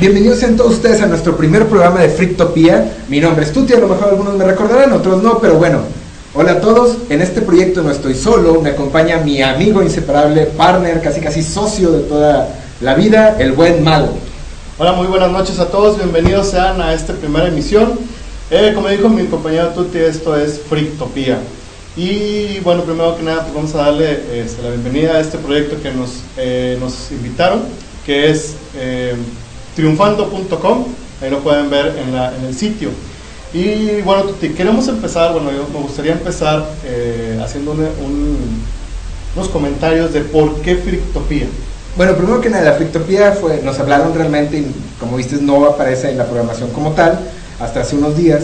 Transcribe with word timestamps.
Bienvenidos 0.00 0.38
sean 0.38 0.56
todos 0.56 0.74
ustedes 0.74 1.02
a 1.02 1.06
nuestro 1.06 1.36
primer 1.36 1.66
programa 1.66 1.98
de 1.98 2.08
Frictopía. 2.08 2.98
Mi 3.08 3.18
nombre 3.18 3.44
es 3.44 3.52
Tuti, 3.52 3.72
a 3.72 3.80
lo 3.80 3.88
mejor 3.88 4.10
algunos 4.10 4.36
me 4.36 4.44
recordarán, 4.44 4.92
otros 4.92 5.24
no, 5.24 5.40
pero 5.40 5.54
bueno. 5.54 5.80
Hola 6.34 6.52
a 6.52 6.60
todos, 6.60 6.98
en 7.08 7.20
este 7.20 7.42
proyecto 7.42 7.82
no 7.82 7.90
estoy 7.90 8.14
solo, 8.14 8.60
me 8.60 8.70
acompaña 8.70 9.16
mi 9.18 9.42
amigo 9.42 9.82
inseparable, 9.82 10.46
partner, 10.46 11.02
casi 11.02 11.20
casi 11.20 11.42
socio 11.42 11.90
de 11.90 12.02
toda 12.04 12.48
la 12.80 12.94
vida, 12.94 13.38
el 13.40 13.50
buen 13.50 13.82
Mago. 13.82 14.10
Hola, 14.78 14.92
muy 14.92 15.08
buenas 15.08 15.32
noches 15.32 15.58
a 15.58 15.68
todos, 15.68 15.96
bienvenidos 15.96 16.48
sean 16.48 16.80
a 16.80 16.94
esta 16.94 17.12
primera 17.14 17.48
emisión. 17.48 17.98
Eh, 18.52 18.70
como 18.76 18.86
dijo 18.86 19.08
mi 19.08 19.24
compañero 19.24 19.70
Tuti, 19.70 19.98
esto 19.98 20.36
es 20.36 20.60
Frictopía. 20.60 21.40
Y 21.96 22.60
bueno, 22.60 22.84
primero 22.84 23.16
que 23.16 23.24
nada, 23.24 23.42
pues 23.42 23.52
vamos 23.52 23.74
a 23.74 23.78
darle 23.78 24.12
este, 24.32 24.62
la 24.62 24.70
bienvenida 24.70 25.16
a 25.16 25.20
este 25.20 25.38
proyecto 25.38 25.82
que 25.82 25.90
nos, 25.90 26.20
eh, 26.36 26.76
nos 26.78 27.10
invitaron, 27.10 27.62
que 28.06 28.30
es 28.30 28.54
eh, 28.76 29.16
triunfando.com, 29.78 30.84
ahí 31.22 31.30
lo 31.30 31.38
pueden 31.38 31.70
ver 31.70 31.94
en, 32.04 32.12
la- 32.14 32.34
en 32.36 32.44
el 32.46 32.54
sitio. 32.54 32.90
Y 33.54 34.02
bueno, 34.02 34.24
Tuti, 34.24 34.48
queremos 34.50 34.88
empezar, 34.88 35.32
bueno, 35.32 35.52
yo 35.52 35.66
me 35.72 35.80
gustaría 35.80 36.12
empezar 36.12 36.68
eh, 36.84 37.40
haciendo 37.42 37.70
un- 37.72 37.80
un- 37.80 38.62
unos 39.36 39.48
comentarios 39.48 40.12
de 40.12 40.22
por 40.22 40.56
qué 40.62 40.74
Frictopía. 40.76 41.46
Bueno, 41.96 42.14
primero 42.16 42.40
que 42.40 42.50
nada, 42.50 42.64
la 42.64 42.72
Frictopía 42.72 43.32
fue, 43.32 43.62
nos 43.64 43.78
hablaron 43.78 44.14
realmente, 44.14 44.58
y 44.58 44.66
como 44.98 45.16
viste, 45.16 45.36
no 45.40 45.64
aparece 45.66 46.10
en 46.10 46.18
la 46.18 46.24
programación 46.26 46.70
como 46.70 46.90
tal, 46.92 47.20
hasta 47.60 47.80
hace 47.80 47.94
unos 47.96 48.16
días, 48.16 48.42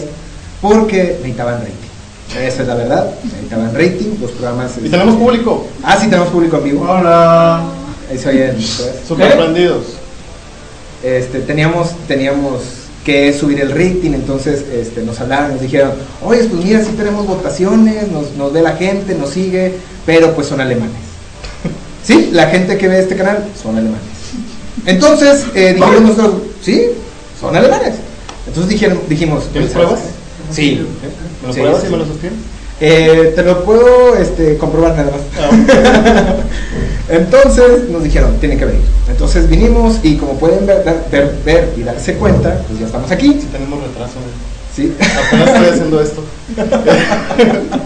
porque 0.61 1.17
necesitaban 1.19 1.59
rating. 1.59 2.41
Esa 2.47 2.61
es 2.61 2.67
la 2.67 2.75
verdad, 2.75 3.09
necesitaban 3.23 3.73
rating, 3.75 4.17
los 4.21 4.31
programas... 4.31 4.71
Y 4.83 4.87
tenemos 4.89 5.15
público. 5.15 5.67
Ah, 5.83 5.97
sí, 5.99 6.07
tenemos 6.07 6.29
público 6.29 6.57
en 6.57 6.63
vivo. 6.63 6.85
Hola. 6.89 7.61
Ahí 8.09 8.17
se 8.17 8.29
oyen. 8.29 8.55
pues. 8.55 8.91
Super 9.07 9.31
¿Eh? 9.33 9.35
Este, 11.05 11.39
teníamos, 11.39 11.95
teníamos 12.07 12.61
que 13.05 13.31
subir 13.33 13.61
el 13.61 13.69
rating, 13.69 14.13
entonces 14.13 14.65
este, 14.73 15.03
nos 15.03 15.19
hablaron, 15.19 15.51
nos 15.51 15.61
dijeron, 15.61 15.91
oye, 16.23 16.43
pues 16.45 16.63
mira, 16.63 16.83
sí 16.83 16.91
tenemos 16.97 17.27
votaciones, 17.27 18.09
nos, 18.11 18.31
nos 18.31 18.51
ve 18.51 18.63
la 18.63 18.75
gente, 18.75 19.13
nos 19.13 19.29
sigue, 19.29 19.73
pero 20.05 20.33
pues 20.33 20.47
son 20.47 20.61
alemanes. 20.61 20.95
Sí, 22.03 22.29
la 22.33 22.45
gente 22.51 22.77
que 22.77 22.87
ve 22.87 22.99
este 22.99 23.15
canal 23.15 23.47
son 23.59 23.77
alemanes. 23.79 24.03
Entonces, 24.85 25.43
eh, 25.55 25.73
dijimos 25.73 26.01
nosotros, 26.01 26.33
sí, 26.61 26.83
son 27.41 27.55
alemanes. 27.55 27.95
Entonces 28.45 28.69
dijeron, 28.69 28.99
dijimos, 29.09 29.45
¿Tienes 29.51 29.71
pues, 29.71 29.85
pruebas? 29.85 30.03
Sí. 30.51 30.85
¿Me 31.41 31.47
lo 31.47 31.53
Sí, 31.53 31.59
pruebas 31.61 31.81
sí. 31.81 31.87
y 31.87 31.91
me 31.91 31.97
lo 31.97 32.05
sostienes? 32.05 32.39
Eh, 32.79 33.33
te 33.35 33.43
lo 33.43 33.63
puedo 33.63 34.15
este, 34.17 34.57
comprobar 34.57 34.95
nada 34.95 35.11
más. 35.11 35.21
Ah, 35.39 36.35
Entonces 37.09 37.89
nos 37.89 38.03
dijeron, 38.03 38.37
tienen 38.39 38.57
que 38.57 38.65
venir. 38.65 38.81
Entonces 39.09 39.47
vinimos 39.49 39.99
y 40.03 40.15
como 40.17 40.37
pueden 40.39 40.65
ver, 40.65 40.83
ver, 41.11 41.35
ver 41.45 41.73
y 41.77 41.83
darse 41.83 42.15
cuenta, 42.15 42.61
pues 42.67 42.79
ya 42.79 42.85
estamos 42.87 43.11
aquí. 43.11 43.37
sí 43.39 43.47
tenemos 43.51 43.81
retraso. 43.83 44.13
¿sí? 44.75 44.93
Apenas 45.27 45.49
estoy 45.49 45.67
haciendo 45.69 46.01
esto. 46.01 46.23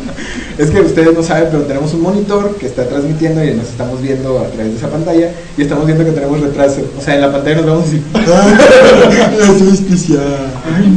Es 0.58 0.72
que 0.72 0.82
ustedes 0.82 1.14
no 1.14 1.24
saben, 1.24 1.48
pero 1.52 1.64
tenemos 1.64 1.94
un 1.94 2.02
monitor 2.02 2.58
que 2.58 2.66
está 2.66 2.86
transmitiendo 2.86 3.42
y 3.42 3.54
nos 3.54 3.70
estamos 3.70 4.02
viendo 4.02 4.40
a 4.40 4.44
través 4.48 4.74
de 4.74 4.78
esa 4.78 4.90
pantalla 4.90 5.32
y 5.58 5.62
estamos 5.62 5.86
viendo 5.86 6.04
que 6.04 6.12
tenemos 6.12 6.42
retraso. 6.42 6.82
O 6.98 7.02
sea, 7.02 7.16
en 7.16 7.22
la 7.22 7.32
pantalla 7.32 7.62
nos 7.62 7.66
vemos 7.66 7.86
así. 7.86 8.04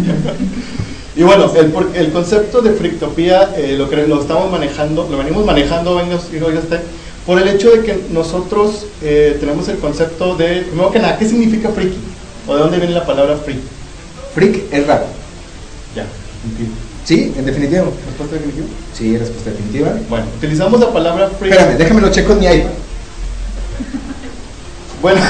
Y 1.14 1.22
bueno, 1.24 1.52
el, 1.54 1.66
por- 1.66 1.90
el 1.94 2.10
concepto 2.10 2.62
de 2.62 2.70
Frictopía 2.72 3.50
eh, 3.56 3.74
lo, 3.76 3.88
que, 3.90 4.06
lo 4.06 4.20
estamos 4.20 4.50
manejando, 4.50 5.06
lo 5.10 5.18
venimos 5.18 5.44
manejando, 5.44 5.96
venimos, 5.96 6.22
y 6.32 6.38
ya 6.40 6.58
está, 6.58 6.80
por 7.26 7.40
el 7.40 7.48
hecho 7.48 7.70
de 7.70 7.82
que 7.82 8.04
nosotros 8.10 8.86
eh, 9.02 9.36
tenemos 9.38 9.68
el 9.68 9.78
concepto 9.78 10.36
de, 10.36 10.62
primero 10.62 10.90
que 10.90 10.98
nada, 10.98 11.18
¿qué 11.18 11.28
significa 11.28 11.70
friki? 11.70 11.98
¿O 12.46 12.54
de 12.54 12.60
dónde 12.60 12.78
viene 12.78 12.94
la 12.94 13.06
palabra 13.06 13.36
friki? 13.36 13.60
Freak 14.34 14.72
es 14.72 14.86
raro. 14.86 15.04
Ya, 15.94 16.06
¿Sí? 17.04 17.32
En 17.36 17.44
definitiva. 17.44 17.84
¿respuesta 18.06 18.36
definitiva? 18.36 18.66
Sí, 18.94 19.16
respuesta 19.16 19.50
definitiva. 19.50 19.92
Bueno, 20.08 20.26
utilizamos 20.36 20.80
la 20.80 20.92
palabra 20.92 21.28
friki. 21.28 21.54
Espérame, 21.54 21.78
déjame 21.78 22.00
lo 22.00 22.10
checo 22.10 22.32
en 22.32 22.38
mi 22.38 22.46
iPad. 22.46 22.70
Bueno, 25.00 25.20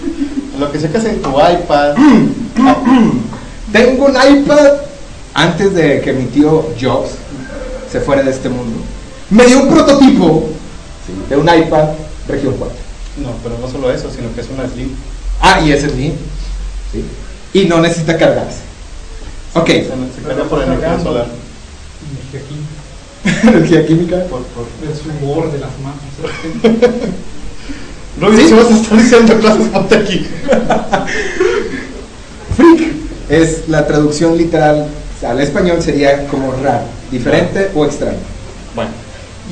lo 0.58 0.70
que 0.70 0.80
checas 0.80 1.04
en 1.04 1.22
tu 1.22 1.30
iPad, 1.30 1.96
Tengo 3.72 4.04
un 4.04 4.12
iPad 4.14 4.72
antes 5.32 5.74
de 5.74 6.02
que 6.02 6.12
mi 6.12 6.26
tío 6.26 6.66
Jobs 6.78 7.12
se 7.90 8.00
fuera 8.00 8.22
de 8.22 8.30
este 8.30 8.50
mundo. 8.50 8.80
Me 9.30 9.46
dio 9.46 9.62
un 9.62 9.68
prototipo 9.70 10.50
de 11.28 11.36
un 11.36 11.48
iPad 11.48 11.88
región 12.28 12.54
4. 12.58 12.76
no, 13.18 13.30
pero 13.42 13.58
no 13.58 13.68
solo 13.68 13.92
eso, 13.92 14.10
sino 14.10 14.34
que 14.34 14.40
es 14.40 14.48
una 14.50 14.68
Slim. 14.68 14.90
Ah, 15.40 15.60
y 15.60 15.72
es 15.72 15.94
mío. 15.94 16.12
Sí. 16.92 17.04
Y 17.52 17.64
no 17.66 17.80
necesita 17.80 18.16
cargarse. 18.16 18.60
Ok. 19.54 19.66
Se, 19.66 19.82
se 19.84 20.22
carga 20.26 20.44
por 20.44 20.62
energía 20.62 21.00
solar. 21.00 21.26
Energía 22.10 22.40
química, 22.48 22.74
Energía 23.48 23.86
química. 23.86 24.24
Por, 24.24 24.42
por, 24.44 24.66
el 24.88 24.94
sudor 24.96 25.52
de 25.52 25.58
las 25.58 25.70
manos. 25.80 26.00
Luis, 28.20 28.40
¿Sí? 28.40 28.48
si 28.48 28.54
vas 28.54 28.66
a 28.66 28.76
estar 28.76 28.98
diciendo 28.98 29.38
clases, 29.38 29.68
ponte 29.68 29.96
aquí. 29.96 30.26
Freak 32.56 32.92
es 33.28 33.68
la 33.68 33.86
traducción 33.86 34.36
literal 34.36 34.86
al 35.24 35.40
español 35.40 35.80
sería 35.82 36.26
como 36.26 36.52
raro, 36.52 36.84
diferente 37.10 37.70
o 37.74 37.84
extraño. 37.84 38.18
Bueno, 38.74 38.90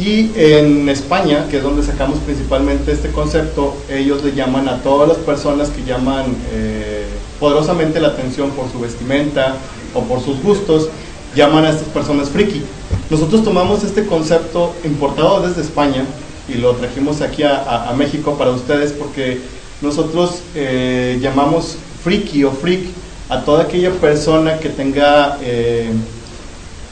y 0.00 0.32
en 0.34 0.88
España, 0.88 1.46
que 1.50 1.58
es 1.58 1.62
donde 1.62 1.82
sacamos 1.82 2.18
principalmente 2.20 2.90
este 2.90 3.10
concepto, 3.10 3.76
ellos 3.90 4.24
le 4.24 4.32
llaman 4.32 4.66
a 4.66 4.82
todas 4.82 5.06
las 5.06 5.18
personas 5.18 5.68
que 5.68 5.84
llaman 5.84 6.24
eh, 6.52 7.04
poderosamente 7.38 8.00
la 8.00 8.08
atención 8.08 8.50
por 8.52 8.72
su 8.72 8.80
vestimenta 8.80 9.56
o 9.92 10.02
por 10.04 10.22
sus 10.22 10.42
gustos, 10.42 10.88
llaman 11.36 11.66
a 11.66 11.70
estas 11.70 11.88
personas 11.88 12.30
friki. 12.30 12.62
Nosotros 13.10 13.44
tomamos 13.44 13.84
este 13.84 14.06
concepto 14.06 14.72
importado 14.84 15.46
desde 15.46 15.60
España 15.60 16.04
y 16.48 16.54
lo 16.54 16.72
trajimos 16.76 17.20
aquí 17.20 17.42
a, 17.42 17.92
México 17.94 18.36
para 18.38 18.52
ustedes 18.52 18.92
porque 18.92 19.38
nosotros 19.82 20.40
eh, 20.54 21.18
llamamos 21.20 21.76
friki 22.02 22.44
o 22.44 22.52
freak 22.52 22.84
a 23.28 23.42
toda 23.44 23.64
aquella 23.64 23.90
persona 23.92 24.58
que 24.58 24.70
tenga 24.70 25.38
eh, 25.42 25.90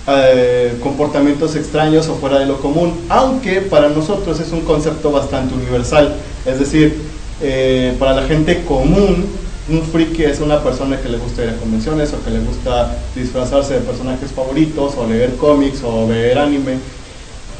eh, 0.09 0.75
comportamientos 0.83 1.55
extraños 1.57 2.09
o 2.09 2.15
fuera 2.15 2.39
de 2.39 2.47
lo 2.47 2.59
común, 2.61 2.95
aunque 3.09 3.61
para 3.61 3.89
nosotros 3.91 4.41
es 4.41 4.53
un 4.53 4.61
concepto 4.63 5.11
bastante 5.11 5.55
universal, 5.55 6.15
es 6.47 6.59
decir, 6.59 6.95
eh, 7.43 7.95
para 7.99 8.15
la 8.15 8.23
gente 8.23 8.63
común, 8.65 9.27
un 9.71 9.83
friki 9.83 10.25
es 10.25 10.41
una 10.41 10.63
persona 10.63 10.99
que 10.99 11.11
le 11.11 11.19
gusta 11.19 11.45
ir 11.45 11.51
a 11.51 11.57
convenciones 11.57 12.13
o 12.15 12.25
que 12.25 12.31
le 12.31 12.41
gusta 12.41 12.97
disfrazarse 13.15 13.75
de 13.75 13.81
personajes 13.81 14.31
favoritos 14.33 14.95
o 14.97 15.07
leer 15.07 15.35
cómics 15.37 15.81
o 15.85 16.07
ver 16.07 16.39
anime, 16.39 16.79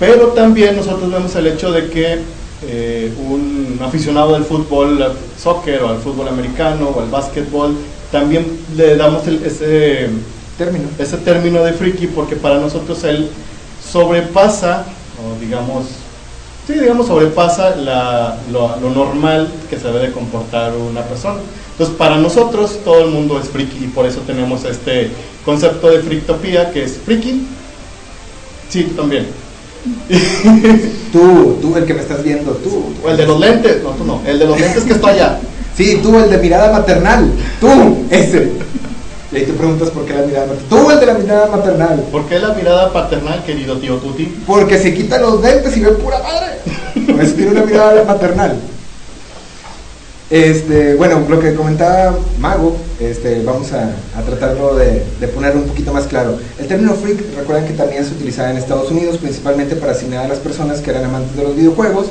pero 0.01 0.29
también 0.29 0.75
nosotros 0.77 1.11
vemos 1.11 1.35
el 1.37 1.49
hecho 1.49 1.71
de 1.71 1.91
que 1.91 2.19
eh, 2.67 3.13
un 3.29 3.79
aficionado 3.85 4.33
del 4.33 4.45
fútbol, 4.45 5.01
al 5.03 5.13
soccer 5.41 5.83
o 5.83 5.89
al 5.91 5.99
fútbol 5.99 6.29
americano 6.29 6.89
o 6.89 7.01
al 7.01 7.09
básquetbol, 7.11 7.75
también 8.11 8.47
le 8.77 8.97
damos 8.97 9.27
el- 9.29 9.45
ese 9.45 10.09
Término. 10.59 10.89
ese 10.99 11.17
término 11.19 11.63
de 11.63 11.73
friki 11.73 12.09
porque 12.09 12.35
para 12.37 12.59
nosotros 12.59 13.03
él 13.05 13.31
sobrepasa, 13.91 14.85
o 15.25 15.41
digamos, 15.41 15.87
sí, 16.67 16.75
digamos, 16.75 17.07
sobrepasa 17.07 17.77
la- 17.77 18.37
lo, 18.53 18.77
lo 18.81 18.91
normal 18.91 19.49
que 19.71 19.79
se 19.79 19.87
debe 19.87 20.01
de 20.09 20.13
comportar 20.13 20.73
una 20.75 21.03
persona. 21.03 21.39
Entonces, 21.73 21.97
para 21.97 22.17
nosotros 22.17 22.81
todo 22.85 23.05
el 23.05 23.11
mundo 23.13 23.39
es 23.41 23.49
friki 23.49 23.85
y 23.85 23.89
por 23.89 24.05
eso 24.05 24.21
tenemos 24.27 24.65
este 24.65 25.11
concepto 25.45 25.89
de 25.91 26.01
frictopía 26.01 26.73
que 26.73 26.83
es 26.85 26.99
friki. 27.05 27.47
Sí, 28.69 28.83
tú 28.85 28.95
también. 29.01 29.27
Tú, 31.13 31.57
tú, 31.63 31.75
el 31.77 31.85
que 31.87 31.95
me 31.95 32.01
estás 32.03 32.23
viendo, 32.23 32.51
tú. 32.53 32.93
O 33.03 33.09
el 33.09 33.17
de 33.17 33.27
los 33.27 33.41
lentes, 33.41 33.83
no, 33.83 33.91
tú 33.91 34.05
no, 34.05 34.21
el 34.27 34.39
de 34.39 34.45
los 34.45 34.61
lentes 34.61 34.85
que 34.85 34.93
está 34.93 35.09
allá. 35.09 35.39
Sí, 35.75 36.01
tú, 36.03 36.19
el 36.19 36.29
de 36.29 36.37
mirada 36.37 36.71
maternal. 36.73 37.31
Tú, 37.61 38.05
ese. 38.11 38.51
Y 39.31 39.37
ahí 39.37 39.45
te 39.45 39.53
preguntas 39.53 39.91
por 39.91 40.07
qué 40.07 40.15
la 40.15 40.23
mirada 40.23 40.47
maternal. 40.47 40.69
Tú, 40.71 40.91
el 40.91 41.01
de 41.01 41.07
la 41.07 41.15
mirada 41.15 41.47
maternal. 41.49 42.05
¿Por 42.11 42.27
qué 42.27 42.39
la 42.39 42.55
mirada 42.55 42.93
paternal, 42.93 43.45
querido 43.45 43.77
tío 43.77 43.97
Tuti? 43.97 44.25
Porque 44.47 44.79
se 44.79 44.95
quita 44.95 45.19
los 45.19 45.43
dentes 45.43 45.77
y 45.77 45.81
ve 45.81 45.91
pura 45.93 46.19
madre. 46.19 47.13
Por 47.13 47.21
eso 47.23 47.35
tiene 47.35 47.51
una 47.51 47.65
mirada 47.65 48.05
maternal. 48.05 48.57
Este, 50.31 50.95
bueno, 50.95 51.25
lo 51.27 51.41
que 51.41 51.55
comentaba 51.55 52.15
Mago, 52.39 52.77
este, 53.01 53.43
vamos 53.45 53.73
a, 53.73 53.95
a 54.15 54.23
tratarlo 54.23 54.77
de, 54.77 55.03
de 55.21 55.29
poner 55.29 55.57
un 55.57 55.65
poquito 55.65 55.93
más 55.93 56.07
claro. 56.07 56.39
El 56.59 56.67
término 56.67 56.95
freak, 56.95 57.19
recuerden 57.37 57.67
que 57.67 57.73
también 57.73 58.05
se 58.05 58.13
utilizaba 58.13 58.51
en 58.51 58.59
Estados 58.59 58.91
Unidos, 58.91 59.17
principalmente 59.19 59.75
para 59.77 59.93
asignar 59.93 60.25
a 60.25 60.29
las 60.29 60.39
personas 60.39 60.81
que 60.81 60.91
eran 60.91 61.05
amantes 61.05 61.35
de 61.35 61.45
los 61.45 61.57
videojuegos, 61.57 62.09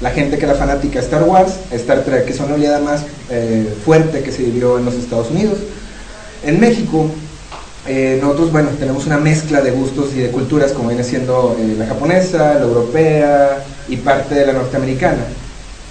la 0.00 0.10
gente 0.10 0.38
que 0.38 0.46
era 0.46 0.54
fanática 0.54 0.98
de 0.98 1.04
Star 1.04 1.22
Wars, 1.22 1.52
Star 1.70 2.02
Trek, 2.04 2.24
que 2.24 2.32
es 2.32 2.40
una 2.40 2.54
oleada 2.54 2.80
más 2.80 3.02
eh, 3.30 3.72
fuerte 3.84 4.22
que 4.22 4.32
se 4.32 4.42
vivió 4.42 4.78
en 4.78 4.84
los 4.84 4.94
Estados 4.94 5.30
Unidos. 5.30 5.58
En 6.44 6.58
México, 6.60 7.06
eh, 7.86 8.18
nosotros, 8.20 8.52
bueno, 8.52 8.70
tenemos 8.78 9.06
una 9.06 9.18
mezcla 9.18 9.60
de 9.60 9.70
gustos 9.72 10.10
y 10.14 10.20
de 10.20 10.30
culturas, 10.30 10.72
como 10.72 10.88
viene 10.88 11.04
siendo 11.04 11.56
eh, 11.58 11.74
la 11.78 11.86
japonesa, 11.86 12.54
la 12.54 12.62
europea 12.62 13.64
y 13.88 13.96
parte 13.96 14.34
de 14.34 14.46
la 14.46 14.52
norteamericana. 14.52 15.24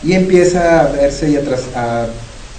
Y 0.04 0.14
empieza 0.14 0.82
a 0.82 0.88
verse 0.92 1.30
y 1.30 1.36
a, 1.36 1.42
tras- 1.44 1.76
a 1.76 2.08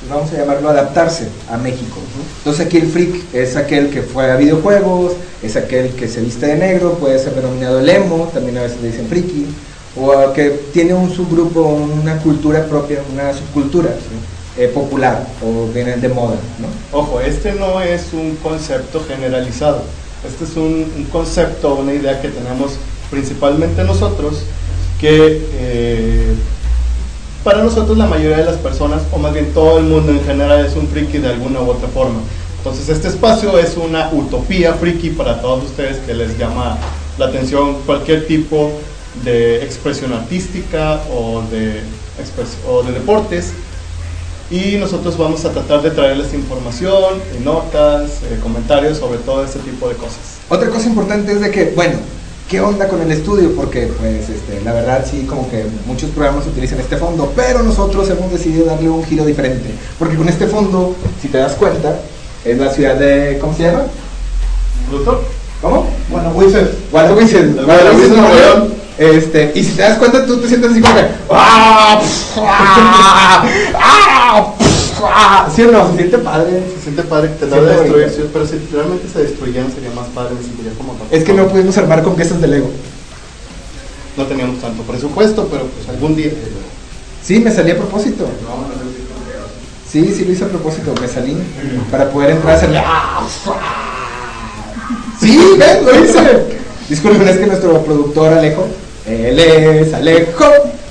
vamos 0.09 0.33
a 0.33 0.37
llamarlo 0.39 0.69
adaptarse 0.71 1.29
a 1.51 1.57
México. 1.59 1.99
Entonces 2.39 2.67
aquí 2.67 2.79
el 2.79 2.87
freak 2.91 3.35
es 3.35 3.57
aquel 3.57 3.91
que 3.91 4.03
fue 4.03 4.31
a 4.31 4.37
videojuegos, 4.37 5.13
es 5.43 5.57
aquel 5.57 5.91
que 5.91 6.09
se 6.09 6.21
viste 6.21 6.47
de 6.47 6.57
negro, 6.57 6.95
puede 6.95 7.19
ser 7.19 7.35
denominado 7.35 7.81
el 7.81 7.89
emo, 7.89 8.31
también 8.33 8.59
a 8.59 8.63
veces 8.63 8.81
le 8.81 8.89
dicen 8.89 9.07
friki, 9.09 9.47
o 9.97 10.33
que 10.33 10.51
tiene 10.73 10.95
un 10.95 11.11
subgrupo, 11.11 11.61
una 11.63 12.17
cultura 12.19 12.65
propia, 12.65 13.01
una 13.13 13.33
subcultura 13.35 13.91
eh, 14.61 14.69
popular 14.69 15.27
o 15.43 15.69
vienen 15.73 16.03
de 16.03 16.11
moda. 16.11 16.37
¿no? 16.59 16.99
Ojo, 16.99 17.21
este 17.21 17.53
no 17.55 17.81
es 17.81 18.13
un 18.13 18.37
concepto 18.37 19.03
generalizado, 19.09 19.83
este 20.29 20.45
es 20.45 20.55
un, 20.57 20.93
un 20.97 21.05
concepto, 21.11 21.77
una 21.77 21.95
idea 21.95 22.21
que 22.21 22.29
tenemos 22.29 22.73
principalmente 23.11 23.83
nosotros, 23.85 24.43
que 25.01 25.49
eh, 25.55 26.35
para 27.43 27.63
nosotros 27.63 27.97
la 27.97 28.05
mayoría 28.07 28.37
de 28.37 28.45
las 28.45 28.59
personas, 28.59 29.01
o 29.13 29.19
más 29.19 29.33
bien 29.33 29.51
todo 29.55 29.79
el 29.79 29.85
mundo 29.85 30.13
en 30.13 30.23
general, 30.25 30.67
es 30.67 30.77
un 30.77 30.89
friki 30.89 31.17
de 31.17 31.29
alguna 31.29 31.63
u 31.63 31.71
otra 31.71 31.89
forma. 31.89 32.21
Entonces 32.59 32.91
este 32.91 33.09
espacio 33.09 33.59
es 33.59 33.79
una 33.79 34.11
utopía 34.13 34.75
friki 34.75 35.09
para 35.09 35.41
todos 35.41 35.65
ustedes 35.65 35.97
que 36.07 36.13
les 36.13 36.37
llama 36.37 36.77
la 37.17 37.27
atención 37.27 37.79
cualquier 37.87 38.27
tipo 38.27 38.73
de 39.25 39.65
expresión 39.65 40.13
artística 40.13 41.01
o 41.11 41.43
de, 41.51 41.81
o 42.69 42.83
de 42.83 42.93
deportes. 42.93 43.55
Y 44.51 44.77
nosotros 44.79 45.17
vamos 45.17 45.45
a 45.45 45.53
tratar 45.53 45.81
de 45.81 45.91
traerles 45.93 46.35
información, 46.35 47.21
notas, 47.45 48.23
eh, 48.25 48.41
comentarios 48.43 48.99
sobre 48.99 49.21
todo 49.21 49.45
este 49.45 49.61
tipo 49.61 49.89
de 49.89 49.95
cosas. 49.95 50.39
Otra 50.49 50.69
cosa 50.71 50.89
importante 50.89 51.31
es 51.31 51.41
de 51.41 51.53
que, 51.53 51.73
bueno, 51.77 51.99
¿qué 52.49 52.61
onda 52.61 52.89
con 52.89 53.01
el 53.01 53.13
estudio? 53.13 53.55
Porque, 53.55 53.87
pues, 54.01 54.29
este, 54.29 54.61
la 54.65 54.73
verdad, 54.73 55.07
sí, 55.09 55.25
como 55.25 55.49
que 55.49 55.65
muchos 55.87 56.11
programas 56.11 56.49
utilizan 56.49 56.81
este 56.81 56.97
fondo, 56.97 57.33
pero 57.37 57.63
nosotros 57.63 58.11
hemos 58.11 58.33
decidido 58.33 58.67
darle 58.67 58.91
un 58.91 59.05
giro 59.05 59.25
diferente. 59.25 59.71
Porque 60.01 60.17
con 60.17 60.29
este 60.29 60.49
fondo, 60.49 60.97
si 61.23 61.29
te 61.29 61.39
das 61.39 61.53
cuenta, 61.53 62.01
es 62.45 62.59
la 62.59 62.73
ciudad 62.73 62.97
de. 62.97 63.39
¿Cómo 63.41 63.55
se 63.55 63.63
llama? 63.63 63.85
¿Doctor? 64.91 65.23
¿Cómo? 65.63 65.87
Guanajuato. 66.11 66.71
Guanajuato. 66.91 67.65
Guanajuato, 67.65 68.17
Nuevo 68.17 68.35
León. 68.35 68.80
Este, 69.01 69.53
y 69.55 69.65
si 69.65 69.73
te 69.73 69.81
das 69.81 69.97
cuenta, 69.97 70.27
tú 70.27 70.37
te 70.37 70.47
sientes 70.47 70.73
así 70.73 70.83
como 70.83 70.95
que. 70.95 71.07
¡Ah! 71.31 72.03
¡Ah! 72.37 73.49
¡Ah! 73.75 74.55
¡Ah! 75.03 75.49
¿Sí 75.57 75.63
o 75.63 75.73
no? 75.73 75.91
Se 75.91 75.97
siente 75.97 76.19
padre. 76.19 76.63
Se 76.77 76.83
siente 76.83 77.03
padre 77.05 77.31
que 77.31 77.47
te 77.47 77.51
la 77.51 77.57
bonito. 77.57 77.83
destrucción, 77.97 78.29
pero 78.31 78.47
si 78.47 78.59
realmente 78.71 79.09
se 79.11 79.23
destruyeran 79.23 79.73
sería 79.73 79.91
más 79.93 80.07
padre, 80.09 80.35
me 80.35 80.43
sentiría 80.43 80.73
como 80.77 80.95
Es 81.11 81.25
que 81.25 81.33
no 81.33 81.49
pudimos 81.49 81.79
armar 81.79 82.03
con 82.03 82.15
piezas 82.15 82.43
de 82.43 82.49
Lego. 82.49 82.71
no 84.19 84.27
teníamos 84.27 84.61
tanto 84.61 84.83
presupuesto, 84.83 85.49
pero 85.51 85.65
pues 85.65 85.89
algún 85.89 86.15
día. 86.15 86.31
Sí, 87.23 87.41
me 87.41 87.51
salí 87.51 87.71
a 87.71 87.77
propósito. 87.79 88.27
Sí, 89.91 90.13
sí 90.15 90.27
lo 90.27 90.33
hice 90.33 90.45
a 90.45 90.49
propósito, 90.49 90.95
me 91.01 91.09
salí 91.09 91.39
para 91.91 92.11
poder 92.11 92.33
entrar 92.33 92.53
a 92.53 92.57
hacerle. 92.59 92.83
Sí, 95.19 95.39
ven, 95.59 95.87
lo 95.87 96.05
hice. 96.05 96.61
Disculpen, 96.91 97.27
es 97.29 97.39
que 97.39 97.47
nuestro 97.47 97.83
productor 97.83 98.33
Alejo, 98.35 98.67
él 99.11 99.39
es 99.39 99.95
Alejo, 99.95 100.47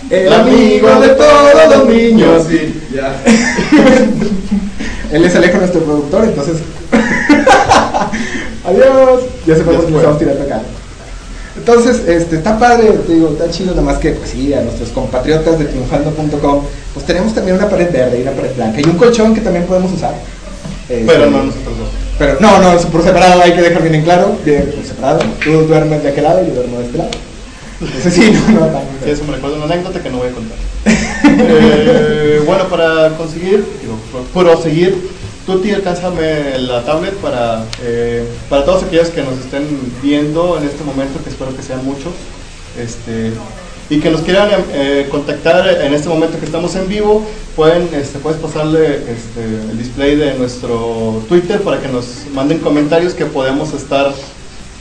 el 0.09 0.33
amigo 0.33 0.89
de 0.99 1.09
todos 1.09 1.77
los 1.77 1.87
niños. 1.87 2.45
Sí, 2.49 2.81
ya. 2.93 3.15
Él 5.11 5.25
es 5.25 5.35
Alejo, 5.35 5.57
nuestro 5.57 5.81
productor, 5.81 6.25
entonces. 6.25 6.57
Adiós. 8.65 9.23
Ya 9.45 9.55
se 9.55 9.63
fue 9.63 9.73
porque 9.73 9.95
estamos 9.95 10.19
tirando 10.19 10.43
acá. 10.43 10.61
Entonces, 11.57 12.07
este, 12.07 12.37
está 12.37 12.57
padre, 12.57 12.91
te 13.05 13.13
digo, 13.13 13.29
está 13.29 13.49
chido, 13.49 13.71
nada 13.71 13.81
más 13.81 13.97
que, 13.97 14.11
pues 14.11 14.29
sí, 14.29 14.53
a 14.53 14.61
nuestros 14.61 14.89
compatriotas 14.89 15.59
de 15.59 15.65
triunfando.com, 15.65 16.63
pues 16.93 17.05
tenemos 17.05 17.33
también 17.33 17.57
una 17.57 17.67
pared 17.67 17.91
verde 17.91 18.19
y 18.19 18.21
una 18.21 18.31
pared 18.31 18.55
blanca 18.55 18.79
y 18.79 18.85
un 18.85 18.97
colchón 18.97 19.33
que 19.33 19.41
también 19.41 19.65
podemos 19.65 19.91
usar. 19.91 20.13
Este, 20.87 21.05
Pero 21.05 21.29
no 21.29 21.43
nosotros 21.43 21.77
dos. 21.77 21.89
Pero 22.17 22.37
no, 22.39 22.59
no, 22.59 22.79
por 22.89 23.03
separado 23.03 23.41
hay 23.41 23.53
que 23.53 23.61
dejar 23.61 23.81
bien 23.81 23.95
en 23.95 24.03
claro, 24.03 24.37
bien 24.45 24.71
por 24.75 24.85
separado. 24.85 25.19
Tú 25.43 25.51
duermes 25.67 26.01
de 26.03 26.09
aquel 26.09 26.23
lado 26.23 26.43
y 26.43 26.47
yo 26.47 26.55
duermo 26.55 26.79
de 26.79 26.85
este 26.85 26.97
lado. 26.97 27.11
Sí, 28.09 28.31
no, 28.31 28.59
no, 28.59 28.65
tan- 28.67 28.83
Sí, 29.03 29.09
eso 29.09 29.23
me 29.25 29.33
recuerda 29.35 29.57
una 29.57 29.65
anécdota 29.73 30.01
que 30.03 30.09
no 30.09 30.17
voy 30.17 30.27
a 30.27 30.31
contar. 30.31 30.57
Eh, 31.25 32.41
bueno, 32.45 32.65
para 32.67 33.09
conseguir, 33.17 33.65
digo, 33.81 33.97
pro- 34.11 34.43
proseguir, 34.43 35.09
Tuti, 35.45 35.71
alcánzame 35.71 36.59
la 36.59 36.83
tablet 36.83 37.13
para, 37.15 37.65
eh, 37.81 38.23
para 38.49 38.65
todos 38.65 38.83
aquellos 38.83 39.09
que 39.09 39.23
nos 39.23 39.33
estén 39.39 39.65
viendo 40.03 40.57
en 40.59 40.65
este 40.65 40.83
momento, 40.83 41.23
que 41.23 41.29
espero 41.29 41.55
que 41.55 41.63
sean 41.63 41.83
muchos, 41.83 42.13
este, 42.77 43.31
y 43.89 43.99
que 43.99 44.11
nos 44.11 44.21
quieran 44.21 44.49
eh, 44.73 45.07
contactar 45.09 45.67
en 45.81 45.93
este 45.95 46.07
momento 46.07 46.37
que 46.39 46.45
estamos 46.45 46.75
en 46.75 46.87
vivo, 46.87 47.25
pueden, 47.55 47.89
este, 47.93 48.19
puedes 48.19 48.39
pasarle 48.39 48.97
este, 48.97 49.43
el 49.71 49.77
display 49.77 50.15
de 50.17 50.35
nuestro 50.35 51.23
Twitter 51.27 51.61
para 51.61 51.81
que 51.81 51.87
nos 51.87 52.05
manden 52.33 52.59
comentarios 52.59 53.13
que 53.15 53.25
podemos 53.25 53.73
estar 53.73 54.13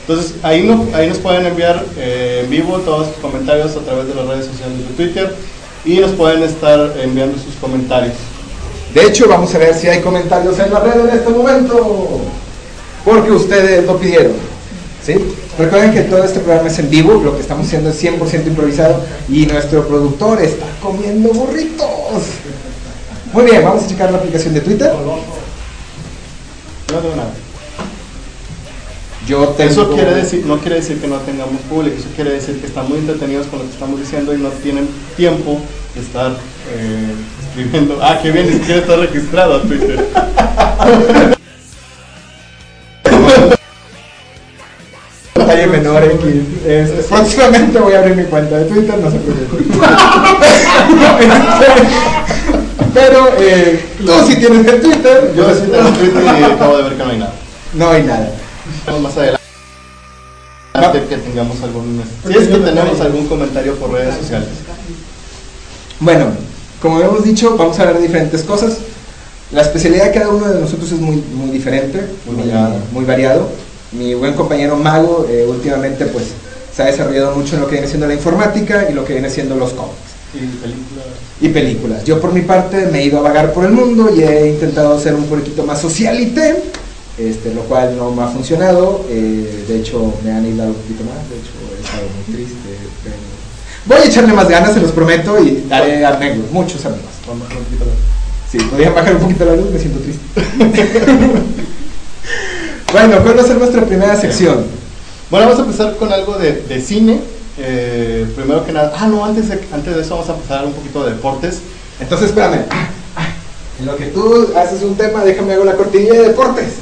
Entonces, 0.00 0.36
ahí, 0.42 0.62
no, 0.62 0.86
ahí 0.94 1.10
nos 1.10 1.18
pueden 1.18 1.44
enviar 1.44 1.84
eh, 1.98 2.40
en 2.44 2.50
vivo 2.50 2.78
todos 2.78 3.08
sus 3.08 3.16
comentarios 3.16 3.76
a 3.76 3.80
través 3.80 4.08
de 4.08 4.14
las 4.14 4.26
redes 4.26 4.46
sociales 4.46 4.78
de 4.78 4.94
Twitter 4.94 5.36
y 5.84 5.98
nos 5.98 6.12
pueden 6.12 6.42
estar 6.42 6.94
enviando 7.02 7.36
sus 7.36 7.54
comentarios. 7.56 8.14
De 8.94 9.02
hecho, 9.02 9.28
vamos 9.28 9.54
a 9.54 9.58
ver 9.58 9.74
si 9.74 9.88
hay 9.88 10.00
comentarios 10.00 10.58
en 10.58 10.72
la 10.72 10.80
red 10.80 11.06
en 11.06 11.10
este 11.10 11.28
momento. 11.28 12.22
Porque 13.04 13.30
ustedes 13.30 13.84
lo 13.84 13.98
pidieron. 13.98 14.53
¿Sí? 15.04 15.14
Recuerden 15.58 15.92
que 15.92 16.02
todo 16.02 16.24
este 16.24 16.40
programa 16.40 16.68
es 16.68 16.78
en 16.78 16.90
vivo, 16.90 17.20
lo 17.22 17.34
que 17.34 17.42
estamos 17.42 17.66
haciendo 17.66 17.90
es 17.90 18.02
100% 18.02 18.46
improvisado 18.46 19.04
y 19.28 19.46
nuestro 19.46 19.86
productor 19.86 20.42
está 20.42 20.66
comiendo 20.80 21.32
burritos. 21.32 21.88
Muy 23.32 23.44
bien, 23.44 23.64
vamos 23.64 23.84
a 23.84 23.88
checar 23.88 24.10
la 24.10 24.18
aplicación 24.18 24.54
de 24.54 24.60
Twitter. 24.60 24.92
No 24.92 26.98
tengo 26.98 27.16
nada. 27.16 27.32
Yo 29.26 29.48
tengo... 29.48 29.70
Eso 29.70 29.90
quiere 29.90 30.14
decir, 30.14 30.44
no 30.46 30.58
quiere 30.58 30.76
decir 30.76 31.00
que 31.00 31.08
no 31.08 31.16
tengamos 31.18 31.60
público, 31.62 31.96
eso 31.98 32.08
quiere 32.14 32.32
decir 32.32 32.60
que 32.60 32.66
están 32.66 32.88
muy 32.88 32.98
entretenidos 32.98 33.46
con 33.46 33.60
lo 33.60 33.64
que 33.64 33.72
estamos 33.72 33.98
diciendo 33.98 34.34
y 34.34 34.38
no 34.38 34.50
tienen 34.50 34.86
tiempo 35.16 35.60
de 35.94 36.00
estar 36.00 36.32
eh, 36.32 37.14
escribiendo. 37.48 37.98
Ah, 38.02 38.18
qué 38.22 38.30
bien, 38.30 38.46
ni 38.46 38.54
siquiera 38.54 38.80
está 38.80 38.96
registrado 38.96 39.60
Twitter. 39.62 40.06
Detalle 45.34 45.66
menor 45.66 46.04
X. 46.04 46.24
Este, 46.66 47.02
próximamente 47.08 47.78
voy 47.78 47.94
a 47.94 47.98
abrir 48.00 48.16
mi 48.16 48.24
cuenta 48.24 48.58
de 48.58 48.64
Twitter, 48.66 48.98
no 48.98 49.10
se 49.10 49.18
preocupen. 49.18 49.66
Pero 52.94 53.28
eh, 53.38 53.84
tú 53.98 54.12
sí 54.28 54.36
tienes 54.36 54.64
el 54.66 54.80
Twitter, 54.80 55.32
Yo 55.36 55.52
sí 55.52 55.62
tengo 55.70 55.88
Twitter 55.90 56.22
y 56.40 56.44
acabo 56.44 56.76
de 56.76 56.82
ver 56.84 56.92
que 56.92 56.98
no 57.04 57.10
hay 57.10 57.18
nada. 57.18 57.32
no 57.74 57.90
hay 57.90 58.02
nada. 58.04 58.30
Vamos 58.86 59.02
más 59.02 59.16
adelante 59.16 59.40
que 61.08 61.16
tengamos 61.16 61.62
algún 61.62 62.02
si 62.26 62.32
es 62.36 62.48
que 62.48 62.56
tenemos 62.56 63.00
algún 63.00 63.26
comentario 63.28 63.76
por 63.76 63.92
redes 63.92 64.16
sociales 64.16 64.48
Bueno, 66.00 66.26
como 66.82 67.00
hemos 67.00 67.22
dicho, 67.24 67.56
vamos 67.56 67.78
a 67.78 67.82
hablar 67.82 67.98
de 67.98 68.06
diferentes 68.06 68.42
cosas. 68.42 68.78
La 69.52 69.62
especialidad 69.62 70.06
de 70.06 70.12
cada 70.12 70.28
uno 70.30 70.48
de 70.48 70.60
nosotros 70.60 70.90
es 70.90 70.98
muy, 70.98 71.16
muy 71.16 71.50
diferente, 71.50 72.04
Muy 72.26 72.36
variado. 72.36 72.74
muy 72.92 73.04
variado. 73.04 73.48
Mi 73.96 74.14
buen 74.14 74.34
compañero 74.34 74.76
Mago 74.76 75.26
eh, 75.28 75.46
últimamente 75.48 76.06
pues 76.06 76.24
se 76.74 76.82
ha 76.82 76.86
desarrollado 76.86 77.36
mucho 77.36 77.54
en 77.54 77.60
lo 77.62 77.66
que 77.66 77.72
viene 77.74 77.86
siendo 77.86 78.06
la 78.06 78.14
informática 78.14 78.88
y 78.90 78.94
lo 78.94 79.04
que 79.04 79.12
viene 79.12 79.30
siendo 79.30 79.54
los 79.56 79.70
cómics 79.72 79.94
y 80.34 80.38
películas 80.38 81.06
y 81.40 81.48
películas. 81.48 82.04
Yo 82.04 82.20
por 82.20 82.32
mi 82.32 82.40
parte 82.42 82.86
me 82.90 83.00
he 83.00 83.04
ido 83.04 83.18
a 83.18 83.22
vagar 83.22 83.52
por 83.52 83.64
el 83.64 83.70
mundo 83.72 84.10
y 84.14 84.22
he 84.22 84.48
intentado 84.48 84.98
ser 84.98 85.14
un 85.14 85.26
poquito 85.26 85.62
más 85.62 85.80
socialite, 85.80 86.62
este, 87.18 87.54
lo 87.54 87.62
cual 87.62 87.96
no 87.96 88.10
me 88.10 88.24
ha 88.24 88.26
funcionado. 88.28 89.04
eh, 89.08 89.64
de 89.68 89.78
hecho, 89.78 90.12
me 90.24 90.32
han 90.32 90.44
aislado 90.44 90.70
un 90.70 90.76
poquito 90.76 91.04
más. 91.04 91.28
De 91.30 91.36
hecho, 91.36 91.52
he 91.78 91.84
estado 91.84 92.02
muy 92.16 92.34
triste. 92.34 92.56
pero 93.04 93.14
Voy 93.86 93.98
a 93.98 94.04
echarle 94.10 94.32
más 94.32 94.48
ganas, 94.48 94.74
se 94.74 94.80
los 94.80 94.90
prometo, 94.90 95.38
y 95.40 95.64
haré 95.70 96.04
amigos, 96.04 96.50
muchos 96.50 96.84
amigos. 96.84 97.04
vamos 97.28 97.42
a 97.42 97.44
bajar 97.50 97.58
un 97.58 97.64
poquito 97.66 97.84
la- 97.84 98.50
Si 98.50 98.58
podían 98.64 98.94
bajar 98.94 99.14
un 99.14 99.20
poquito 99.22 99.44
la 99.44 99.54
luz, 99.56 99.70
me 99.70 99.78
siento 99.78 100.00
triste. 100.00 100.24
bueno, 102.94 103.18
¿cuál 103.24 103.36
va 103.36 103.42
a 103.42 103.46
ser 103.46 103.58
nuestra 103.58 103.84
primera 103.84 104.14
sección? 104.14 104.64
bueno 105.28 105.46
vamos 105.46 105.58
a 105.58 105.64
empezar 105.64 105.96
con 105.96 106.12
algo 106.12 106.38
de, 106.38 106.52
de 106.62 106.80
cine 106.80 107.20
eh, 107.58 108.26
primero 108.36 108.64
que 108.64 108.72
nada, 108.72 108.92
ah, 108.96 109.08
no, 109.08 109.24
antes 109.24 109.48
de, 109.48 109.60
antes 109.72 109.94
de 109.94 110.02
eso 110.02 110.14
vamos 110.16 110.30
a 110.30 110.36
pasar 110.36 110.64
un 110.64 110.72
poquito 110.72 111.04
de 111.04 111.12
deportes. 111.12 111.60
Entonces, 112.00 112.28
espérame. 112.28 112.64
En 113.80 113.86
lo 113.86 113.96
que 113.96 114.06
tú 114.06 114.48
haces 114.56 114.82
un 114.82 114.96
tema, 114.96 115.24
déjame 115.24 115.54
hago 115.54 115.64
la 115.64 115.74
cortinilla 115.74 116.14
de 116.14 116.28
deportes. 116.28 116.74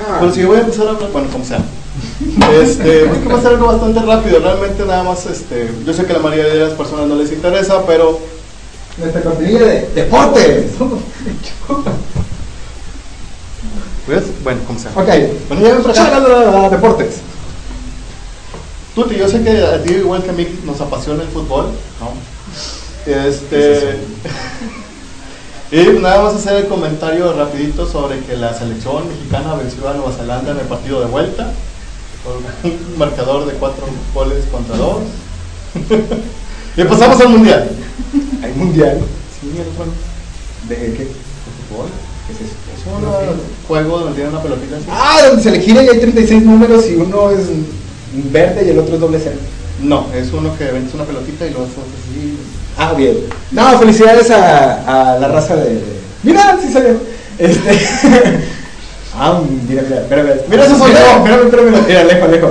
Ah. 0.00 0.16
Bueno, 0.18 0.34
si 0.34 0.40
yo 0.40 0.48
voy 0.48 0.58
a 0.58 0.60
empezar 0.60 0.86
a 0.86 0.90
hablar, 0.90 1.10
bueno, 1.12 1.28
como 1.30 1.44
sea. 1.44 1.62
Este, 2.62 3.08
hay 3.08 3.18
que 3.20 3.28
pasar 3.28 3.52
algo 3.52 3.66
bastante 3.66 4.00
rápido, 4.00 4.38
realmente 4.40 4.84
nada 4.84 5.02
más, 5.02 5.26
este, 5.26 5.70
yo 5.84 5.92
sé 5.92 6.04
que 6.04 6.12
la 6.12 6.20
mayoría 6.20 6.52
de 6.52 6.60
las 6.60 6.72
personas 6.72 7.06
no 7.06 7.16
les 7.16 7.32
interesa, 7.32 7.84
pero 7.86 8.18
Nuestra 8.98 9.22
cortinilla 9.22 9.64
de 9.64 9.88
deportes. 9.94 10.72
pues, 14.08 14.24
bueno, 14.42 14.60
como 14.66 14.78
sea. 14.78 14.90
Ok. 14.92 15.08
Bueno, 15.48 15.62
ya 15.62 15.74
ven 15.74 15.82
para 15.82 16.06
acá. 16.06 16.70
Deportes. 16.70 17.16
Tuti, 18.94 19.16
yo 19.16 19.28
sé 19.28 19.42
que 19.42 19.50
a 19.50 19.82
ti 19.82 19.92
igual 19.92 20.22
que 20.22 20.30
a 20.30 20.32
mí 20.32 20.48
nos 20.64 20.80
apasiona 20.80 21.22
el 21.22 21.28
fútbol, 21.28 21.66
¿no? 22.00 23.12
Este... 23.12 24.00
y 25.70 26.00
nada 26.00 26.22
más 26.22 26.34
hacer 26.34 26.56
el 26.56 26.68
comentario 26.68 27.34
rapidito 27.34 27.86
sobre 27.86 28.20
que 28.20 28.34
la 28.34 28.54
selección 28.54 29.06
mexicana 29.08 29.54
venció 29.54 29.86
a 29.86 29.92
Nueva 29.92 30.12
Zelanda 30.12 30.52
en 30.52 30.60
el 30.60 30.66
partido 30.66 31.00
de 31.00 31.06
vuelta 31.06 31.52
por 32.24 32.38
un 32.38 32.98
marcador 32.98 33.46
de 33.46 33.52
cuatro 33.52 33.84
goles 34.14 34.46
contra 34.50 34.76
dos. 34.76 35.02
y 36.76 36.84
pasamos 36.84 37.20
al 37.20 37.28
mundial. 37.28 37.70
Hay 38.42 38.52
mundial. 38.54 39.00
Sí, 39.38 39.52
juego 39.76 39.92
¿De 40.66 40.76
qué? 40.76 41.04
de 41.04 41.10
fútbol. 41.68 41.88
¿Qué 42.28 42.34
es 42.34 42.40
eso? 42.40 42.54
Es 42.76 42.84
un 42.86 43.40
juego 43.66 43.98
donde 44.00 44.14
tiene 44.14 44.28
una 44.28 44.42
pelotita 44.42 44.76
así. 44.76 44.84
Ah, 44.90 45.22
donde 45.28 45.42
se 45.42 45.50
le 45.50 45.60
gira 45.60 45.82
y 45.82 45.88
hay 45.88 45.98
36 45.98 46.42
números 46.44 46.84
y 46.86 46.94
uno 46.96 47.30
es 47.30 47.46
verde 48.30 48.66
y 48.66 48.70
el 48.70 48.78
otro 48.78 48.94
es 48.96 49.00
doble 49.00 49.18
cero. 49.22 49.36
No, 49.82 50.06
es 50.14 50.30
uno 50.32 50.56
que 50.58 50.64
vendes 50.64 50.92
una 50.92 51.04
pelotita 51.04 51.46
y 51.46 51.50
luego 51.50 51.64
haces 51.64 51.78
así. 51.78 52.36
Ah, 52.76 52.92
bien. 52.94 53.16
No, 53.50 53.78
felicidades 53.78 54.30
a, 54.30 55.14
a 55.14 55.18
la 55.18 55.28
raza 55.28 55.56
de. 55.56 55.80
Mira, 56.22 56.58
sí 56.60 56.70
salió. 56.70 57.00
Este. 57.38 57.70
ah, 59.16 59.40
mira, 59.68 59.82
mira, 59.82 60.00
espérame. 60.02 60.40
Mira, 60.50 60.64
eso 60.66 60.76
soy 60.76 60.90
yo. 60.92 60.98
Espérame, 60.98 61.44
espérame. 61.46 61.86
Mira, 61.86 62.04
lejos, 62.04 62.30
lejos. 62.30 62.50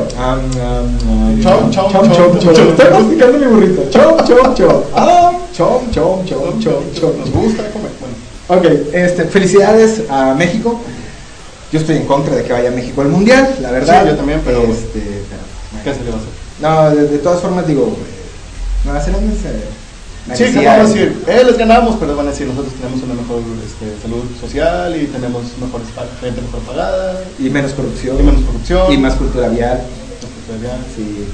Chom, 1.43 1.72
chom, 1.72 1.91
chom, 1.91 1.91
chom, 1.91 2.13
chom, 2.13 2.39
chom. 2.39 2.53
chom. 2.55 2.67
Estoy 2.69 2.91
masticando 2.91 3.38
mi 3.38 3.46
burrito. 3.46 3.89
Chom, 3.91 4.17
chom, 4.25 4.55
chom. 4.55 4.84
Ah, 4.96 5.34
chom, 5.53 5.91
chom, 5.91 6.25
chom, 6.25 6.60
chom, 6.60 6.84
chom. 6.93 7.12
gusta 7.34 7.63
comer. 7.72 7.87
Ok, 8.50 8.66
este, 8.94 9.25
felicidades 9.25 10.04
a 10.10 10.34
México. 10.34 10.80
Yo 11.72 11.80
estoy 11.80 11.98
en 11.98 12.06
contra 12.06 12.34
de 12.36 12.44
que 12.44 12.54
vaya 12.54 12.72
México 12.72 13.01
al 13.01 13.10
mundial, 13.10 13.56
la 13.62 13.72
verdad. 13.72 14.04
Sí, 14.04 14.10
yo 14.10 14.16
también, 14.16 14.42
pero- 14.46 14.63
Este, 14.63 15.24
pero- 15.30 15.84
¿Qué 15.84 15.94
se 15.94 16.04
le 16.06 16.12
va 16.12 16.18
a 16.18 16.20
hacer? 16.20 16.96
no, 16.96 16.96
de, 17.01 17.08
de 17.10 17.18
todas 17.20 17.42
formas 17.42 17.68
digo, 17.68 17.88
eh, 17.88 18.86
Nueva 18.86 19.01
Zelanda 19.01 19.34
se 19.36 19.77
Sí, 20.36 20.51
que 20.54 20.66
van 20.66 20.82
a 20.82 20.84
decir, 20.84 21.24
eh, 21.27 21.44
les 21.46 21.58
ganamos, 21.58 21.96
pero 22.00 22.16
van 22.16 22.27
a 22.27 22.32
decir, 22.32 22.48
nosotros 22.48 22.74
tenemos 22.74 23.01
una 23.04 23.13
mejor 23.13 23.39
este, 23.66 24.01
salud 24.01 24.24
social 24.42 24.94
y 25.01 25.06
tenemos 25.08 25.44
mejores 25.62 25.88
pa- 25.96 26.06
gente 26.20 26.42
mejor 26.42 26.60
pagada 26.62 27.22
y 27.39 27.50
menos 27.50 27.72
corrupción 27.72 28.18
y 28.20 28.24
menos 28.24 28.42
corrupción. 28.44 28.92
y 28.92 28.98
más 28.98 29.13
cultura 29.16 29.48
vial. 29.50 29.77
más 29.77 30.32
prosperidad. 30.48 30.77
Sí. 30.96 31.27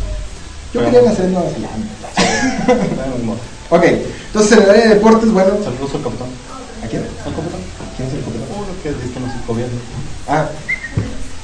Yo 0.74 0.82
Bueno. 0.82 0.92
quería 0.96 1.10
nacer 1.10 1.26
en 1.26 1.34
Nueva 1.34 1.50
Zelanda. 1.50 3.34
Ok, 3.70 3.84
entonces 4.28 4.52
en 4.58 4.64
el 4.64 4.70
área 4.70 4.84
de 4.84 4.90
deportes, 4.96 5.32
bueno, 5.32 5.50
Saludos 5.64 5.96
al 5.96 6.02
capitán. 6.04 6.28
¿A 6.84 6.88
quién? 6.88 7.04
¿Al 7.26 7.34
capitán? 7.34 7.62
¿Quién 7.96 8.08
es 8.08 8.14
el 8.16 8.20
capitán? 8.22 8.48
Uno 8.56 8.68
que 8.82 8.90
dice 8.90 9.14
que 9.14 9.20
nos 9.20 9.48
gobierna. 9.48 9.80
Ah, 10.28 10.48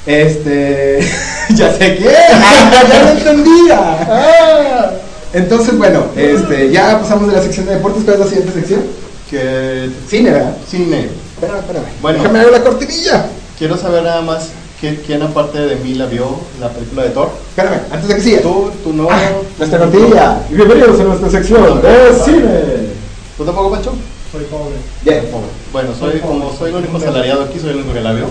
este, 0.06 1.00
ya 1.54 1.72
sé 1.76 1.96
quién, 1.96 2.10
Ah, 2.32 2.84
ya 2.88 3.02
lo 3.02 3.10
entendía. 3.10 3.78
Ah, 4.08 4.90
Entonces, 5.32 5.76
bueno, 5.76 6.06
este, 6.16 6.70
ya 6.70 6.98
pasamos 7.00 7.28
de 7.28 7.36
la 7.36 7.42
sección 7.42 7.66
de 7.66 7.74
deportes, 7.74 8.04
¿cuál 8.04 8.14
es 8.14 8.20
la 8.20 8.26
siguiente 8.26 8.52
sección? 8.52 8.82
que 9.28 9.88
Cine, 10.08 10.30
¿verdad? 10.32 10.56
cine. 10.68 11.08
Espérame, 11.34 11.60
espérame. 11.60 11.84
Bueno. 12.02 12.18
Déjame 12.18 12.38
ver 12.40 12.50
la 12.52 12.62
cortinilla. 12.64 13.26
Quiero 13.56 13.76
saber 13.76 14.02
nada 14.02 14.22
más 14.22 14.48
quién, 14.80 15.22
aparte 15.22 15.58
de 15.58 15.76
mí 15.76 15.94
la 15.94 16.06
vio 16.06 16.40
la 16.58 16.68
película 16.70 17.04
de 17.04 17.10
Thor. 17.10 17.30
Espérame, 17.50 17.80
antes 17.92 18.08
de 18.08 18.14
que 18.16 18.20
siga. 18.20 18.40
Tú, 18.40 18.70
tú 18.82 18.92
no. 18.92 19.06
Ah, 19.08 19.30
nuestra 19.56 19.78
cortinilla. 19.78 20.42
Y 20.50 20.54
bienvenidos 20.54 20.98
a 20.98 21.04
nuestra 21.04 21.30
sección 21.30 21.80
de 21.80 22.12
cine. 22.24 22.90
¿Tú 23.36 23.44
tampoco, 23.44 23.70
Pancho? 23.70 23.92
Soy 24.32 24.44
pobre. 24.44 24.76
Bien. 25.02 25.24
Bueno, 25.72 25.90
soy 25.98 26.20
como 26.20 26.52
soy 26.56 26.70
el 26.70 26.76
único 26.76 26.96
asalariado 26.98 27.44
aquí, 27.44 27.58
soy 27.58 27.70
el 27.70 27.76
único 27.76 27.92
que 27.94 28.00
la 28.00 28.12
vio. 28.12 28.26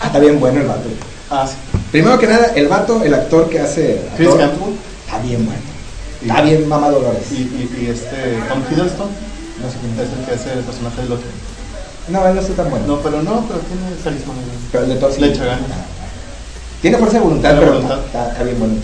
Ah, 0.00 0.06
está 0.06 0.18
bien 0.18 0.38
bueno 0.40 0.60
el 0.60 0.66
vato. 0.66 0.88
Ah, 1.30 1.46
sí. 1.48 1.54
Primero 1.90 2.18
que 2.18 2.26
nada, 2.26 2.52
el 2.54 2.68
vato, 2.68 3.02
el 3.02 3.12
actor 3.14 3.48
que 3.48 3.60
hace. 3.60 4.00
Chris 4.16 4.28
Hemsworth 4.28 4.76
Está 5.06 5.18
bien 5.18 5.44
bueno. 5.44 5.60
Está 6.22 6.42
bien 6.42 6.68
mamá 6.68 6.90
Dolores. 6.90 7.30
y, 7.32 7.34
y, 7.34 7.70
y 7.82 7.86
este 7.90 8.38
Tom 8.48 8.62
Hiddleston 8.70 9.08
No 9.08 9.68
sé 9.70 9.76
quién 9.80 10.06
es 10.06 10.12
el 10.18 10.24
que 10.24 10.32
hace 10.34 10.52
el 10.58 10.64
personaje 10.64 11.02
de 11.02 11.08
Loki. 11.08 11.24
No, 12.08 12.26
él 12.28 12.34
no 12.34 12.40
está 12.40 12.54
tan 12.54 12.70
bueno. 12.70 12.86
No, 12.86 12.98
pero 13.00 13.22
no, 13.22 13.44
pero 13.48 13.60
tiene 13.60 13.96
carisma. 14.02 14.34
Pero 14.70 14.84
el 14.84 15.00
de 15.00 15.12
sí. 15.14 15.20
Le 15.20 15.26
echa 15.28 15.44
ganas. 15.44 15.66
Tiene 16.80 16.96
fuerza 16.98 17.18
de 17.18 17.24
voluntad, 17.24 17.54
pero 17.58 17.72
voluntad. 17.72 17.98
Está, 17.98 18.06
está- 18.20 18.32
está 18.32 18.44
bien 18.44 18.58
bueno. 18.58 18.74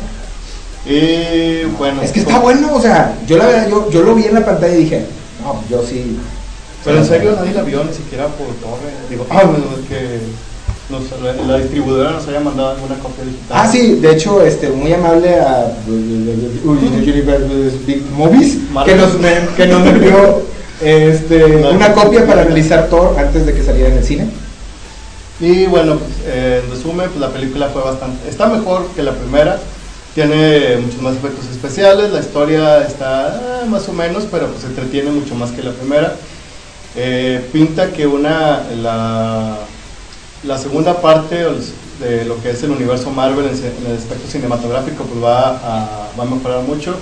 Y 0.86 1.64
bueno. 1.76 2.02
Es 2.02 2.12
que 2.12 2.20
está 2.20 2.32
como- 2.32 2.44
bueno, 2.44 2.74
o 2.74 2.80
sea, 2.80 3.16
yo 3.26 3.36
la 3.36 3.46
verdad, 3.46 3.68
yo, 3.68 3.90
yo 3.90 4.02
lo 4.02 4.14
vi 4.14 4.24
en 4.24 4.34
la 4.34 4.44
pantalla 4.44 4.74
y 4.74 4.84
dije, 4.84 5.06
no, 5.42 5.62
yo 5.68 5.84
sí. 5.86 6.18
Pero 6.84 6.98
en 6.98 7.04
serio 7.06 7.32
nadie 7.36 7.52
la 7.52 7.62
vio 7.62 7.84
ni 7.84 7.92
siquiera 7.92 8.26
por 8.26 8.46
torre. 8.56 8.90
Digo, 9.10 9.26
ah, 9.30 9.42
bueno, 9.44 9.64
es 9.80 9.88
que 9.88 10.20
nos- 10.90 11.20
la, 11.22 11.32
la 11.46 11.58
distribuidora 11.58 12.12
nos 12.12 12.26
haya 12.28 12.40
mandado 12.40 12.70
alguna 12.70 12.94
copia 12.96 13.24
digital. 13.24 13.50
Ah, 13.50 13.68
sí, 13.68 13.96
de 13.96 14.12
hecho, 14.12 14.42
este, 14.42 14.68
muy 14.70 14.92
amable 14.92 15.38
a 15.40 15.72
Big 17.86 18.02
Movies, 18.16 18.58
que 18.84 18.94
nos, 18.94 19.10
que 19.56 19.66
nos 19.66 19.86
envió 19.86 20.42
este, 20.80 21.44
una 21.74 21.92
copia 21.92 22.26
para 22.26 22.42
analizar 22.42 22.88
Thor 22.88 23.16
antes 23.18 23.44
de 23.46 23.52
que 23.54 23.62
saliera 23.62 23.88
en 23.90 23.98
el 23.98 24.04
cine. 24.04 24.28
Y 25.40 25.66
bueno, 25.66 25.96
pues, 25.98 26.10
eh, 26.26 26.62
en 26.64 26.70
resumen, 26.70 27.08
pues 27.08 27.20
la 27.20 27.30
película 27.30 27.68
fue 27.68 27.82
bastante. 27.82 28.28
Está 28.28 28.46
mejor 28.48 28.86
que 28.96 29.02
la 29.02 29.12
primera. 29.12 29.58
Tiene 30.14 30.78
muchos 30.78 31.00
más 31.00 31.14
efectos 31.14 31.44
especiales. 31.50 32.10
La 32.12 32.20
historia 32.20 32.84
está 32.84 33.28
ah, 33.62 33.66
más 33.68 33.88
o 33.88 33.92
menos, 33.92 34.24
pero 34.30 34.48
pues 34.48 34.64
entretiene 34.64 35.10
mucho 35.10 35.34
más 35.36 35.50
que 35.52 35.62
la 35.62 35.70
primera. 35.72 36.16
Eh, 36.96 37.48
pinta 37.52 37.92
que 37.92 38.06
una 38.06 38.64
la, 38.80 39.58
la 40.42 40.58
segunda 40.58 41.00
parte 41.00 41.44
de 42.00 42.24
lo 42.24 42.40
que 42.42 42.50
es 42.50 42.62
el 42.62 42.70
universo 42.70 43.10
Marvel 43.10 43.46
en, 43.46 43.86
el 43.86 43.98
aspecto 43.98 44.28
cinematográfico 44.30 45.04
pues 45.04 45.22
va 45.22 45.50
a, 45.50 46.10
va 46.18 46.22
a 46.22 46.26
mejorar 46.26 46.62
mucho. 46.62 46.96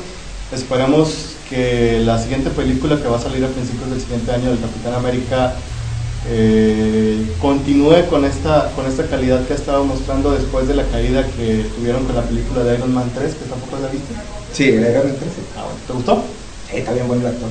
Esperamos 0.52 1.36
que 1.48 2.00
la 2.04 2.18
siguiente 2.18 2.50
película 2.50 2.96
que 3.00 3.08
va 3.08 3.16
a 3.16 3.20
salir 3.20 3.44
a 3.44 3.48
principios 3.48 3.90
del 3.90 4.00
siguiente 4.00 4.32
año 4.32 4.50
del 4.50 4.60
Capitán 4.60 4.94
América 4.94 5.54
eh, 6.28 7.24
continúe 7.40 8.06
con 8.10 8.24
esta, 8.24 8.72
con 8.74 8.86
esta 8.86 9.06
calidad 9.06 9.46
que 9.46 9.52
ha 9.52 9.56
estado 9.56 9.84
mostrando 9.84 10.32
después 10.32 10.66
de 10.66 10.74
la 10.74 10.84
caída 10.84 11.24
que 11.24 11.64
tuvieron 11.76 12.04
con 12.04 12.16
la 12.16 12.22
película 12.22 12.64
de 12.64 12.74
Iron 12.74 12.92
Man 12.92 13.10
3, 13.14 13.34
que 13.34 13.44
tampoco 13.44 13.78
la 13.80 13.88
viste. 13.88 14.12
Sí, 14.52 14.76
realmente 14.76 15.24
sí. 15.24 15.42
Ah, 15.56 15.64
bueno. 15.64 15.78
¿Te 15.86 15.92
gustó? 15.92 16.24
Sí, 16.68 16.76
está 16.78 16.92
bien 16.92 17.06
bueno 17.06 17.28
el 17.28 17.34
actor. 17.34 17.50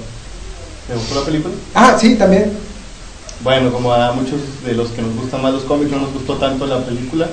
¿Te 0.87 0.93
gustó 0.93 1.15
la 1.15 1.25
película? 1.25 1.53
Ah, 1.73 1.97
sí, 1.99 2.15
también. 2.15 2.51
Bueno, 3.41 3.71
como 3.71 3.91
a 3.91 4.11
muchos 4.13 4.39
de 4.65 4.73
los 4.73 4.89
que 4.89 5.01
nos 5.01 5.15
gustan 5.15 5.41
más 5.41 5.53
los 5.53 5.63
cómics 5.63 5.91
no 5.91 5.99
nos 5.99 6.13
gustó 6.13 6.35
tanto 6.35 6.65
la 6.67 6.83
película. 6.83 7.27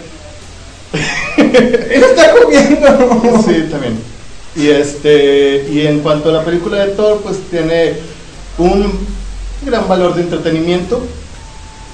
Él 1.36 2.02
está 2.02 2.32
comiendo. 2.32 3.42
Sí, 3.46 3.68
también. 3.70 3.98
Y 4.54 4.68
este 4.68 5.66
y 5.70 5.86
en 5.86 6.00
cuanto 6.00 6.30
a 6.30 6.32
la 6.32 6.44
película 6.44 6.84
de 6.84 6.92
Thor, 6.92 7.20
pues 7.22 7.38
tiene 7.50 7.94
un 8.58 8.92
gran 9.64 9.88
valor 9.88 10.14
de 10.14 10.22
entretenimiento. 10.22 11.02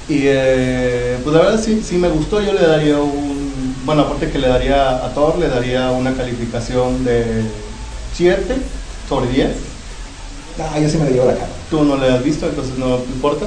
Y 0.09 0.23
eh, 0.25 1.19
pues 1.23 1.37
la 1.37 1.43
verdad 1.43 1.62
sí, 1.62 1.83
sí 1.85 1.97
me 1.97 2.09
gustó. 2.09 2.41
Yo 2.41 2.53
le 2.53 2.67
daría 2.67 2.99
un. 2.99 3.77
Bueno, 3.85 4.03
aparte 4.03 4.31
que 4.31 4.38
le 4.38 4.49
daría 4.49 5.05
a 5.05 5.12
Thor, 5.15 5.38
le 5.38 5.49
daría 5.49 5.91
una 5.91 6.15
calificación 6.15 7.05
de 7.05 7.43
7 8.15 8.57
sobre 9.09 9.31
10. 9.31 9.49
No, 10.59 10.81
yo 10.81 10.88
sí 10.88 10.99
me 10.99 11.05
lo 11.05 11.11
llevo 11.11 11.23
a 11.29 11.33
la 11.33 11.38
cara. 11.38 11.49
Tú 11.71 11.85
no 11.85 11.97
la 11.97 12.15
has 12.15 12.25
visto, 12.25 12.47
entonces 12.47 12.77
no 12.79 12.97
importa. 12.97 13.47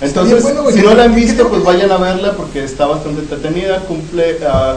Entonces, 0.00 0.42
bueno, 0.42 0.70
si 0.70 0.80
no 0.80 0.94
la 0.94 1.04
han 1.04 1.14
¿Qué 1.14 1.20
visto, 1.22 1.48
pues 1.48 1.64
vayan 1.64 1.90
a 1.90 1.96
verla 1.96 2.32
porque 2.32 2.62
está 2.62 2.86
bastante 2.86 3.20
entretenida. 3.22 3.80
Cumple. 3.80 4.38
ah, 4.46 4.76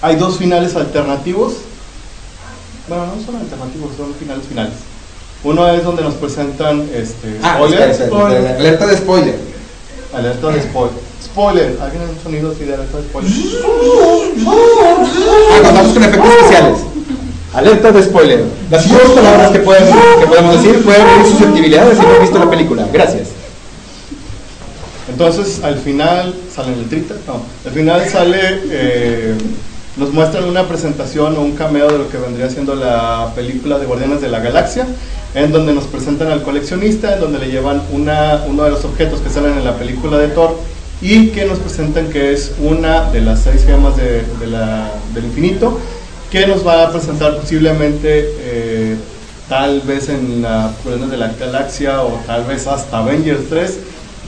hay 0.00 0.16
dos 0.16 0.38
finales 0.38 0.74
alternativos. 0.76 1.54
Bueno, 2.88 3.06
no 3.06 3.24
son 3.24 3.36
alternativos, 3.36 3.90
son 3.96 4.14
finales 4.14 4.44
finales. 4.48 4.72
Uno 5.44 5.68
es 5.68 5.82
donde 5.84 6.02
nos 6.02 6.14
presentan 6.14 6.88
este, 6.94 7.38
Ah, 7.42 7.54
spoiler, 7.56 7.90
espera, 7.90 7.90
espera, 7.90 8.08
spoiler, 8.08 8.38
espera, 8.38 8.56
alerta 8.58 8.86
de 8.86 8.96
spoiler. 8.96 9.34
alerta 10.14 10.48
de 10.48 10.62
spoiler. 10.62 10.98
Spoiler, 11.24 11.78
¿alguien 11.80 12.02
un 12.02 12.22
sonido 12.22 12.52
así 12.52 12.64
de 12.64 12.74
alerta 12.74 12.98
de 12.98 13.04
spoiler? 13.04 13.32
Ah, 14.46 15.60
contamos 15.64 15.92
con 15.92 16.02
efectos 16.04 16.30
especiales. 16.30 16.78
Alerta 17.54 17.92
de 17.92 18.02
spoiler. 18.02 18.44
Las 18.70 18.88
dos 18.88 19.10
palabras 19.14 19.50
que, 19.50 19.58
pueden, 19.58 19.84
que 20.20 20.26
podemos 20.26 20.62
decir 20.62 20.82
pueden 20.82 21.06
herir 21.06 21.26
susceptibilidades 21.26 21.98
si 21.98 22.04
no 22.04 22.14
han 22.14 22.20
visto 22.22 22.38
la 22.38 22.48
película. 22.48 22.88
Gracias. 22.92 23.28
Entonces, 25.10 25.62
al 25.62 25.76
final 25.76 26.34
sale 26.54 26.74
letrita, 26.76 27.14
no, 27.26 27.42
al 27.66 27.72
final 27.72 28.08
sale 28.08 28.38
eh, 28.70 29.34
nos 29.96 30.12
muestran 30.12 30.44
una 30.44 30.66
presentación 30.66 31.36
o 31.36 31.40
un 31.42 31.52
cameo 31.52 31.90
de 31.90 31.98
lo 31.98 32.08
que 32.08 32.16
vendría 32.16 32.48
siendo 32.48 32.74
la 32.74 33.32
película 33.34 33.78
de 33.78 33.84
Guardianes 33.84 34.22
de 34.22 34.28
la 34.28 34.40
Galaxia, 34.40 34.86
en 35.34 35.52
donde 35.52 35.74
nos 35.74 35.84
presentan 35.84 36.28
al 36.28 36.42
coleccionista, 36.42 37.14
en 37.14 37.20
donde 37.20 37.38
le 37.38 37.50
llevan 37.50 37.82
una, 37.92 38.44
uno 38.48 38.64
de 38.64 38.70
los 38.70 38.84
objetos 38.86 39.20
que 39.20 39.28
salen 39.28 39.58
en 39.58 39.64
la 39.64 39.76
película 39.76 40.16
de 40.16 40.28
Thor 40.28 40.56
y 41.02 41.28
que 41.28 41.44
nos 41.44 41.58
presentan 41.58 42.08
que 42.08 42.32
es 42.32 42.52
una 42.60 43.10
de 43.10 43.20
las 43.20 43.42
seis 43.42 43.64
gemas 43.66 43.96
de, 43.96 44.22
de 44.40 44.46
la, 44.46 44.92
del 45.14 45.24
infinito, 45.26 45.78
que 46.32 46.46
nos 46.46 46.66
va 46.66 46.84
a 46.84 46.90
presentar 46.90 47.36
posiblemente 47.36 48.24
eh, 48.38 48.96
tal 49.50 49.82
vez 49.82 50.08
en 50.08 50.40
la 50.40 50.72
Guardianes 50.82 51.10
de 51.10 51.18
la 51.18 51.28
Galaxia 51.28 52.00
o 52.00 52.18
tal 52.26 52.46
vez 52.46 52.66
hasta 52.66 53.00
Avengers 53.00 53.50
3 53.50 53.78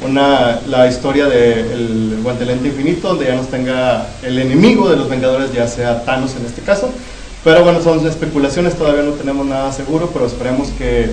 una, 0.04 0.60
la 0.68 0.86
historia 0.86 1.26
del 1.26 2.18
guantelete 2.22 2.68
infinito, 2.68 3.08
donde 3.08 3.24
ya 3.26 3.36
nos 3.36 3.48
tenga 3.48 4.06
el 4.22 4.38
enemigo 4.38 4.90
de 4.90 4.96
los 4.96 5.08
Vengadores, 5.08 5.52
ya 5.54 5.66
sea 5.66 6.04
Thanos 6.04 6.34
en 6.38 6.44
este 6.44 6.60
caso. 6.60 6.90
Pero 7.42 7.64
bueno, 7.64 7.80
son 7.82 8.06
especulaciones, 8.06 8.74
todavía 8.74 9.02
no 9.02 9.12
tenemos 9.12 9.46
nada 9.46 9.72
seguro, 9.72 10.10
pero 10.12 10.26
esperemos 10.26 10.68
que 10.76 11.10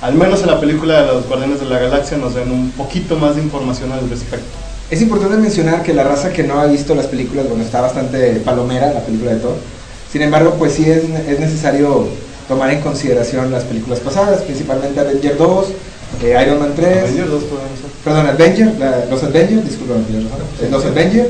al 0.00 0.14
menos 0.14 0.40
en 0.40 0.48
la 0.48 0.58
película 0.58 1.02
de 1.02 1.06
los 1.06 1.28
Guardianes 1.28 1.60
de 1.60 1.66
la 1.66 1.78
Galaxia 1.78 2.16
nos 2.18 2.34
den 2.34 2.50
un 2.50 2.70
poquito 2.72 3.16
más 3.16 3.36
de 3.36 3.42
información 3.42 3.92
al 3.92 4.08
respecto. 4.10 4.46
Es 4.90 5.00
importante 5.00 5.36
mencionar 5.36 5.84
que 5.84 5.94
la 5.94 6.02
raza 6.02 6.32
que 6.32 6.42
no 6.42 6.58
ha 6.58 6.66
visto 6.66 6.96
las 6.96 7.06
películas, 7.06 7.48
bueno, 7.48 7.62
está 7.62 7.80
bastante 7.80 8.40
palomera 8.44 8.92
la 8.92 9.00
película 9.00 9.34
de 9.34 9.38
Thor. 9.38 9.56
Sin 10.12 10.22
embargo, 10.22 10.54
pues 10.58 10.74
sí 10.74 10.84
es, 10.90 11.04
es 11.28 11.40
necesario 11.40 12.06
tomar 12.48 12.70
en 12.70 12.80
consideración 12.82 13.50
las 13.50 13.64
películas 13.64 14.00
pasadas, 14.00 14.42
principalmente 14.42 15.00
Avenger 15.00 15.36
2, 15.38 15.66
eh, 16.22 16.38
Iron 16.46 16.58
Man 16.60 16.72
3, 16.76 16.86
Avengers 17.04 17.30
2 17.30 17.42
podemos 17.44 17.78
ser. 17.80 17.90
perdón, 18.04 18.26
Avenger, 18.26 18.74
la- 18.78 19.04
los 19.06 19.22
Avengers, 19.22 19.64
disculpa, 19.64 19.94
eh, 19.94 20.68
los 20.70 20.84
Avengers, 20.84 21.28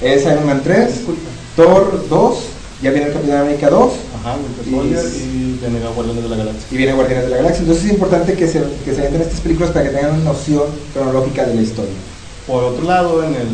es 0.00 0.22
Iron 0.24 0.46
Man 0.46 0.60
3, 0.64 0.88
Disculpa. 0.96 1.20
Thor 1.54 2.04
2, 2.10 2.38
ya 2.82 2.90
viene 2.90 3.06
el 3.06 3.12
Capitán 3.12 3.38
América 3.42 3.70
2 3.70 3.92
Ajá, 4.20 4.36
Y- 4.66 4.70
y 4.74 5.60
Nega 5.70 5.90
Guardianes 5.94 6.24
de 6.24 6.28
la 6.30 6.36
Galaxia. 6.36 6.66
y 6.70 6.76
viene 6.76 6.92
Guardianes 6.94 7.24
de 7.26 7.30
la 7.30 7.36
Galaxia. 7.36 7.60
Entonces 7.60 7.84
es 7.84 7.90
importante 7.92 8.32
que 8.34 8.48
se, 8.48 8.62
que 8.84 8.94
se 8.94 9.04
entren 9.06 9.22
estas 9.22 9.40
películas 9.40 9.70
para 9.70 9.84
que 9.88 9.94
tengan 9.96 10.14
una 10.16 10.24
noción 10.24 10.64
cronológica 10.92 11.44
de 11.46 11.54
la 11.54 11.62
historia. 11.62 11.94
Por 12.48 12.64
otro 12.64 12.84
lado, 12.84 13.22
en 13.22 13.34
el 13.36 13.46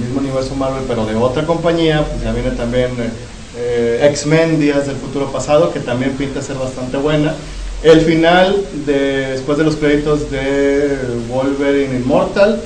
mismo 0.00 0.18
universo 0.20 0.54
Marvel, 0.56 0.82
pero 0.88 1.04
de 1.04 1.14
otra 1.14 1.44
compañía, 1.46 2.04
pues 2.08 2.24
ya 2.24 2.32
viene 2.32 2.50
también 2.52 2.90
eh, 2.98 3.10
eh, 3.56 4.06
X-Men 4.10 4.60
Días 4.60 4.86
del 4.86 4.96
Futuro 4.96 5.30
Pasado, 5.32 5.72
que 5.72 5.80
también 5.80 6.12
pinta 6.12 6.42
ser 6.42 6.56
bastante 6.56 6.96
buena. 6.96 7.34
El 7.82 8.00
final, 8.00 8.64
de- 8.86 9.32
después 9.32 9.58
de 9.58 9.64
los 9.64 9.76
créditos 9.76 10.30
de 10.30 10.96
Wolverine 11.28 11.96
Immortal, 12.00 12.60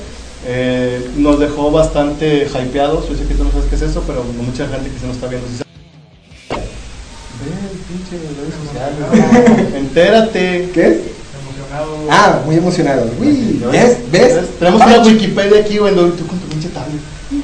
eh, 0.47 1.05
nos 1.17 1.39
dejó 1.39 1.69
bastante 1.71 2.47
hypeados. 2.47 3.09
Yo 3.09 3.15
sé 3.15 3.25
que 3.25 3.33
tú 3.33 3.43
no 3.43 3.51
sabes 3.51 3.65
qué 3.69 3.75
es 3.75 3.81
eso, 3.81 4.03
pero 4.07 4.23
mucha 4.23 4.67
gente 4.67 4.89
que 4.89 4.97
se 4.99 5.05
nos 5.07 5.15
está 5.15 5.27
viendo 5.27 5.45
sí. 5.47 5.63
Ve 6.49 7.51
el 7.71 7.77
pinche 7.87 8.15
redes 8.17 8.53
sociales. 8.63 9.73
Entérate. 9.75 10.69
¿Qué 10.73 10.81
es? 10.87 10.97
Emocionado. 11.43 11.97
Ah, 12.09 12.41
muy 12.45 12.55
emocionado. 12.55 13.09
Uy, 13.19 13.59
¿Ya 13.61 13.67
¿ves? 13.67 13.97
¿Ves? 14.11 14.37
Tenemos 14.57 14.81
una 14.81 14.99
Wikipedia 15.03 15.59
aquí, 15.61 15.77
güey, 15.77 15.93
tú 15.93 16.25
con 16.27 16.39
tu 16.39 16.47
pinche 16.47 16.69
tablet. 16.69 16.99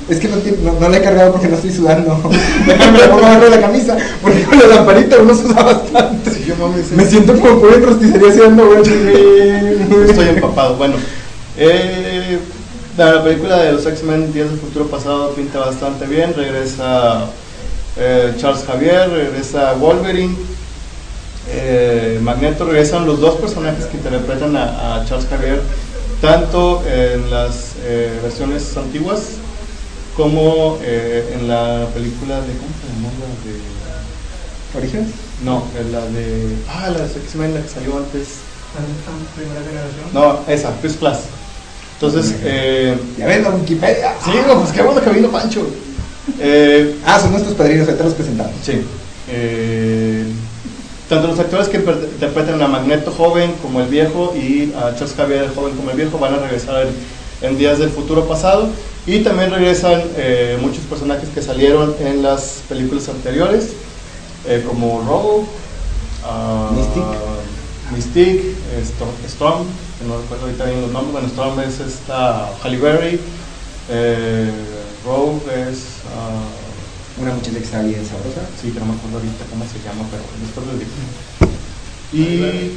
Es 0.08 0.20
que 0.20 0.28
no, 0.28 0.36
no, 0.36 0.80
no 0.80 0.90
la 0.90 0.98
he 0.98 1.02
cargado 1.02 1.32
porque 1.32 1.48
no 1.48 1.56
estoy 1.56 1.72
sudando. 1.72 2.22
Déjame 2.68 3.00
le 3.00 3.08
pongo 3.08 3.26
abajo 3.26 3.46
de 3.46 3.50
la 3.50 3.62
camisa. 3.62 3.98
Porque 4.22 4.44
con 4.44 4.60
la 4.60 4.68
lamparita 4.68 5.18
uno 5.20 5.34
suda 5.34 5.64
bastante. 5.64 6.30
Sí, 6.30 6.46
yo 6.48 6.56
mames, 6.58 6.92
Me 6.92 7.06
siento 7.06 7.34
como 7.40 7.68
en 7.70 7.84
rosticería 7.84 8.30
haciendo, 8.30 8.68
güey. 8.68 8.82
Estoy 10.10 10.28
empapado. 10.30 10.76
Bueno, 10.76 10.96
eh, 11.58 12.38
la 12.98 13.24
película 13.24 13.58
de 13.64 13.72
los 13.74 13.86
X-Men 13.86 14.32
Días 14.32 14.50
del 14.50 14.60
Futuro 14.60 14.86
Pasado 14.86 15.32
pinta 15.32 15.60
bastante 15.60 16.06
bien. 16.06 16.36
Regresa 16.36 17.26
eh, 17.98 18.34
Charles 18.38 18.64
Javier, 18.64 19.10
regresa 19.10 19.74
Wolverine, 19.74 20.36
eh, 21.50 22.20
Magneto. 22.22 22.66
Regresan 22.66 23.08
los 23.08 23.20
dos 23.20 23.38
personajes 23.38 23.86
que 23.86 23.98
interpretan 23.98 24.56
a, 24.56 24.98
a 24.98 25.06
Charles 25.06 25.28
Javier, 25.28 25.64
tanto 26.22 26.84
en 26.88 27.32
las 27.32 27.74
versiones 28.22 28.78
antiguas 28.78 29.40
como 30.16 30.78
eh, 30.82 31.36
en 31.36 31.48
la 31.48 31.88
película 31.94 32.36
de. 32.42 32.54
¿Cómo 32.58 32.72
se 32.80 32.88
llama? 32.94 33.10
La 33.20 33.52
de. 33.52 34.78
¿Orígenes? 34.78 35.10
No, 35.44 35.64
en 35.80 35.92
la 35.92 36.02
de. 36.08 36.56
Ah, 36.70 36.90
la 36.90 37.00
de 37.06 37.20
X-Men, 37.20 37.54
la 37.54 37.62
que 37.62 37.70
salió 37.70 37.98
antes. 37.98 38.28
La 38.76 39.42
primera 39.42 39.62
generación. 39.62 40.06
No, 40.14 40.40
esa, 40.52 40.72
First 40.82 41.00
Class. 41.00 41.20
Entonces, 41.94 42.36
eh, 42.44 42.98
Ya 43.18 43.28
ves 43.28 43.44
la 43.44 43.50
Wikipedia. 43.52 44.14
sí, 44.24 44.32
no, 44.48 44.60
pues 44.60 44.72
qué 44.74 44.82
bueno 44.82 45.02
que 45.02 45.10
vino 45.12 45.30
Pancho. 45.30 45.66
Eh, 46.40 46.96
Ah, 47.06 47.20
son 47.20 47.32
nuestros 47.32 47.56
padrinos, 47.56 47.88
ahorita 47.88 48.04
los 48.04 48.14
presentamos. 48.14 48.54
sí. 48.64 48.82
eh, 49.30 50.26
tanto 51.08 51.28
los 51.28 51.40
actores 51.40 51.68
que 51.68 51.78
inter- 51.78 52.10
interpretan 52.14 52.60
a 52.64 52.68
Magneto 52.68 53.12
joven 53.12 53.54
como 53.62 53.80
el 53.80 53.88
viejo 53.88 54.34
y 54.36 54.74
a 54.76 54.94
Charles 54.96 55.14
Javier 55.16 55.44
el 55.44 55.50
joven 55.52 55.76
como 55.76 55.92
el 55.92 55.98
viejo 55.98 56.18
van 56.18 56.34
a 56.34 56.38
regresar 56.38 56.88
en, 56.88 57.48
en 57.48 57.58
días 57.60 57.78
del 57.78 57.90
futuro 57.92 58.26
pasado 58.28 58.70
y 59.08 59.20
también 59.20 59.52
regresan 59.52 60.02
eh, 60.18 60.58
muchos 60.62 60.84
personajes 60.86 61.30
que 61.30 61.42
salieron 61.42 61.96
en 62.00 62.24
las 62.24 62.64
películas 62.68 63.08
anteriores 63.10 63.70
eh, 64.48 64.64
como 64.68 65.02
Rogue, 65.08 65.46
ah, 66.24 66.72
Mystique. 66.74 67.18
Mystique, 67.96 68.56
Storm, 68.82 69.12
Storm, 69.28 69.64
que 70.00 70.06
no 70.08 70.18
recuerdo 70.20 70.46
ahorita 70.46 70.66
bien 70.66 70.82
los 70.82 70.92
nombres, 70.92 71.14
bueno 71.14 71.28
Storm 71.28 71.60
es 71.60 71.80
esta 71.80 72.50
Halle 72.64 72.78
Berry, 72.78 73.20
eh, 73.90 74.52
Rogue 75.06 75.42
es 75.70 76.02
ah, 76.18 77.22
Una 77.22 77.34
muchacha 77.34 77.58
que 77.58 77.64
está 77.64 77.82
bien 77.82 78.04
sabrosa. 78.06 78.42
Sí, 78.60 78.72
que 78.72 78.80
no 78.80 78.88
me 78.88 78.94
acuerdo 78.96 79.18
ahorita 79.18 79.46
cómo 79.50 79.64
se 79.66 79.80
llama, 79.86 80.04
pero 80.10 80.24
después 80.42 80.66
les 80.68 80.80
digo. 80.80 80.92
¿Y 82.12 82.72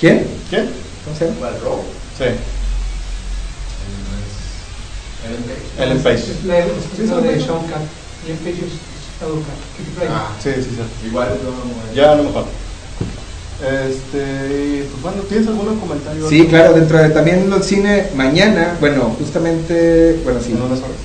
¿Quién? 0.00 0.26
quién? 0.50 0.68
¿Cómo 1.04 1.16
se 1.16 1.26
llama? 1.26 1.36
¿Cuál 1.38 1.60
robo? 1.60 1.84
Sí, 2.18 2.24
Ellen 5.24 5.42
Page. 5.44 5.82
Ellen 5.84 6.02
Page. 6.02 7.02
Es 7.02 7.08
la 7.10 7.20
de 7.20 7.40
Sean 7.40 7.58
Conn. 7.58 7.84
Y 8.26 8.30
en 8.30 8.36
Page 8.38 8.64
es. 8.66 8.94
Ah, 10.10 10.32
sí, 10.42 10.50
sí, 10.56 10.62
sí. 10.62 11.06
igual 11.06 11.28
Ya 11.94 12.14
no 12.14 12.24
me 12.24 12.28
acuerdo. 12.30 12.48
Este, 13.62 14.84
pues 14.90 15.02
bueno, 15.02 15.22
¿tienes 15.28 15.46
algún 15.46 15.78
comentario? 15.78 16.28
Sí, 16.28 16.46
claro, 16.48 16.74
dentro 16.74 16.98
de 16.98 17.10
también 17.10 17.50
el 17.50 17.62
cine, 17.62 18.08
mañana, 18.14 18.76
bueno, 18.80 19.14
justamente, 19.18 20.20
bueno, 20.24 20.40
sí. 20.44 20.52
En 20.52 20.60
unas 20.62 20.80
horas. 20.80 20.96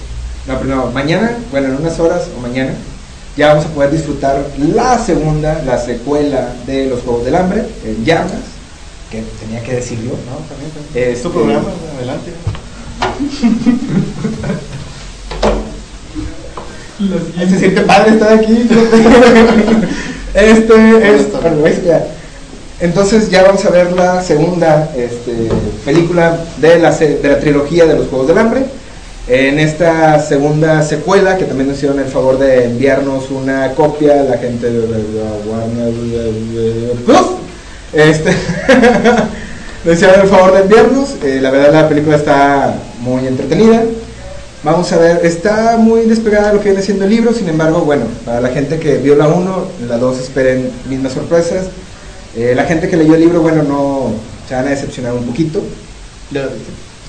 No, 0.48 0.60
pero 0.60 0.76
no, 0.76 0.86
mañana, 0.92 1.38
bueno, 1.52 1.68
en 1.68 1.76
unas 1.76 2.00
horas 2.00 2.24
o 2.36 2.42
mañana, 2.42 2.74
ya 3.38 3.50
vamos 3.50 3.66
a 3.66 3.70
poder 3.70 3.92
disfrutar 3.92 4.44
la 4.58 4.98
segunda, 4.98 5.62
la 5.64 5.78
secuela 5.78 6.54
de 6.66 6.88
Los 6.88 7.02
Juegos 7.02 7.24
del 7.24 7.36
Hambre, 7.36 7.66
en 7.86 8.04
llamas, 8.04 8.32
que 9.12 9.24
tenía 9.40 9.64
que 9.64 9.76
decirlo. 9.76 10.12
No, 10.12 10.38
también. 10.48 10.72
también. 10.72 10.88
Este- 10.88 11.12
Es 11.14 11.22
tu 11.22 11.32
programa, 11.32 11.70
adelante. 11.98 12.32
Se 17.50 17.60
siente 17.60 17.82
padre 17.82 18.12
estar 18.12 18.34
aquí. 18.34 18.68
este 20.34 21.16
es. 21.16 21.32
bueno, 21.42 21.62
¿ves? 21.64 21.84
Ya. 21.86 22.06
Entonces 22.82 23.30
ya 23.30 23.44
vamos 23.44 23.64
a 23.66 23.70
ver 23.70 23.92
la 23.94 24.22
segunda 24.22 24.92
este, 24.96 25.50
película 25.86 26.40
de 26.58 26.80
la, 26.80 26.92
de 26.92 27.20
la 27.24 27.40
trilogía 27.40 27.86
de 27.86 27.96
los 27.96 28.08
Juegos 28.08 28.28
del 28.28 28.38
Hambre. 28.38 28.64
En 29.28 29.60
esta 29.60 30.20
segunda 30.20 30.82
secuela, 30.82 31.38
que 31.38 31.46
también 31.46 31.68
nos 31.68 31.78
hicieron 31.78 32.00
el 32.00 32.08
favor 32.08 32.40
de 32.40 32.66
enviarnos 32.66 33.30
una 33.30 33.74
copia, 33.74 34.24
la 34.24 34.38
gente 34.38 34.70
de 34.72 34.80
Warner 35.46 35.94
Plus, 37.06 37.28
este, 37.94 38.32
nos 39.86 39.94
hicieron 39.94 40.22
el 40.22 40.28
favor 40.28 40.54
de 40.54 40.62
enviarnos. 40.62 41.16
Eh, 41.24 41.40
la 41.42 41.52
verdad, 41.52 41.74
la 41.74 41.90
película 41.90 42.16
está 42.16 42.74
muy 43.00 43.28
entretenida. 43.28 43.84
Vamos 44.64 44.92
a 44.92 44.98
ver, 44.98 45.26
está 45.26 45.78
muy 45.78 46.02
despegada 46.02 46.50
de 46.50 46.56
lo 46.56 46.60
que 46.60 46.70
viene 46.70 46.84
siendo 46.84 47.06
el 47.06 47.12
libro, 47.12 47.34
sin 47.34 47.48
embargo, 47.48 47.82
bueno, 47.82 48.04
para 48.26 48.42
la 48.42 48.50
gente 48.50 48.78
que 48.78 48.98
vio 48.98 49.16
la 49.16 49.30
1, 49.30 49.68
la 49.88 49.98
2 49.98 50.20
esperen 50.20 50.70
mismas 50.90 51.14
sorpresas. 51.14 51.68
Eh, 52.36 52.54
la 52.56 52.66
gente 52.66 52.90
que 52.90 52.98
leyó 52.98 53.16
el 53.16 53.22
libro, 53.22 53.42
bueno, 53.42 53.64
no 53.64 54.12
se 54.48 54.56
van 54.56 54.68
a 54.68 54.72
decepcionar 54.72 55.14
un 55.14 55.24
poquito. 55.24 55.62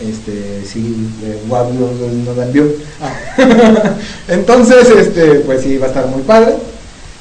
Este, 0.01 0.65
sí, 0.65 1.11
eh, 1.25 1.43
Wab 1.49 1.73
no, 1.75 2.35
la 2.35 2.45
envió. 2.45 2.65
Entonces, 4.29 4.89
este, 4.89 5.41
pues 5.41 5.63
sí, 5.63 5.77
va 5.77 5.87
a 5.87 5.89
estar 5.89 6.07
muy 6.07 6.23
padre. 6.23 6.55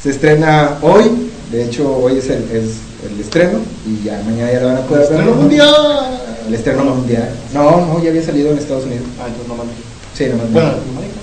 Se 0.01 0.11
estrena 0.11 0.77
hoy, 0.81 1.29
de 1.51 1.65
hecho, 1.65 1.97
hoy 1.97 2.19
es 2.19 2.29
el, 2.29 2.43
es 2.51 2.77
el 3.11 3.19
estreno 3.19 3.59
y 3.85 4.05
ya 4.05 4.21
mañana 4.23 4.51
ya 4.53 4.59
lo 4.61 4.67
van 4.67 4.77
a 4.77 4.81
poder 4.81 5.09
ver. 5.09 5.19
¡Estreno 5.19 5.35
mundial! 5.35 6.18
El 6.49 6.55
estreno 6.55 6.83
mundial. 6.83 7.29
No, 7.53 7.85
no, 7.85 8.03
ya 8.03 8.09
había 8.09 8.23
salido 8.23 8.51
en 8.51 8.57
Estados 8.57 8.85
Unidos. 8.85 9.03
Ah, 9.19 9.25
entonces 9.27 9.47
no 9.47 9.55
mames. 9.55 9.75
Sí, 10.15 10.25
nomás. 10.25 10.51
Bueno, 10.51 10.69
México. 10.95 11.19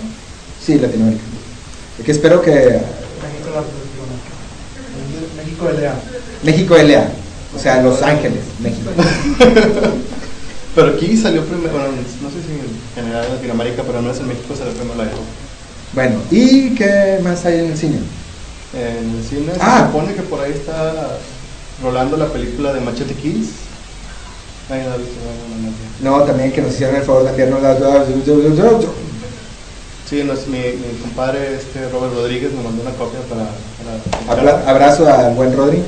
Sí, 0.64 0.78
Latinoamérica. 0.78 1.24
Y 1.98 2.02
que 2.04 2.12
espero 2.12 2.40
que 2.40 2.52
México 2.52 3.50
la 3.52 3.60
Latinoamérica. 3.62 4.34
México 5.36 5.68
LA. 5.80 5.94
México 6.44 6.76
LA, 6.76 7.08
o 7.56 7.58
sea, 7.58 7.82
Los 7.82 8.02
Ángeles, 8.02 8.42
México. 8.60 8.90
Pero 10.76 10.88
aquí 10.94 11.16
salió 11.16 11.42
primero, 11.44 11.72
bueno, 11.72 11.88
no 11.88 12.28
sé 12.30 12.36
si 12.46 12.52
en 12.52 12.94
general 12.94 13.24
en 13.24 13.34
Latinoamérica, 13.36 13.82
pero 13.82 14.02
no 14.02 14.10
es 14.12 14.18
en 14.20 14.28
México, 14.28 14.54
salió 14.56 14.74
primero 14.74 14.94
la 14.96 15.04
de. 15.06 15.10
Bueno, 15.94 16.20
¿y 16.30 16.74
qué 16.74 17.18
más 17.24 17.44
hay 17.46 17.60
en 17.60 17.64
el 17.72 17.78
cine? 17.78 17.98
En 18.74 19.16
el 19.16 19.24
cine 19.24 19.52
Ah. 19.58 19.80
se 19.80 19.86
supone 19.86 20.14
que 20.14 20.20
por 20.22 20.38
ahí 20.40 20.52
está 20.52 21.16
rolando 21.82 22.18
la 22.18 22.26
película 22.26 22.74
de 22.74 22.80
Machete 22.82 23.14
Kills. 23.14 23.48
Nadie 23.48 23.54
la 23.54 23.54
ha 23.54 23.54
visto, 23.54 24.55
no, 26.02 26.22
también 26.22 26.52
que 26.52 26.62
nos 26.62 26.72
hicieron 26.74 26.96
el 26.96 27.02
favor 27.02 27.24
de 27.24 27.30
enviarnos 27.30 27.62
las... 27.62 27.78
Sí, 30.08 30.22
nos- 30.24 30.46
mi, 30.46 30.58
mi 30.58 30.98
compadre 31.02 31.56
este 31.56 31.88
Robert 31.88 32.14
Rodríguez 32.14 32.52
me 32.52 32.62
mandó 32.62 32.82
una 32.82 32.92
copia 32.92 33.20
para... 33.28 33.46
para- 34.26 34.40
Abra- 34.40 34.70
abrazo 34.70 35.08
al 35.12 35.34
buen 35.34 35.56
Rodri. 35.56 35.82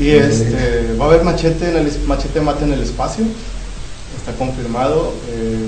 Y 0.00 0.10
este, 0.10 0.94
va 1.00 1.06
a 1.06 1.08
haber 1.08 1.24
machete, 1.24 1.70
en 1.70 1.76
el, 1.76 1.98
machete 2.06 2.40
mata 2.40 2.64
en 2.64 2.72
el 2.72 2.82
espacio. 2.82 3.24
Está 4.16 4.32
confirmado. 4.38 5.12
eh, 5.30 5.66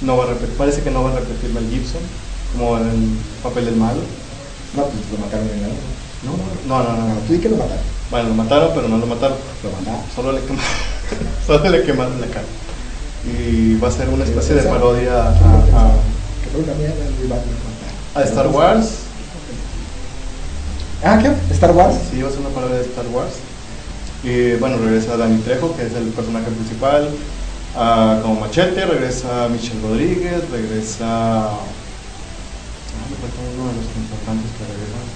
no 0.00 0.16
va 0.16 0.24
a 0.24 0.28
repetir, 0.28 0.56
parece 0.56 0.80
que 0.82 0.90
no 0.90 1.04
va 1.04 1.10
a 1.10 1.16
repetir 1.20 1.50
Mel 1.50 1.68
Gibson 1.70 2.00
como 2.52 2.78
en 2.78 2.88
el 2.88 3.08
papel 3.42 3.66
del 3.66 3.76
malo. 3.76 4.00
No, 4.74 4.84
pues 4.84 4.96
lo 5.12 5.18
mataron 5.24 5.46
en 5.52 5.62
la... 5.62 5.68
No, 5.68 6.32
No, 6.66 6.82
no, 6.84 6.96
no. 6.96 7.14
no, 7.14 7.20
tú 7.26 7.32
di 7.34 7.38
que 7.38 7.48
lo 7.48 7.56
mataron. 7.56 7.82
Bueno, 8.10 8.28
lo 8.30 8.34
mataron, 8.34 8.70
pero 8.74 8.88
no 8.88 8.98
lo 8.98 9.06
mataron. 9.06 9.36
Lo 9.62 9.70
mataron. 9.70 10.00
Solo 10.16 10.32
le, 10.32 10.40
quemaron, 10.40 10.64
solo 11.46 11.68
le 11.70 11.82
quemaron 11.82 12.20
la 12.20 12.26
cara. 12.26 12.46
Y 13.24 13.76
va 13.78 13.88
a 13.88 13.90
ser 13.90 14.08
una 14.08 14.24
especie 14.24 14.54
de 14.54 14.62
parodia 14.62 15.28
a, 18.14 18.22
Star 18.24 18.48
Wars. 18.48 18.90
Ah, 21.04 21.18
¿qué? 21.22 21.30
¿Star 21.52 21.72
Wars? 21.72 21.96
Sí, 22.10 22.22
va 22.22 22.28
a 22.28 22.30
ser 22.30 22.40
una 22.40 22.50
parodia 22.50 22.76
de 22.76 22.84
Star 22.84 23.06
Wars. 23.08 23.34
Y 24.22 24.54
bueno, 24.54 24.76
regresa 24.78 25.16
Danny 25.16 25.40
Trejo, 25.42 25.74
que 25.76 25.86
es 25.86 25.94
el 25.94 26.08
personaje 26.08 26.50
principal. 26.50 27.10
ah, 27.76 28.20
como 28.22 28.40
Machete, 28.40 28.84
regresa 28.84 29.48
Michelle 29.48 29.80
Rodríguez, 29.82 30.50
regresa. 30.50 31.46
Ah, 31.46 31.60
me 33.08 33.16
falta 33.16 33.36
uno 33.54 33.68
de 33.68 33.76
los 33.76 33.86
importantes 33.96 34.50
que 34.56 34.64
regresan. 34.68 35.06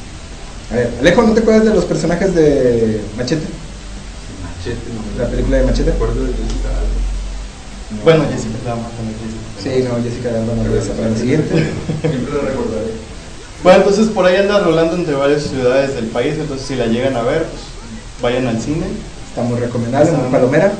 A 0.70 0.74
ver, 0.76 0.90
Alejo, 1.00 1.22
¿no 1.22 1.34
te 1.34 1.40
acuerdas 1.40 1.64
de 1.64 1.74
los 1.74 1.84
personajes 1.84 2.34
de 2.34 3.02
Machete? 3.16 3.46
Machete, 4.64 4.88
no 4.94 5.02
me 5.02 5.22
La 5.22 5.28
película 5.30 5.56
de 5.58 5.64
Machete. 5.64 5.90
acuerdo 5.90 6.24
de 6.24 6.32
Jessica 6.32 6.68
Alba. 6.72 8.02
Bueno, 8.02 8.24
Jessica 8.32 8.72
Alba 8.72 8.88
también 8.96 9.16
Jessica. 9.20 9.60
Sí, 9.60 9.84
no, 9.84 10.02
Jessica 10.02 10.28
Alba 10.30 10.54
no 10.56 10.64
regresa 10.64 10.92
para 10.94 11.08
el 11.08 11.16
siguiente. 11.18 11.52
Siempre 12.00 12.32
lo 12.32 12.40
recordaré. 12.40 12.88
Bueno, 13.62 13.78
entonces 13.80 14.08
por 14.08 14.24
ahí 14.24 14.36
anda 14.36 14.60
rolando 14.60 14.96
entre 14.96 15.14
varias 15.14 15.42
ciudades 15.42 15.94
del 15.94 16.06
país, 16.06 16.36
entonces 16.38 16.66
si 16.66 16.76
la 16.76 16.86
llegan 16.86 17.14
a 17.16 17.22
ver, 17.22 17.44
pues 17.44 18.22
vayan 18.22 18.46
al 18.46 18.58
cine. 18.60 18.86
Está 19.28 19.42
muy 19.42 19.58
recomendable, 19.58 20.12
muy 20.12 20.30
palomera. 20.30 20.72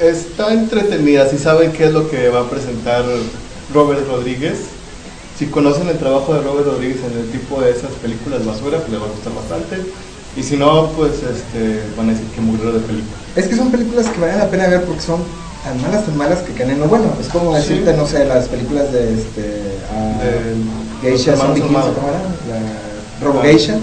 Está 0.00 0.52
entretenida, 0.54 1.28
si 1.28 1.36
saben 1.36 1.72
qué 1.72 1.84
es 1.84 1.92
lo 1.92 2.08
que 2.08 2.30
va 2.30 2.40
a 2.40 2.50
presentar 2.50 3.04
Robert 3.74 4.06
Rodríguez. 4.08 4.56
Si 5.38 5.46
conocen 5.46 5.88
el 5.88 5.98
trabajo 5.98 6.32
de 6.32 6.40
Robert 6.40 6.66
Rodríguez 6.66 6.98
en 7.04 7.18
el 7.18 7.30
tipo 7.30 7.60
de 7.60 7.72
esas 7.72 7.90
películas 8.02 8.46
basura, 8.46 8.78
pues 8.78 8.90
les 8.90 9.00
va 9.00 9.04
a 9.04 9.10
gustar 9.10 9.34
bastante. 9.34 9.76
Y 10.38 10.42
si 10.44 10.56
no, 10.56 10.92
pues 10.92 11.14
este, 11.14 11.82
van 11.96 12.08
a 12.10 12.12
decir 12.12 12.26
que 12.34 12.40
murió 12.40 12.70
de 12.72 12.78
película. 12.78 13.16
Es 13.34 13.48
que 13.48 13.56
son 13.56 13.72
películas 13.72 14.06
que 14.06 14.20
vale 14.20 14.36
la 14.36 14.48
pena 14.48 14.68
ver 14.68 14.84
porque 14.84 15.00
son 15.02 15.24
tan 15.64 15.82
malas, 15.82 16.04
tan 16.06 16.16
malas 16.16 16.38
que 16.40 16.52
caen 16.52 16.70
en 16.70 16.78
lo 16.80 16.86
bueno. 16.86 17.12
Es 17.20 17.26
como 17.28 17.56
Sí. 17.56 17.60
decirte, 17.74 17.92
no 17.96 18.06
sé, 18.06 18.24
las 18.24 18.46
películas 18.48 18.92
de 18.92 19.14
este. 19.14 19.62
ah, 19.92 20.22
Del- 20.22 20.62
Geisha 21.02 21.36
Zombie. 21.36 21.62
La 21.62 21.82
Robo 23.20 23.42
Geisha, 23.42 23.74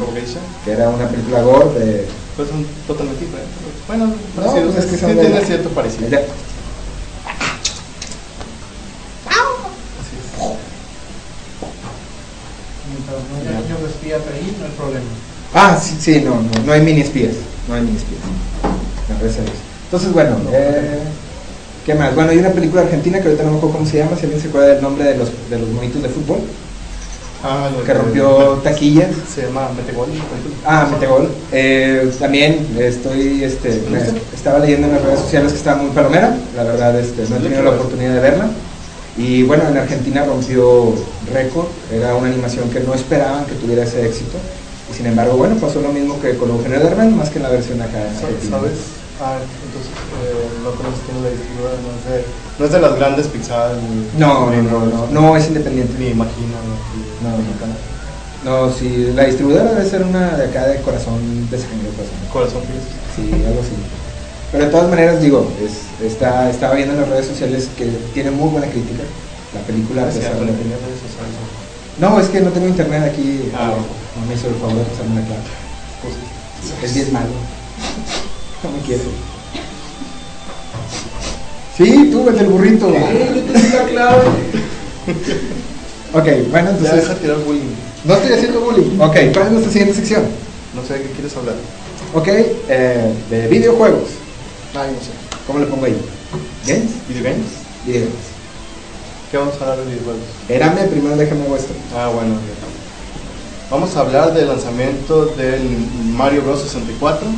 que 0.64 0.72
era 0.72 0.88
una 0.90 1.10
película 1.10 1.42
gore 1.42 1.78
de. 1.80 2.08
Pues 2.38 2.48
son 2.50 2.66
totalmente 2.88 3.26
diferentes. 3.26 3.54
Bueno, 3.88 4.06
No, 4.06 4.44
pues 4.72 4.78
es 4.78 4.86
que 4.92 4.98
sí 4.98 5.06
de- 5.06 5.16
tienen 5.16 5.46
cierto 5.46 5.70
parecido. 5.70 6.08
Ya. 6.10 6.20
Así 9.30 10.16
es. 10.16 10.26
Mientras 12.88 13.18
no 13.30 13.36
haya 13.42 13.60
niños 13.62 13.82
de 13.82 13.88
espías 13.90 14.22
ahí, 14.34 14.56
no 14.60 14.66
hay 14.66 14.72
problema. 14.72 15.12
Ah, 15.58 15.80
sí, 15.82 15.96
sí, 16.00 16.22
no, 16.22 16.36
no, 16.36 16.52
no 16.66 16.72
hay 16.74 16.82
mini 16.82 17.02
espías. 17.02 17.34
No 17.68 17.76
hay 17.76 17.82
mini 17.82 17.96
espías. 17.98 18.20
Entonces, 19.86 20.12
bueno, 20.12 20.36
eh, 20.52 21.00
¿qué 21.86 21.96
más? 21.96 22.14
Bueno, 22.14 22.32
hay 22.32 22.40
una 22.40 22.50
película 22.52 22.82
argentina 22.82 23.20
que 23.20 23.26
ahorita 23.30 23.44
no 23.44 23.52
me 23.52 23.58
acuerdo 23.58 23.78
cómo 23.78 23.90
se 23.90 24.00
llama, 24.00 24.18
si 24.18 24.24
alguien 24.24 24.42
se 24.42 24.50
acuerda 24.50 24.68
del 24.68 24.82
nombre 24.82 25.06
de 25.06 25.16
los, 25.18 25.30
de 25.50 25.58
los 25.60 25.70
monitos 25.70 26.02
de 26.04 26.10
fútbol, 26.10 26.40
Ah, 27.48 27.70
que 27.86 27.94
rompió 27.94 28.60
taquillas. 28.64 29.10
Se 29.34 29.44
llama 29.44 29.70
Metegol. 29.78 30.08
Ah, 30.66 30.88
Metegol. 30.92 31.30
Eh, 31.52 32.10
también 32.20 32.66
estoy, 32.80 33.44
este, 33.44 33.84
me- 33.92 34.00
estaba 34.36 34.58
leyendo 34.58 34.88
en 34.88 34.94
las 34.94 35.04
redes 35.04 35.20
sociales 35.20 35.52
que 35.52 35.58
estaba 35.60 35.80
muy 35.84 35.92
palomera. 35.92 36.36
La 36.56 36.64
verdad, 36.64 37.00
este, 37.00 37.22
no 37.30 37.36
he 37.36 37.40
tenido 37.42 37.62
la 37.62 37.70
oportunidad 37.72 38.16
de 38.16 38.20
verla. 38.20 38.50
Y 39.16 39.44
bueno, 39.44 39.64
en 39.70 39.78
Argentina 39.78 40.26
rompió 40.26 40.96
récord. 41.32 41.68
Era 41.94 42.16
una 42.16 42.30
animación 42.30 42.68
que 42.72 42.80
no 42.80 42.96
esperaban 42.96 43.46
que 43.46 43.54
tuviera 43.54 43.84
ese 43.84 44.04
éxito. 44.08 44.38
Sin 44.96 45.06
embargo, 45.08 45.36
bueno, 45.36 45.56
pasó 45.58 45.82
lo 45.82 45.90
mismo 45.90 46.22
que 46.22 46.38
con 46.38 46.50
Eugenio 46.50 46.80
Derbez, 46.80 47.12
más 47.12 47.30
que 47.30 47.38
en 47.40 47.44
la 47.44 47.50
versión 47.50 47.82
acá 47.82 48.08
en 48.08 48.16
¿Sabes? 48.16 48.80
Ah, 49.20 49.40
entonces 49.66 49.92
eh, 50.24 50.48
no 50.64 50.72
conoces 50.72 51.00
quién 51.06 51.22
la 51.22 51.30
distribuidora, 51.30 51.76
no 51.84 51.92
es 52.00 52.06
de, 52.06 52.26
no 52.60 52.66
es 52.66 52.72
de 52.72 52.80
las 52.80 52.96
grandes 52.96 53.28
Pixar 53.28 53.76
ni, 53.76 54.20
No, 54.20 54.50
ni, 54.52 54.58
no, 54.58 54.86
no, 54.86 54.86
no, 54.86 55.08
no 55.08 55.36
es 55.38 55.48
independiente. 55.48 55.98
ni 56.00 56.08
Imagina, 56.08 56.56
No, 57.22 57.30
no. 57.32 58.68
No, 58.68 58.72
sí, 58.72 59.12
la 59.14 59.24
distribuidora 59.26 59.72
debe 59.74 59.90
ser 59.90 60.04
una 60.04 60.38
de 60.38 60.46
acá 60.46 60.68
de 60.68 60.80
corazón 60.82 61.50
de 61.50 61.58
sangre, 61.58 61.90
corazón. 61.90 62.16
Corazón 62.32 62.62
Feliz. 62.64 62.84
Sí, 63.16 63.44
algo 63.46 63.60
así. 63.60 63.72
Pero 64.52 64.66
de 64.66 64.72
todas 64.72 64.90
maneras, 64.90 65.22
digo, 65.22 65.52
es, 65.62 65.88
está, 66.02 66.50
estaba 66.50 66.76
viendo 66.76 66.94
en 66.94 67.02
las 67.02 67.10
redes 67.10 67.26
sociales 67.26 67.70
que 67.76 67.86
tiene 68.14 68.32
muy 68.32 68.50
buena 68.50 68.68
crítica. 68.68 69.04
La 69.54 69.62
película, 69.62 70.04
a 70.04 70.06
pesar 70.06 70.36
de- 70.40 70.46
redes 70.46 71.02
sociales. 71.02 71.65
No, 72.00 72.20
es 72.20 72.28
que 72.28 72.42
no 72.42 72.50
tengo 72.52 72.68
internet 72.68 73.04
aquí. 73.12 73.52
Ah, 73.56 73.72
eh, 73.72 73.80
ok. 73.80 73.86
no 74.22 74.26
me 74.28 74.34
hizo 74.36 74.48
el 74.48 74.56
favor 74.56 74.76
de 74.76 74.84
pasarme 74.84 75.22
la 75.22 75.28
clave. 75.28 75.42
Es 76.84 76.94
bien 76.94 77.14
malo. 77.14 77.30
No 78.64 78.72
me 78.72 78.80
quiere. 78.80 79.04
Sí, 81.78 82.10
tú, 82.12 82.28
el 82.30 82.36
del 82.38 82.48
burrito. 82.48 82.88
Ok, 86.14 86.24
bueno, 86.50 86.52
Ya 86.52 86.60
entonces. 86.78 86.96
deja 86.96 87.16
tirar 87.16 87.38
bullying. 87.40 87.76
No 88.06 88.14
estoy 88.14 88.32
haciendo 88.34 88.62
bullying. 88.62 89.00
Ok, 89.02 89.16
¿cuál 89.34 89.48
es 89.48 89.52
nuestra 89.52 89.72
siguiente 89.72 89.94
sección? 89.96 90.24
No 90.74 90.82
sé 90.84 90.94
de 90.94 91.02
qué 91.04 91.10
quieres 91.10 91.36
hablar. 91.36 91.56
Ok, 92.14 92.28
eh, 92.70 93.14
de 93.30 93.48
videojuegos. 93.50 94.10
Ay, 94.74 94.92
no 94.94 95.00
sé. 95.00 95.12
¿Cómo 95.46 95.60
le 95.60 95.66
pongo 95.66 95.86
ahí? 95.86 95.98
¿Games? 96.66 96.92
¿Video 97.10 97.24
games? 97.24 97.46
Videogames. 97.86 98.16
¿Qué 99.36 99.40
vamos 99.40 99.60
a 99.60 99.64
hablar 99.64 99.80
de 99.80 99.86
videojuegos? 99.92 100.22
Espérame, 100.44 100.88
primero 100.90 101.18
déjame 101.18 101.44
esto. 101.58 101.74
Ah, 101.94 102.08
bueno. 102.08 102.36
Vamos 103.70 103.94
a 103.98 104.00
hablar 104.00 104.34
del 104.34 104.48
lanzamiento 104.48 105.26
del 105.26 105.62
Mario 106.06 106.44
Bros. 106.44 106.62
64. 106.62 107.28
Me 107.28 107.36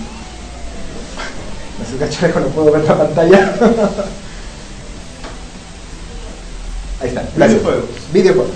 hace 1.84 1.98
gacho, 1.98 2.40
no 2.40 2.46
puedo 2.50 2.72
ver 2.74 2.84
la 2.84 3.00
pantalla. 3.00 3.52
Ahí 7.02 7.10
está. 7.10 7.28
Gracias. 7.36 7.62
Videojuegos. 7.62 7.90
Videojuegos. 8.14 8.54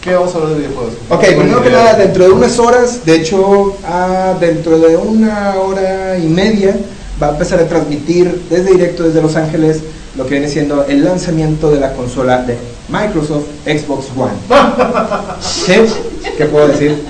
¿Qué 0.00 0.14
vamos 0.14 0.34
a 0.34 0.38
hablar 0.38 0.52
de 0.52 0.60
videojuegos? 0.60 0.94
Ok, 1.10 1.20
primero 1.20 1.62
que 1.62 1.68
nada, 1.70 1.98
dentro 1.98 2.24
de 2.24 2.30
unas 2.30 2.58
horas, 2.58 3.04
de 3.04 3.14
hecho, 3.16 3.76
ah, 3.84 4.32
dentro 4.40 4.78
de 4.78 4.96
una 4.96 5.56
hora 5.56 6.16
y 6.16 6.28
media, 6.28 6.78
va 7.22 7.28
a 7.28 7.30
empezar 7.30 7.60
a 7.60 7.66
transmitir 7.68 8.42
desde 8.50 8.72
directo 8.72 9.02
desde 9.04 9.22
Los 9.22 9.36
Ángeles 9.36 9.80
lo 10.16 10.24
que 10.24 10.30
viene 10.30 10.48
siendo 10.48 10.84
el 10.86 11.04
lanzamiento 11.04 11.70
de 11.70 11.80
la 11.80 11.92
consola 11.92 12.42
de 12.42 12.56
Microsoft 12.88 13.44
Xbox 13.64 14.06
One. 14.16 14.32
¿Qué? 15.66 15.86
¿Qué 16.36 16.44
puedo 16.46 16.68
decir? 16.68 17.02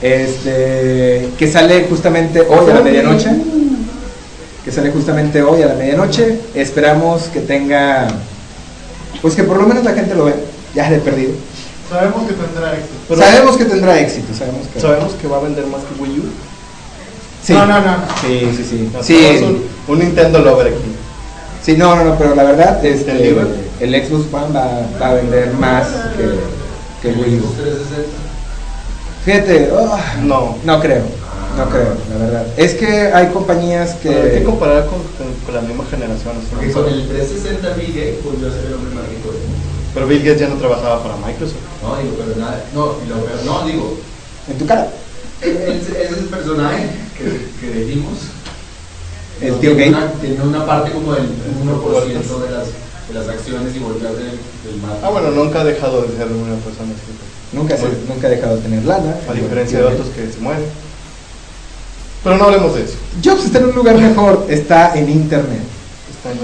Este, 0.00 1.28
que 1.38 1.46
sale 1.50 1.86
justamente 1.88 2.40
hoy 2.40 2.70
a 2.70 2.74
la 2.74 2.80
medianoche. 2.80 3.30
Que 4.64 4.72
sale 4.72 4.90
justamente 4.90 5.42
hoy 5.42 5.62
a 5.62 5.66
la 5.66 5.74
medianoche. 5.74 6.40
Esperamos 6.54 7.24
que 7.24 7.40
tenga, 7.40 8.08
pues 9.20 9.34
que 9.34 9.44
por 9.44 9.58
lo 9.58 9.66
menos 9.66 9.84
la 9.84 9.92
gente 9.92 10.14
lo 10.14 10.24
vea. 10.26 10.36
Ya 10.74 10.90
de 10.90 10.98
perdido. 10.98 11.32
Sabemos 11.88 12.26
que 12.26 12.32
tendrá 12.34 12.72
éxito. 12.72 12.94
Pero- 13.08 13.20
sabemos 13.20 13.56
que 13.56 13.64
tendrá 13.66 14.00
éxito, 14.00 14.34
sabemos 14.36 14.66
que. 14.68 14.80
Sabemos 14.80 15.12
que 15.20 15.28
va 15.28 15.36
a 15.36 15.40
vender 15.40 15.66
más 15.66 15.82
que 15.82 16.02
Wii 16.02 16.18
U. 16.20 16.22
Sí. 17.42 17.52
No, 17.54 17.66
no, 17.66 17.80
no. 17.80 17.96
Sí, 18.20 18.48
sí, 18.56 18.64
sí. 18.64 18.90
Nos 18.92 19.04
Sí, 19.04 19.16
tenemos 19.16 19.50
un, 19.50 19.64
un 19.94 19.98
Nintendo 19.98 20.38
Lover 20.40 20.68
aquí. 20.68 20.76
sí, 21.62 21.76
no, 21.76 21.96
no, 21.96 22.04
no, 22.04 22.18
pero 22.18 22.34
la 22.34 22.44
verdad, 22.44 22.84
este, 22.84 23.10
¿El 23.12 23.22
Libre? 23.22 23.46
el 23.80 24.06
Xbox 24.06 24.32
One 24.32 24.54
va, 24.54 24.86
va 25.00 25.08
a 25.08 25.14
vender 25.14 25.52
más 25.54 25.88
que, 26.16 27.08
que 27.08 27.14
Wii 27.18 27.36
U. 27.40 27.52
360. 27.60 28.08
Fíjate, 29.24 29.70
ah, 29.76 30.14
No. 30.22 30.56
no 30.64 30.80
creo, 30.80 31.02
no 31.56 31.68
creo, 31.68 31.94
la 32.10 32.24
verdad. 32.24 32.46
Es 32.56 32.74
que 32.74 32.86
hay 33.12 33.28
compañías 33.28 33.96
Pero 34.02 34.22
hay 34.22 34.30
que 34.30 34.38
que. 34.38 34.44
comparar 34.44 34.86
con, 34.86 34.98
con- 34.98 35.34
con 35.44 35.54
la 35.54 35.60
misma 35.62 35.84
generación. 35.90 36.34
Porque 36.50 36.72
con 36.72 36.86
el 36.88 37.06
360 37.08 37.74
Bill 37.74 37.88
Gates 37.94 38.24
volvió 38.24 38.48
a 38.48 38.52
ser 38.52 38.66
el 38.66 38.74
hombre 38.74 38.94
más 38.94 39.04
rico. 39.08 39.30
Pero 39.94 40.06
Bill 40.06 40.20
Gates 40.22 40.40
ya 40.40 40.48
no 40.48 40.56
trabajaba 40.56 41.02
para 41.02 41.16
Microsoft. 41.16 41.58
No, 41.82 41.96
digo, 41.98 42.14
pero 42.18 42.40
nada. 42.40 42.64
No, 42.74 42.94
y 43.04 43.08
lo 43.08 43.16
peor- 43.16 43.44
no, 43.44 43.66
digo, 43.66 43.98
En 44.48 44.58
tu 44.58 44.66
cara. 44.66 44.88
ese, 45.40 46.02
ese 46.02 46.14
personaje 46.30 46.86
que, 47.22 47.66
que 47.72 47.84
dijimos. 47.84 48.18
El 49.40 49.54
tío 49.58 49.74
tiene 49.76 49.90
Gates. 49.92 50.10
una- 50.12 50.20
Tiene 50.20 50.42
una 50.42 50.66
parte 50.66 50.92
como 50.92 51.12
del 51.14 51.24
1% 51.24 52.38
de 52.40 52.50
las 52.50 52.66
de 53.08 53.14
las 53.18 53.28
acciones 53.28 53.74
y 53.74 53.78
voltear 53.80 54.12
del, 54.14 54.26
del. 54.30 54.38
Ah, 55.02 55.10
bueno, 55.10 55.30
nunca 55.32 55.60
ha 55.60 55.64
dejado 55.64 56.02
de 56.02 56.08
ser 56.16 56.26
una 56.28 56.54
persona 56.56 56.92
así. 56.94 57.12
Nunca, 57.52 57.76
se- 57.76 58.08
nunca 58.08 58.28
ha 58.28 58.30
dejado 58.30 58.56
de 58.56 58.62
tener 58.62 58.84
lana. 58.84 59.16
A 59.28 59.32
diferencia 59.34 59.78
de 59.78 59.84
otros 59.84 60.06
que 60.08 60.30
se 60.32 60.38
mueren. 60.40 60.64
Pero 62.24 62.38
no 62.38 62.44
hablemos 62.44 62.74
de 62.76 62.82
eso. 62.84 62.94
Jobs 63.22 63.44
está 63.46 63.58
en 63.58 63.64
un 63.66 63.74
lugar 63.74 63.98
mejor, 63.98 64.46
está 64.48 64.94
en 64.96 65.08
internet. 65.10 65.60
Está 66.16 66.30
en 66.30 66.38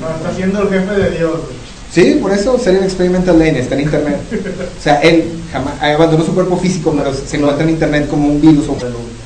No, 0.00 0.08
está 0.16 0.34
siendo 0.34 0.62
el 0.62 0.68
jefe 0.70 0.94
de 0.94 1.10
Dios. 1.18 1.32
Sí, 1.92 2.18
por 2.22 2.32
eso 2.32 2.58
Serial 2.58 2.84
Experimental 2.84 3.38
Lane 3.38 3.58
está 3.60 3.74
en 3.74 3.82
internet. 3.82 4.16
O 4.80 4.82
sea, 4.82 5.00
él 5.02 5.24
jamás 5.52 5.74
abandonó 5.82 6.24
su 6.24 6.32
cuerpo 6.34 6.56
físico, 6.56 6.94
pero 6.96 7.12
se 7.14 7.36
encuentra 7.36 7.64
en 7.64 7.70
internet 7.70 8.08
como 8.08 8.28
un 8.28 8.40
virus. 8.40 8.66
o- 8.68 8.76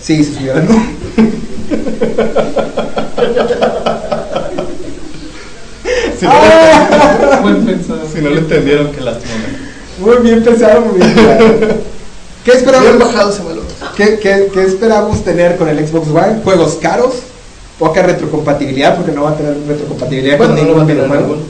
Sí, 0.07 0.23
se 0.23 0.35
subió 0.37 0.53
a 0.53 0.55
la 0.59 0.63
nube. 0.63 0.83
Si 6.17 6.25
no, 6.27 6.31
Ah. 6.33 7.41
Buen 7.43 7.67
pensado. 7.67 8.01
si 8.15 8.21
no 8.21 8.31
lo 8.31 8.39
entendieron, 8.39 8.93
qué 8.93 9.01
lástima. 9.01 9.33
Muy 9.99 10.17
bien 10.19 10.45
pensado, 10.45 10.83
muy 10.83 11.01
bien 11.01 11.13
pensado. 11.13 11.57
¿Qué 12.45 12.53
esperamos? 12.53 12.87
Bien 12.87 12.99
bajado 13.01 13.31
ese 13.33 13.43
valor. 13.43 13.65
¿Qué, 13.97 14.21
qué, 14.21 14.49
qué 14.55 14.63
esperamos 14.63 15.25
tener 15.25 15.57
con 15.57 15.69
el 15.69 15.85
Xbox 15.85 16.07
One? 16.11 16.41
Juegos 16.45 16.79
caros, 16.81 17.15
poca 17.77 18.03
retrocompatibilidad, 18.03 18.95
porque 18.95 19.11
no 19.11 19.25
va 19.25 19.31
a 19.31 19.37
tener 19.37 19.57
retrocompatibilidad 19.67 20.39
Bueno, 20.39 20.55
con 20.55 20.63
no 20.63 20.71
lo 20.71 20.77
va 20.77 20.83
a 20.83 20.85
ningún 20.85 21.09
tener 21.09 21.11
videojuego. 21.11 21.43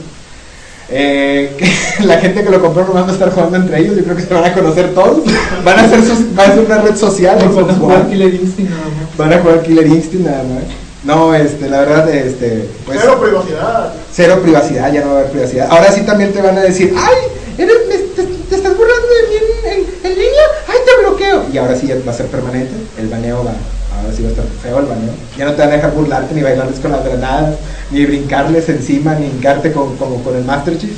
Eh, 0.89 1.53
que 1.57 2.03
la 2.05 2.17
gente 2.19 2.43
que 2.43 2.49
lo 2.49 2.61
compró 2.61 2.85
no 2.85 2.93
van 2.93 3.09
a 3.09 3.13
estar 3.13 3.29
jugando 3.31 3.57
entre 3.57 3.79
ellos, 3.79 3.95
yo 3.97 4.03
creo 4.03 4.15
que 4.15 4.21
se 4.23 4.33
van 4.33 4.45
a 4.45 4.53
conocer 4.53 4.93
todos. 4.93 5.19
Van 5.63 5.79
a 5.79 5.83
hacer, 5.83 6.01
sus- 6.03 6.37
va 6.37 6.43
a 6.43 6.53
ser 6.53 6.59
una 6.65 6.77
red 6.79 6.95
social. 6.95 7.37
Van 7.53 7.69
a 7.69 7.73
jugar. 7.73 8.07
Killer 8.09 8.33
Instinct 8.33 8.71
nada 8.71 8.83
más. 8.85 9.17
Van 9.17 9.33
a 9.33 9.39
jugar 9.41 9.63
Killer 9.63 9.87
Instinct 9.87 10.25
nada 10.27 10.43
más. 10.43 10.63
No, 11.03 11.33
este, 11.33 11.69
la 11.69 11.79
verdad, 11.81 12.09
este, 12.09 12.67
pues, 12.85 12.99
Cero 13.01 13.19
privacidad. 13.21 13.93
cero 14.11 14.39
privacidad, 14.41 14.91
ya 14.91 15.01
no 15.01 15.07
va 15.11 15.13
a 15.13 15.19
haber 15.19 15.31
privacidad. 15.31 15.67
Ahora 15.69 15.91
sí 15.91 16.01
también 16.01 16.33
te 16.33 16.41
van 16.41 16.57
a 16.57 16.61
decir, 16.61 16.93
ay, 16.97 17.15
eres, 17.57 17.75
me- 17.87 17.95
te, 17.95 18.23
te 18.23 18.55
estás 18.55 18.75
burlando 18.75 19.07
de 19.07 19.29
mí 19.29 19.35
en, 19.63 19.71
en- 19.79 19.85
en 20.03 20.11
línea, 20.17 20.43
ay, 20.67 20.77
te 20.85 21.05
bloqueo. 21.07 21.43
Y 21.53 21.57
ahora 21.59 21.75
sí 21.77 21.87
ya 21.87 21.95
va 22.05 22.11
a 22.11 22.15
ser 22.15 22.25
permanente, 22.27 22.73
el 22.99 23.07
baneo 23.07 23.43
va, 23.45 23.51
ahora 24.01 24.13
sí 24.15 24.21
va 24.23 24.29
a 24.29 24.31
estar 24.31 24.45
feo 24.63 24.79
el 24.79 24.85
baneo. 24.85 25.11
Ya 25.37 25.45
no 25.45 25.53
te 25.53 25.61
van 25.61 25.69
a 25.71 25.75
dejar 25.75 25.91
burlarte, 25.93 26.33
ni 26.35 26.41
bailarles 26.41 26.79
con 26.79 26.91
las 26.91 27.03
granadas, 27.03 27.55
ni 27.91 28.05
brincarles 28.05 28.69
encima, 28.69 29.15
ni 29.15 29.27
hincarte 29.27 29.71
con, 29.71 29.95
como 29.97 30.23
con 30.23 30.35
el 30.35 30.43
Master 30.43 30.77
Chief. 30.77 30.91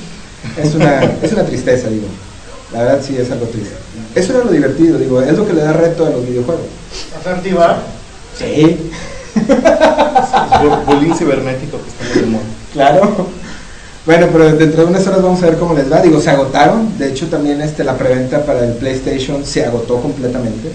Es 0.58 0.74
una, 0.76 1.02
es 1.22 1.32
una 1.34 1.44
tristeza, 1.46 1.88
digo. 1.90 2.08
La 2.74 2.84
verdad 2.84 3.00
sí 3.06 3.18
es 3.18 3.32
algo 3.32 3.46
triste. 3.48 3.74
Eso 4.16 4.34
era 4.36 4.44
lo 4.46 4.52
divertido, 4.52 4.98
digo, 4.98 5.22
es 5.22 5.36
lo 5.38 5.48
que 5.48 5.54
le 5.54 5.62
da 5.62 5.74
reto 5.74 6.06
a 6.06 6.10
los 6.12 6.26
videojuegos. 6.28 6.66
Asertivar. 7.20 7.78
Sí, 8.38 8.92
Bu- 10.62 10.86
Bullying 10.86 11.14
cibernético 11.14 11.78
que 11.82 11.90
está 11.90 12.04
muy 12.14 12.22
de 12.24 12.28
moda. 12.28 12.44
Claro. 12.74 13.28
Bueno, 14.06 14.28
pero 14.32 14.52
dentro 14.54 14.84
de 14.84 14.88
unas 14.90 15.06
horas 15.08 15.22
vamos 15.22 15.42
a 15.44 15.48
ver 15.48 15.58
cómo 15.58 15.74
les 15.74 15.92
va. 15.92 16.02
Digo, 16.02 16.20
se 16.20 16.30
agotaron. 16.30 16.98
De 16.98 17.10
hecho, 17.10 17.28
también 17.28 17.62
este, 17.62 17.84
la 17.84 17.98
preventa 17.98 18.44
para 18.44 18.64
el 18.66 18.74
PlayStation 18.74 19.46
se 19.46 19.66
agotó 19.66 20.02
completamente. 20.02 20.72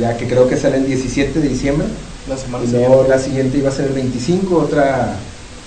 Ya 0.00 0.16
que 0.16 0.26
creo 0.26 0.48
que 0.48 0.56
sale 0.56 0.78
el 0.78 0.86
17 0.86 1.38
de 1.40 1.48
diciembre. 1.48 1.86
La 2.28 2.36
semana 2.36 2.64
Y 2.64 2.66
siguiente. 2.68 2.88
luego 2.88 3.08
la 3.08 3.18
siguiente 3.18 3.58
iba 3.58 3.68
a 3.68 3.72
ser 3.72 3.86
el 3.86 3.92
25. 3.92 4.56
Otra. 4.56 5.16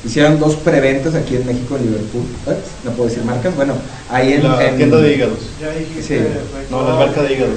Hicieron 0.06 0.38
dos 0.38 0.56
preventas 0.56 1.16
aquí 1.16 1.38
en 1.38 1.46
México, 1.46 1.78
en 1.78 1.86
Liverpool. 1.86 2.24
No 2.84 2.92
puedo 2.92 3.08
decir 3.10 3.24
marcas. 3.24 3.56
Bueno, 3.56 3.74
ahí 4.10 4.34
en. 4.34 4.44
La 4.44 4.68
en- 4.68 4.76
tienda 4.76 4.98
de 4.98 5.14
hígados. 5.16 5.40
Ya 5.62 5.70
dijiste. 5.72 6.20
Sí. 6.20 6.26
No, 6.70 6.84
la 6.84 6.98
alberca 7.00 7.22
de 7.24 7.34
hígados. 7.34 7.56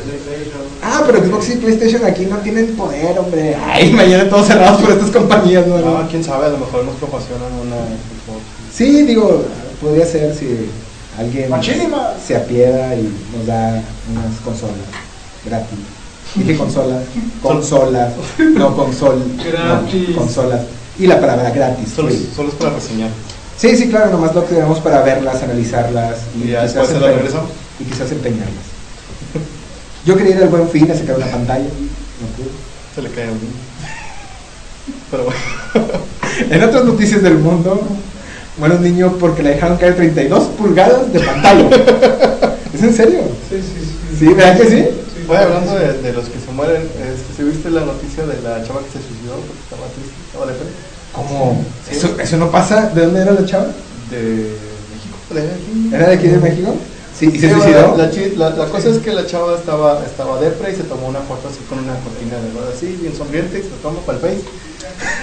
Ah, 0.82 1.02
pero 1.06 1.18
Xbox 1.24 1.50
y 1.50 1.56
PlayStation 1.56 2.04
aquí 2.04 2.26
no 2.26 2.36
tienen 2.38 2.76
poder, 2.76 3.18
hombre. 3.18 3.56
Ay, 3.66 3.90
mañana 3.92 4.28
todos 4.28 4.46
cerrados 4.46 4.80
por 4.80 4.92
estas 4.92 5.10
compañías, 5.10 5.66
¿no? 5.66 5.78
No, 5.78 6.08
quién 6.08 6.22
sabe, 6.22 6.46
a 6.46 6.50
lo 6.50 6.58
mejor 6.58 6.84
nos 6.84 6.94
proporcionan 6.96 7.52
una 7.52 7.76
Xbox. 7.76 8.40
Sí, 8.72 9.02
digo, 9.02 9.42
podría 9.80 10.06
ser 10.06 10.32
si 10.32 10.68
alguien 11.18 11.50
Machínima. 11.50 12.12
se 12.24 12.36
apieda 12.36 12.94
y 12.94 13.12
nos 13.36 13.46
da 13.46 13.82
unas 14.12 14.40
consolas 14.44 14.76
gratis. 15.44 15.78
Dije 16.36 16.56
consolas, 16.56 17.02
consolas, 17.42 18.12
no 18.54 18.76
consol, 18.76 19.22
Gratis. 19.42 20.08
no, 20.10 20.16
consolas. 20.16 20.60
Y 20.98 21.06
la 21.06 21.20
palabra 21.20 21.50
gratis. 21.50 21.90
Solo, 21.94 22.10
solo 22.34 22.48
es 22.50 22.54
para 22.54 22.74
reseñar. 22.74 23.10
Sí, 23.56 23.76
sí, 23.76 23.88
claro, 23.88 24.10
nomás 24.10 24.34
lo 24.34 24.46
queremos 24.46 24.80
para 24.80 25.00
verlas, 25.02 25.42
analizarlas 25.42 26.18
Y 26.36 26.48
ya 26.48 26.66
quizás 26.66 26.88
después 26.90 27.34
y 27.80 27.84
quizás 27.84 28.12
empeñarlas. 28.12 28.64
Yo 30.04 30.16
quería 30.16 30.36
ir 30.36 30.42
al 30.42 30.48
buen 30.48 30.68
fin 30.68 30.90
a 30.90 30.94
sacar 30.94 31.16
una 31.16 31.26
pantalla. 31.26 31.64
No 31.64 32.26
pude. 32.36 32.48
Se 32.94 33.02
le 33.02 33.10
cae 33.10 33.24
a. 33.24 33.30
Pero 35.10 35.24
bueno. 35.24 35.96
En 36.50 36.62
otras 36.62 36.84
noticias 36.84 37.22
del 37.22 37.38
mundo, 37.38 37.80
bueno, 38.58 38.74
un 38.74 38.82
niño 38.82 39.16
porque 39.18 39.42
le 39.42 39.50
dejaron 39.50 39.78
caer 39.78 39.96
32 39.96 40.44
pulgadas 40.48 41.10
de 41.10 41.20
pantalla. 41.20 41.70
¿Es 42.74 42.82
en 42.82 42.94
serio? 42.94 43.20
Sí, 43.48 43.56
sí, 43.56 43.62
sí. 43.62 44.18
Sí, 44.18 44.34
¿verdad 44.34 44.58
que 44.58 44.68
sí? 44.68 44.84
Voy 45.26 45.36
hablando 45.36 45.74
de, 45.74 45.92
de 46.02 46.12
los 46.12 46.28
que 46.28 46.38
se 46.38 46.50
mueren. 46.52 46.82
Este, 46.82 47.34
¿sí 47.36 47.42
viste 47.42 47.70
la 47.70 47.84
noticia 47.84 48.24
de 48.26 48.40
la 48.42 48.62
chava 48.64 48.80
que 48.80 48.90
se 48.98 49.04
suicidó 49.06 49.34
porque 49.36 49.62
estaba 49.62 49.86
triste? 49.94 50.14
Estaba 50.26 50.46
depre? 50.46 50.66
¿Cómo? 51.12 51.64
¿Eso, 51.90 52.16
¿Eso 52.20 52.36
no 52.36 52.50
pasa? 52.50 52.90
¿De 52.90 53.02
dónde 53.06 53.22
era 53.22 53.32
la 53.32 53.44
chava? 53.44 53.66
De 54.10 54.56
México. 54.92 55.16
¿De 55.30 55.40
aquí? 55.40 55.90
¿Era 55.92 56.08
de 56.08 56.14
aquí 56.14 56.28
de 56.28 56.38
México? 56.38 56.74
Sí, 57.18 57.30
¿y 57.32 57.38
se 57.38 57.48
Sí, 57.48 57.54
suicidó? 57.54 57.96
La, 57.96 58.10
chi- 58.10 58.36
la- 58.36 58.50
la 58.50 58.66
cosa 58.66 58.90
es 58.90 58.98
que 58.98 59.10
la 59.12 59.24
chava 59.26 59.54
estaba, 59.56 60.04
estaba 60.04 60.38
depre 60.38 60.72
y 60.72 60.76
se 60.76 60.82
tomó 60.84 61.08
una 61.08 61.20
foto 61.20 61.48
así 61.48 61.60
con 61.68 61.78
una 61.78 61.94
cortina 62.00 62.36
de 62.36 62.52
verdad 62.52 62.72
así, 62.76 62.86
bien 63.00 63.16
sonriente, 63.16 63.58
y 63.58 63.62
se 63.62 63.70
la 63.70 63.76
tomó 63.76 64.00
para 64.00 64.18
el 64.18 64.22
face. 64.24 64.44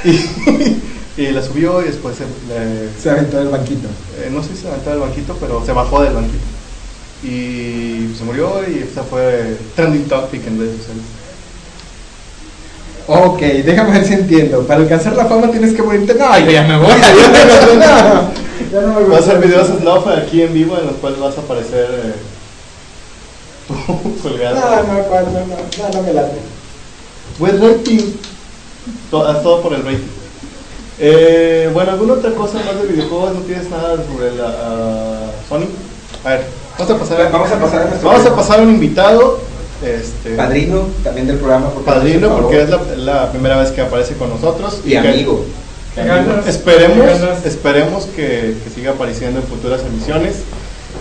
Y, 1.15 1.21
y 1.21 1.31
la 1.31 1.41
subió 1.43 1.81
y 1.81 1.85
después 1.85 2.15
se, 2.17 2.23
le- 2.47 2.89
Se 2.99 3.09
aventó 3.11 3.37
del 3.37 3.49
banquito. 3.49 3.87
eh, 4.17 4.29
no 4.31 4.41
sé 4.41 4.55
si 4.55 4.61
se 4.63 4.67
aventó 4.67 4.89
del 4.89 4.99
banquito, 4.99 5.37
pero 5.39 5.63
se 5.65 5.71
bajó 5.71 6.01
del 6.01 6.13
banquito. 6.13 6.43
Y 7.23 8.13
se 8.17 8.23
murió 8.25 8.61
y 8.69 8.79
esa 8.79 9.03
fue 9.03 9.57
trending 9.75 10.05
topic 10.05 10.45
en 10.45 10.59
redes 10.59 10.77
sociales. 10.77 11.03
Ok, 13.07 13.39
déjame 13.39 13.91
ver 13.91 14.05
si 14.05 14.13
entiendo. 14.13 14.65
Para 14.65 14.81
alcanzar 14.81 15.15
la 15.15 15.25
fama 15.25 15.51
tienes 15.51 15.73
que 15.73 15.83
morirte. 15.83 16.13
No, 16.15 16.39
yo 16.39 16.51
ya 16.51 16.63
me 16.63 16.77
voy. 16.77 16.91
Adiós, 16.91 17.29
no, 17.75 17.75
no. 17.75 18.43
Ya 18.71 18.81
no 18.81 18.99
me 18.99 19.05
Voy 19.05 19.15
a 19.15 19.19
hacer 19.19 19.39
videos 19.39 19.67
snuff 19.67 20.07
aquí 20.07 20.41
en 20.41 20.53
vivo 20.53 20.77
en 20.77 20.87
los 20.87 20.95
cuales 20.95 21.19
vas 21.19 21.37
a 21.37 21.41
aparecer 21.41 21.87
eh, 21.91 22.13
tú 23.67 24.17
colgado. 24.23 24.55
No, 24.55 24.83
no, 24.83 24.93
no, 24.93 25.31
no, 25.31 25.45
no, 25.47 25.89
no 25.93 26.01
me 26.01 26.13
late. 26.13 26.37
Pues 27.37 27.59
rating. 27.59 28.13
To- 29.11 29.27
haz 29.27 29.43
todo 29.43 29.61
por 29.61 29.73
el 29.73 29.83
rating. 29.83 30.07
Eh, 30.99 31.69
bueno, 31.73 31.91
¿alguna 31.91 32.13
otra 32.13 32.31
cosa 32.31 32.59
más 32.63 32.81
de 32.81 32.87
videojuegos? 32.87 33.33
¿No 33.33 33.41
tienes 33.41 33.69
nada 33.69 33.97
sobre 33.97 34.35
la 34.35 34.47
ah, 34.47 35.31
Sony? 35.49 35.65
A 36.23 36.29
ver, 36.29 36.45
vamos 36.77 36.91
a 36.91 36.97
pasar 36.99 37.31
Vamos 37.31 37.51
a 37.51 37.59
pasar 37.59 37.81
a 37.81 37.85
nuestro 37.85 38.09
Vamos 38.09 38.25
a 38.25 38.35
pasar 38.35 38.59
a 38.59 38.63
un 38.63 38.69
invitado. 38.69 39.39
Este, 39.83 40.35
Padrino 40.35 40.87
también 41.03 41.27
del 41.27 41.37
programa. 41.37 41.69
porque 41.71 41.91
Padrino, 41.91 42.29
por 42.29 42.43
porque 42.43 42.61
es 42.61 42.69
la, 42.69 42.79
la 42.95 43.31
primera 43.31 43.57
vez 43.57 43.71
que 43.71 43.81
aparece 43.81 44.15
con 44.15 44.29
nosotros. 44.29 44.79
Y 44.85 44.95
amigo. 44.95 45.45
Esperemos, 46.47 47.45
esperemos 47.45 48.05
que, 48.15 48.55
que 48.63 48.69
siga 48.73 48.91
apareciendo 48.91 49.39
en 49.39 49.45
futuras 49.45 49.81
emisiones. 49.81 50.37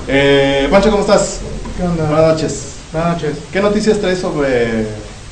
Eh, 0.08 0.68
Pancho, 0.70 0.90
¿cómo 0.90 1.02
estás? 1.02 1.38
¿Qué 1.76 1.82
onda? 1.84 2.04
Buenas 2.06 2.34
noches. 2.34 2.62
Buenas 2.92 3.14
noches. 3.14 3.38
¿Qué 3.52 3.60
noticias 3.60 3.98
traes 3.98 4.18
sobre 4.18 4.86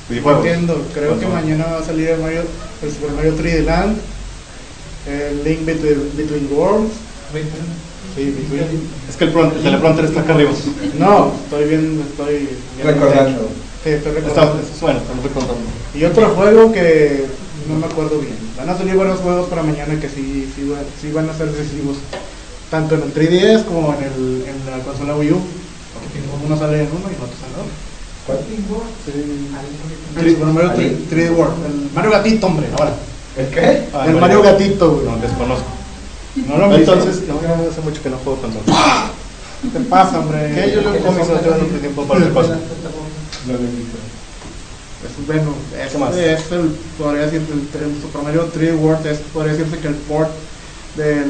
videojuegos? 0.08 0.46
Entiendo, 0.46 0.82
creo 0.94 1.18
que 1.18 1.26
mañana 1.26 1.66
va 1.72 1.78
a 1.80 1.84
salir 1.84 2.08
el 2.08 2.20
Mario, 2.20 2.42
el 2.82 2.90
Super 2.90 3.10
Mario 3.10 3.34
3D 3.36 3.64
Land, 3.64 3.98
el 5.06 5.44
Link 5.44 5.64
Between, 5.66 6.10
Between 6.16 6.48
Worlds. 6.52 6.92
Sí. 8.16 8.34
Es 9.08 9.16
que 9.16 9.24
el, 9.24 9.30
el 9.36 9.62
teleprompter 9.62 10.04
está 10.04 10.20
acá 10.20 10.34
arriba. 10.34 10.50
No, 10.98 11.32
estoy 11.44 11.68
bien, 11.68 12.02
estoy 12.10 12.34
bien 12.36 12.48
Recordando. 12.84 13.48
Sí, 13.84 13.90
estoy 13.90 14.12
Está, 14.12 14.20
recordando. 14.28 14.62
bueno, 14.80 14.98
estamos 14.98 15.24
recordando. 15.24 15.62
Y 15.94 16.04
otro 16.04 16.28
juego 16.30 16.72
que 16.72 17.24
no 17.68 17.76
me 17.78 17.86
acuerdo 17.86 18.18
bien. 18.18 18.36
Van 18.58 18.68
a 18.68 18.76
salir 18.76 18.96
varios 18.96 19.20
juegos 19.20 19.48
para 19.48 19.62
mañana 19.62 19.98
que 20.00 20.08
sí, 20.08 20.50
sí, 20.54 20.68
van, 20.68 20.82
sí 21.00 21.12
van 21.12 21.30
a 21.30 21.34
ser 21.34 21.50
decisivos. 21.52 21.96
Tanto 22.70 22.94
en 22.96 23.02
el 23.02 23.14
3DS 23.14 23.64
como 23.64 23.94
en, 23.94 24.04
el, 24.04 24.44
en 24.48 24.70
la 24.70 24.84
consola 24.84 25.16
Wii 25.16 25.32
U. 25.32 25.40
Uno 26.46 26.56
sale 26.58 26.80
en 26.82 26.88
uno 26.88 27.06
y 27.10 27.14
otro 27.14 27.36
sale 27.40 27.54
en 27.54 27.60
otro. 27.60 27.90
¿Cuál? 28.26 28.38
Sí. 29.06 30.20
El 30.20 30.30
Super 30.34 30.46
Mario 30.48 30.72
3, 30.76 30.92
3D 31.10 31.36
World. 31.36 31.66
El 31.66 31.90
Mario 31.94 32.10
Gatito, 32.10 32.46
hombre, 32.46 32.66
ahora. 32.78 32.92
¿El 33.36 33.46
qué? 33.48 33.84
Ah, 33.94 34.04
el 34.06 34.16
Mario 34.16 34.42
Gatito, 34.42 34.92
güey. 34.94 35.06
No, 35.06 35.16
desconozco. 35.16 35.64
No 36.36 36.58
lo. 36.58 36.74
Entonces, 36.74 37.22
no, 37.28 37.34
no, 37.34 37.70
hace 37.70 37.80
mucho 37.80 38.02
que 38.02 38.10
no 38.10 38.16
juego 38.18 38.40
con 38.40 38.52
Sony. 38.52 38.60
¿qué 39.62 39.68
te 39.78 39.80
pasa, 39.86 40.20
hombre? 40.20 40.52
¿Qué? 40.54 40.72
Yo 40.74 40.80
leo 40.82 41.02
cómics, 41.04 41.28
no 41.28 41.34
tengo 41.40 41.56
mucho 41.58 41.78
tiempo 41.80 42.04
para 42.04 42.20
ver 42.20 42.32
cosas. 42.32 42.58
Es, 45.00 45.26
bueno, 45.26 45.54
es, 45.82 45.92
¿Qué 45.92 45.98
más? 45.98 46.14
es 46.16 46.52
el, 46.52 46.72
podría 46.98 47.22
decirse, 47.26 47.52
el, 47.52 47.60
el 47.82 48.02
Super 48.02 48.22
Mario 48.22 48.50
3D 48.54 48.78
World 48.78 49.06
es, 49.06 49.18
podría 49.32 49.54
decirse 49.54 49.78
que 49.78 49.88
el 49.88 49.94
port 49.94 50.30
del, 50.96 51.24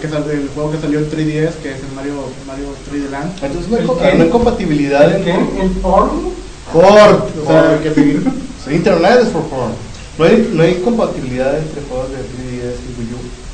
que 0.00 0.08
sal- 0.08 0.26
del 0.28 0.48
juego 0.54 0.70
que 0.70 0.78
salió 0.80 1.00
en 1.00 1.10
3DS, 1.10 1.54
que 1.62 1.72
es 1.72 1.80
el 1.82 1.92
Mario, 1.96 2.14
Mario 2.46 2.66
3D 2.90 3.10
Land. 3.10 3.32
Entonces, 3.42 3.70
no 3.70 3.76
hay, 4.00 4.28
compatibilidad 4.30 5.12
entre. 5.12 5.32
¿El 5.34 5.70
porno? 5.82 6.30
Port, 6.72 7.30
o 7.42 7.46
sea, 7.46 7.68
Port. 7.70 7.82
que. 7.82 7.94
Sí, 7.94 8.70
Internet 8.74 9.18
es 9.22 9.28
for 9.30 9.42
porn. 9.48 9.72
No 10.18 10.24
hay, 10.24 10.50
no 10.52 10.62
hay 10.62 10.74
compatibilidad 10.76 11.58
entre 11.58 11.82
juegos 11.82 12.10
de 12.10 12.16
3DS 12.18 12.78
y 12.78 13.00
Wii 13.00 13.12
U. 13.12 13.45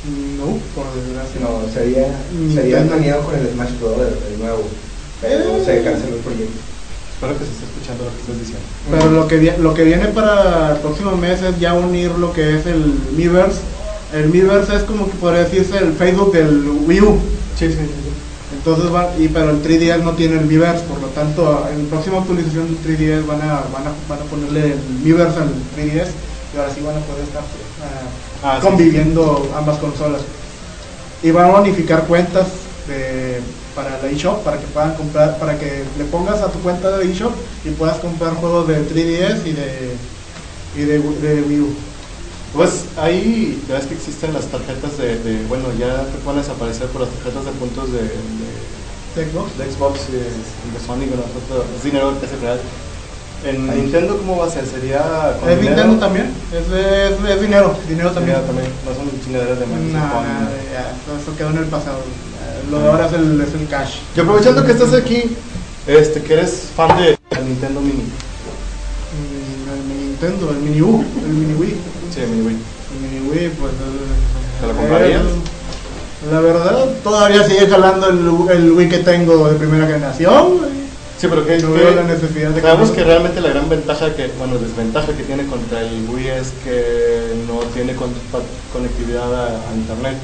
No 0.43 0.59
por 0.75 0.85
desgracia. 0.93 1.39
No, 1.41 1.61
sería, 1.73 2.07
sería 2.53 2.79
Nintendo. 2.83 2.87
planeado 2.93 3.23
con 3.23 3.35
el 3.35 3.47
Smash 3.53 3.79
Bros. 3.79 3.97
el, 4.31 4.39
nuevo. 4.39 4.63
Pero 5.21 5.57
Eh. 5.57 5.63
se 5.65 5.83
canceló 5.83 6.15
el 6.17 6.21
proyecto. 6.21 6.59
Espero 7.15 7.39
que 7.39 7.45
se 7.45 7.51
esté 7.51 7.65
escuchando 7.65 8.03
lo 8.03 8.11
que 8.11 8.19
estás 8.19 8.39
diciendo. 8.39 8.65
Pero 8.91 9.11
lo 9.11 9.27
que, 9.27 9.55
lo 9.57 9.73
que 9.73 9.83
viene 9.85 10.07
para 10.07 10.71
el 10.75 10.77
próximo 10.79 11.15
mes 11.15 11.41
es 11.41 11.57
ya 11.59 11.73
unir 11.73 12.11
lo 12.11 12.33
que 12.33 12.57
es 12.59 12.65
el 12.65 12.83
Miiverse. 13.15 13.59
El 14.13 14.29
Miiverse 14.29 14.75
es 14.75 14.83
como 14.83 15.05
que 15.09 15.15
podría 15.17 15.45
decirse 15.45 15.77
el 15.77 15.93
Facebook 15.93 16.33
del 16.33 16.67
Wii 16.85 17.01
U. 17.01 17.17
Sí, 17.57 17.67
sí, 17.67 17.73
sí. 17.73 18.11
Entonces 18.57 18.93
va, 18.93 19.13
y 19.17 19.27
pero 19.29 19.49
el 19.51 19.61
3DS 19.63 20.03
no 20.03 20.11
tiene 20.13 20.37
el 20.39 20.45
Miiverse, 20.45 20.83
por 20.85 20.99
lo 21.01 21.07
tanto 21.07 21.67
en 21.71 21.83
la 21.83 21.89
próxima 21.89 22.19
actualización 22.19 22.67
del 22.67 22.77
3DS 22.97 23.25
van 23.25 23.41
a, 23.41 23.63
van 23.73 23.87
a, 23.87 23.91
van 24.07 24.19
a 24.19 24.23
ponerle 24.29 24.73
el 24.73 24.79
Miiverse 25.03 25.39
al 25.39 25.49
3DS 25.75 26.07
y 26.53 26.57
ahora 26.57 26.71
sí 26.73 26.81
van 26.85 26.95
a 26.95 27.01
poder 27.01 27.23
estar 27.23 27.41
ah, 28.43 28.61
sí, 28.61 28.69
conviviendo 28.69 29.53
ambas 29.55 29.79
consolas. 29.79 30.27
Y 31.21 31.31
van 31.31 31.51
a 31.51 31.59
unificar 31.61 32.07
cuentas 32.07 32.69
de, 32.85 33.43
para 33.73 34.01
la 34.01 34.09
eShop 34.09 34.43
para 34.43 34.59
que 34.59 34.67
puedan 34.67 34.95
comprar, 34.95 35.39
para 35.39 35.57
que 35.59 35.93
le 35.95 36.05
pongas 36.05 36.41
a 36.41 36.51
tu 36.51 36.61
cuenta 36.61 36.97
de 36.97 37.11
eShop 37.11 37.45
y 37.63 37.71
puedas 37.71 37.99
comprar 37.99 38.35
juegos 38.35 38.67
de 38.67 38.83
3DS 38.85 39.49
y 39.49 39.53
de 39.53 40.11
y 40.73 40.81
de, 40.83 40.99
de 40.99 41.43
Wii 41.43 41.61
U. 41.61 41.93
Pues 42.51 42.93
ahí, 42.97 43.65
ya 43.67 43.75
ves 43.75 43.87
que 43.87 43.95
existen 43.95 44.33
las 44.33 44.49
tarjetas 44.51 44.95
de, 44.97 45.17
de- 45.19 45.45
bueno, 45.45 45.73
ya 45.73 46.11
te 46.11 46.19
pueden 46.19 46.39
desaparecer 46.41 46.91
por 46.91 47.01
las 47.01 47.09
tarjetas 47.11 47.45
de 47.45 47.53
puntos 47.53 47.91
de, 47.91 48.01
de, 48.21 48.83
¿De 49.15 49.29
Xbox? 49.31 49.53
de 49.53 49.71
Xbox 49.71 50.09
y 50.09 50.11
de, 50.13 50.79
Sony, 50.79 51.07
bueno, 51.07 51.23
nosotros, 51.27 51.71
es 51.75 51.83
dinero 51.83 52.19
que 52.19 52.25
es 52.27 52.39
real. 52.39 52.61
En 53.45 53.69
Ahí. 53.69 53.81
Nintendo, 53.81 54.17
¿cómo 54.17 54.37
va 54.37 54.47
a 54.47 54.49
ser? 54.49 54.65
¿Sería 54.65 55.35
con 55.39 55.49
¿Es 55.49 55.59
dinero? 55.59 55.75
Nintendo 55.75 56.05
también? 56.05 56.31
Es, 56.51 56.65
es, 56.71 57.29
es 57.29 57.41
dinero, 57.41 57.75
dinero 57.89 58.11
también. 58.11 58.37
Dinero 58.37 58.47
también, 58.47 58.71
no 58.85 58.95
son 58.95 59.21
chingaderas 59.23 59.59
de 59.59 59.65
No, 59.67 59.75
Microsoft. 59.75 59.99
no, 59.99 60.49
ya, 60.71 61.21
eso 61.21 61.37
quedó 61.37 61.49
en 61.49 61.57
el 61.57 61.65
pasado. 61.65 61.99
Lo 62.71 62.79
de 62.79 62.87
ahora 62.89 63.07
es 63.07 63.13
el, 63.13 63.41
es 63.41 63.53
el 63.53 63.67
cash. 63.67 63.95
Y 64.15 64.19
aprovechando 64.21 64.63
que 64.65 64.71
estás 64.71 64.93
aquí, 64.93 65.35
este, 65.87 66.21
que 66.21 66.33
eres 66.33 66.69
fan 66.75 66.95
de 66.97 67.17
Nintendo 67.43 67.81
Mini. 67.81 68.03
Mm, 69.13 69.69
El 69.73 69.83
mini 69.89 70.07
Nintendo, 70.07 70.49
el 70.51 70.57
mini 70.57 70.81
U, 70.81 71.03
el 71.25 71.33
mini 71.33 71.53
Wii. 71.55 71.75
Sí, 72.13 72.21
Mini 72.29 72.47
Wii. 72.47 72.57
El 72.57 72.99
mini 73.01 73.29
Wii, 73.29 73.49
pues. 73.59 73.71
¿Te 74.61 74.67
lo 74.67 74.73
comprarías? 74.75 75.21
La 76.31 76.39
verdad, 76.39 76.85
todavía 77.03 77.43
sigue 77.43 77.67
jalando 77.67 78.07
el, 78.09 78.19
el 78.57 78.71
Wii 78.71 78.87
que 78.89 78.99
tengo 78.99 79.49
de 79.49 79.55
primera 79.55 79.85
generación. 79.85 80.59
Sí, 81.23 81.29
pero 81.29 81.45
que, 81.45 81.57
No 81.59 81.73
que- 81.73 81.95
la 81.95 82.03
necesidad 82.03 82.49
de 82.49 82.59
sabemos 82.61 82.91
que 82.91 83.01
realmente 83.01 83.39
la 83.39 83.47
gran 83.47 83.69
ventaja 83.69 84.13
que, 84.13 84.27
bueno, 84.37 84.57
desventaja 84.59 85.07
que 85.15 85.23
tiene 85.23 85.45
contra 85.47 85.79
el 85.79 86.03
Wii 86.09 86.27
es 86.27 86.51
que 86.65 87.33
no 87.47 87.59
tiene 87.73 87.95
con- 87.95 88.11
pa- 88.29 88.41
conectividad 88.73 89.33
a, 89.33 89.47
a 89.69 89.73
internet. 89.73 90.17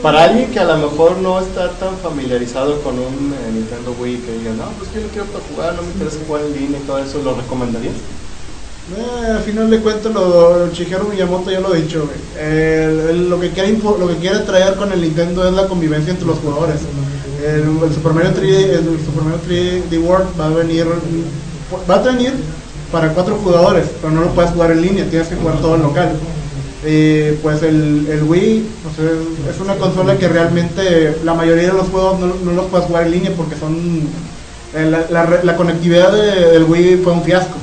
Para 0.00 0.22
alguien 0.22 0.52
que 0.52 0.60
a 0.60 0.64
lo 0.66 0.76
mejor 0.88 1.16
no 1.16 1.40
está 1.40 1.70
tan 1.80 1.96
familiarizado 1.98 2.80
con 2.82 2.94
un 2.94 3.34
eh, 3.34 3.50
Nintendo 3.52 3.92
Wii 4.00 4.18
que 4.18 4.32
diga, 4.38 4.52
no, 4.52 4.66
pues 4.78 4.88
yo 4.94 5.00
lo 5.00 5.08
quiero 5.08 5.24
para 5.26 5.44
jugar, 5.50 5.74
no 5.74 5.82
me 5.82 5.88
interesa 5.88 6.18
jugar 6.24 6.42
en 6.44 6.52
línea 6.54 6.78
y 6.78 6.86
todo 6.86 6.98
eso, 7.00 7.20
¿lo 7.24 7.34
recomendarías? 7.34 7.94
Eh, 8.96 9.30
al 9.32 9.42
final 9.42 9.68
de 9.68 9.80
cuentas, 9.80 10.14
lo, 10.14 10.70
Shigeru 10.72 11.08
Miyamoto 11.08 11.50
ya 11.50 11.58
lo 11.58 11.72
ha 11.72 11.74
dicho. 11.74 12.08
el- 12.40 13.28
lo, 13.28 13.40
que 13.40 13.50
quiere, 13.50 13.72
lo 13.76 14.06
que 14.06 14.16
quiere 14.16 14.38
traer 14.40 14.76
con 14.76 14.92
el 14.92 15.00
Nintendo 15.00 15.46
es 15.46 15.52
la 15.54 15.66
convivencia 15.66 16.12
entre 16.12 16.26
los 16.28 16.38
jugadores. 16.38 16.82
El, 17.44 17.62
el 17.84 17.94
Super 17.94 18.12
Mario 18.12 18.30
3D, 18.34 18.70
el 18.70 18.98
Super 19.04 19.22
Mario 19.24 19.40
3D 19.48 20.00
World 20.02 20.26
va 20.40 20.46
a 20.46 20.50
venir 20.50 20.86
va 21.88 21.94
a 21.94 21.98
venir 22.02 22.32
para 22.90 23.12
cuatro 23.12 23.36
jugadores, 23.36 23.86
pero 24.00 24.12
no 24.12 24.22
lo 24.22 24.28
puedes 24.28 24.50
jugar 24.50 24.70
en 24.72 24.80
línea, 24.82 25.04
tienes 25.08 25.28
que 25.28 25.36
jugar 25.36 25.58
todo 25.60 25.76
en 25.76 25.82
local. 25.82 26.12
Eh, 26.84 27.38
pues 27.42 27.62
el, 27.64 28.06
el 28.08 28.22
Wii 28.22 28.66
o 28.90 28.94
sea, 28.96 29.52
es 29.52 29.60
una 29.60 29.74
consola 29.76 30.16
que 30.16 30.28
realmente 30.28 31.16
la 31.24 31.34
mayoría 31.34 31.68
de 31.68 31.72
los 31.72 31.88
juegos 31.88 32.20
no, 32.20 32.32
no 32.44 32.52
los 32.52 32.66
puedes 32.66 32.86
jugar 32.86 33.04
en 33.04 33.10
línea 33.10 33.32
porque 33.36 33.56
son 33.56 34.02
eh, 34.74 34.90
la, 35.10 35.40
la 35.42 35.56
conectividad 35.56 36.12
de- 36.12 36.50
del 36.52 36.64
Wii 36.64 36.98
fue 37.02 37.12
un 37.12 37.22
fiasco. 37.24 37.56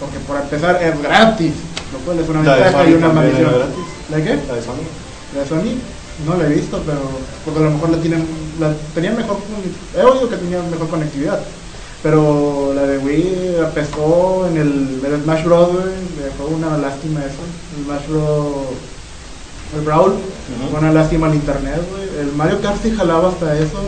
Porque 0.00 0.18
por 0.26 0.36
empezar 0.40 0.80
es 0.82 1.02
gratis, 1.02 1.52
lo 1.92 1.98
cual 2.00 2.18
es 2.20 2.28
una 2.28 2.42
ventaja 2.54 2.84
y 2.90 2.94
una 2.94 3.08
maldición. 3.14 3.50
¿La 4.10 4.16
de 4.18 4.22
qué? 4.24 4.38
La 4.48 4.54
de 4.54 4.62
Sony. 4.62 4.86
La 5.34 5.40
de 5.42 5.48
Sony 5.48 5.72
no 6.26 6.36
la 6.36 6.46
he 6.48 6.54
visto, 6.54 6.82
pero 6.86 7.00
porque 7.44 7.60
a 7.60 7.62
lo 7.64 7.70
mejor 7.72 7.90
la 7.90 7.98
tienen, 7.98 8.24
la 8.60 8.72
tenía 8.94 9.12
mejor, 9.12 9.38
he 9.96 10.02
oído 10.02 10.28
que 10.28 10.36
tenía 10.36 10.62
mejor 10.62 10.88
conectividad. 10.88 11.40
Pero 12.02 12.72
la 12.74 12.82
de 12.82 12.98
Wii 12.98 13.56
pescó 13.74 14.46
en 14.48 14.56
el, 14.58 15.22
Smash 15.24 15.44
Bros. 15.44 15.70
eh, 15.70 16.30
fue 16.36 16.46
una 16.46 16.76
lástima 16.78 17.20
eso. 17.20 17.40
El 17.76 17.84
Smash 17.84 18.06
Bros. 18.08 18.54
El 19.74 19.80
Brawl, 19.82 20.14
una 20.78 20.92
lástima 20.92 21.26
el 21.28 21.34
internet, 21.34 21.80
güey. 21.90 22.20
El 22.20 22.32
Mario 22.36 22.60
Kart 22.60 22.80
sí 22.82 22.92
jalaba 22.96 23.30
hasta 23.30 23.58
eso. 23.58 23.78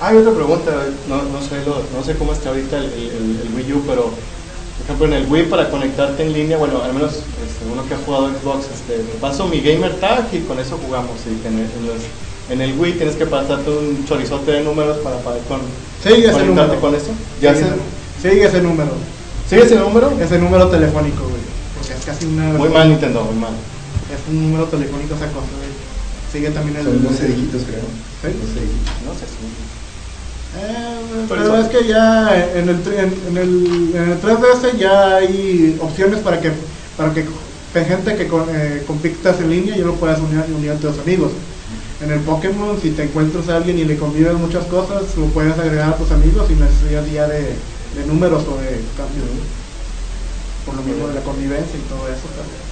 Hay 0.00 0.16
otra 0.16 0.32
pregunta, 0.32 0.70
no, 1.08 1.16
no, 1.24 1.42
sé, 1.42 1.56
lo- 1.66 1.82
no 1.94 2.04
sé 2.04 2.14
cómo 2.16 2.32
está 2.32 2.48
ahorita 2.50 2.78
el, 2.78 2.84
el- 2.84 3.40
el 3.44 3.54
Wii 3.56 3.72
U, 3.74 3.82
pero 3.86 4.04
por 4.04 4.84
ejemplo 4.84 5.06
en 5.06 5.12
el 5.12 5.26
Wii 5.30 5.44
para 5.50 5.70
conectarte 5.70 6.22
en 6.22 6.32
línea, 6.32 6.56
bueno, 6.56 6.80
al 6.82 6.94
menos 6.94 7.16
este, 7.16 7.64
uno 7.70 7.86
que 7.86 7.94
ha 7.94 7.98
jugado 7.98 8.28
Xbox, 8.30 8.66
este, 8.72 9.02
te 9.02 9.18
paso 9.20 9.46
mi 9.48 9.60
gamer 9.60 9.94
tag 10.00 10.26
y 10.32 10.38
con 10.40 10.58
eso 10.58 10.78
jugamos. 10.86 11.12
Y 11.26 11.46
en, 11.46 11.54
el, 11.58 11.64
en 11.64 11.86
los- 11.86 12.06
en 12.50 12.60
el 12.60 12.78
Wii 12.78 12.94
tienes 12.94 13.16
que 13.16 13.26
pasarte 13.26 13.70
un 13.70 14.04
chorizote 14.06 14.52
de 14.52 14.62
números 14.64 14.98
para 14.98 15.16
poder 15.18 15.42
con, 15.48 15.60
Sigue 16.02 16.28
ese 16.30 16.44
número. 16.44 16.80
con 16.80 16.94
eso. 16.94 17.10
¿Ya 17.40 17.54
sigue, 17.54 17.66
se- 18.22 18.28
sigue 18.30 18.44
ese 18.46 18.60
número. 18.62 18.90
¿Sigue 19.48 19.62
ese 19.62 19.76
número? 19.76 20.12
Ese 20.20 20.38
número 20.38 20.68
telefónico, 20.68 21.22
güey. 21.24 21.42
Porque 21.78 21.94
es 21.94 22.04
casi 22.04 22.26
una. 22.26 22.44
Muy 22.54 22.68
mal 22.68 22.88
Nintendo, 22.88 23.24
muy 23.24 23.34
mal. 23.36 23.52
Es 24.12 24.20
un 24.28 24.42
número 24.50 24.64
telefónico 24.66 25.14
esa 25.14 25.26
cosa, 25.26 25.46
güey. 25.56 25.68
Sigue 26.32 26.50
también 26.50 26.76
el. 26.78 26.84
Son 26.84 27.02
12 27.04 27.26
dígitos, 27.28 27.62
creo. 27.66 27.80
¿Sí? 28.22 28.38
12 28.38 28.60
dígitos. 28.60 28.92
No 29.06 29.12
sé 29.14 29.26
si... 29.26 29.38
Eh, 30.58 31.26
pero 31.28 31.56
es 31.58 31.68
que 31.68 31.86
ya 31.86 32.48
en 32.54 32.68
el, 32.70 32.76
en, 32.86 33.14
en 33.28 33.36
el, 33.36 33.90
en 33.94 34.10
el 34.12 34.20
3DS 34.22 34.76
ya 34.78 35.16
hay 35.16 35.76
opciones 35.80 36.20
para 36.20 36.40
que 36.40 36.52
para 36.96 37.12
que 37.12 37.26
hay 37.74 37.84
gente 37.84 38.16
que 38.16 38.26
con, 38.26 38.46
eh, 38.50 38.82
en 39.40 39.50
línea 39.50 39.76
y 39.76 39.80
lo 39.82 39.94
puedas 39.96 40.18
unir, 40.20 40.42
unir 40.56 40.70
a 40.72 40.74
tus 40.76 40.98
amigos. 40.98 41.32
En 42.00 42.12
el 42.12 42.20
Pokémon, 42.20 42.80
si 42.80 42.90
te 42.90 43.04
encuentras 43.04 43.48
a 43.48 43.56
alguien 43.56 43.78
y 43.78 43.84
le 43.84 43.96
convives 43.96 44.34
muchas 44.34 44.64
cosas, 44.66 45.16
lo 45.16 45.26
puedes 45.26 45.58
agregar 45.58 45.90
a 45.90 45.96
tus 45.96 46.10
amigos 46.12 46.46
sin 46.46 46.60
necesidad 46.60 47.04
ya 47.06 47.26
de, 47.26 47.40
de 47.40 48.06
números 48.06 48.44
o 48.46 48.56
de 48.60 48.80
cambio. 48.96 49.24
Por 50.64 50.76
lo 50.76 50.82
mismo 50.82 51.08
de 51.08 51.14
la 51.14 51.22
convivencia 51.22 51.76
y 51.76 51.88
todo 51.88 52.06
eso. 52.06 52.28
también. 52.36 52.68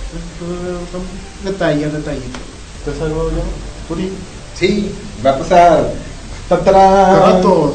Son 0.92 1.02
detalles, 1.44 1.92
detallitos. 1.92 2.40
¿Entonces 2.78 3.02
algo 3.02 3.30
ya? 3.30 3.42
Sí, 4.54 4.92
va 5.24 5.30
a 5.30 5.38
pasar. 5.38 5.92
¡Tatarán! 6.48 7.20
Ratos. 7.20 7.74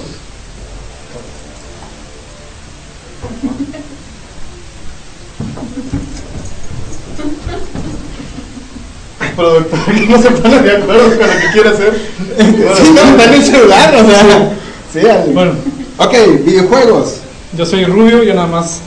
Productor 9.35 9.79
que 9.85 10.07
no 10.07 10.21
se 10.21 10.31
pone 10.31 10.59
de 10.61 10.77
acuerdo 10.77 11.03
con 11.17 11.27
lo 11.27 11.33
que 11.33 11.51
quiere 11.53 11.69
hacer. 11.69 12.11
Sí, 12.37 12.91
no, 12.95 13.01
está 13.01 13.23
en 13.25 13.33
el 13.33 13.43
celular, 13.43 13.95
o 13.95 14.05
sea. 14.09 14.51
Sí, 14.93 14.99
al- 15.07 15.33
Bueno, 15.33 15.51
Ok, 15.97 16.13
videojuegos. 16.45 17.17
yo 17.55 17.65
soy 17.65 17.85
Rubio, 17.85 18.23
yo 18.23 18.33
nada 18.33 18.47
más 18.47 18.79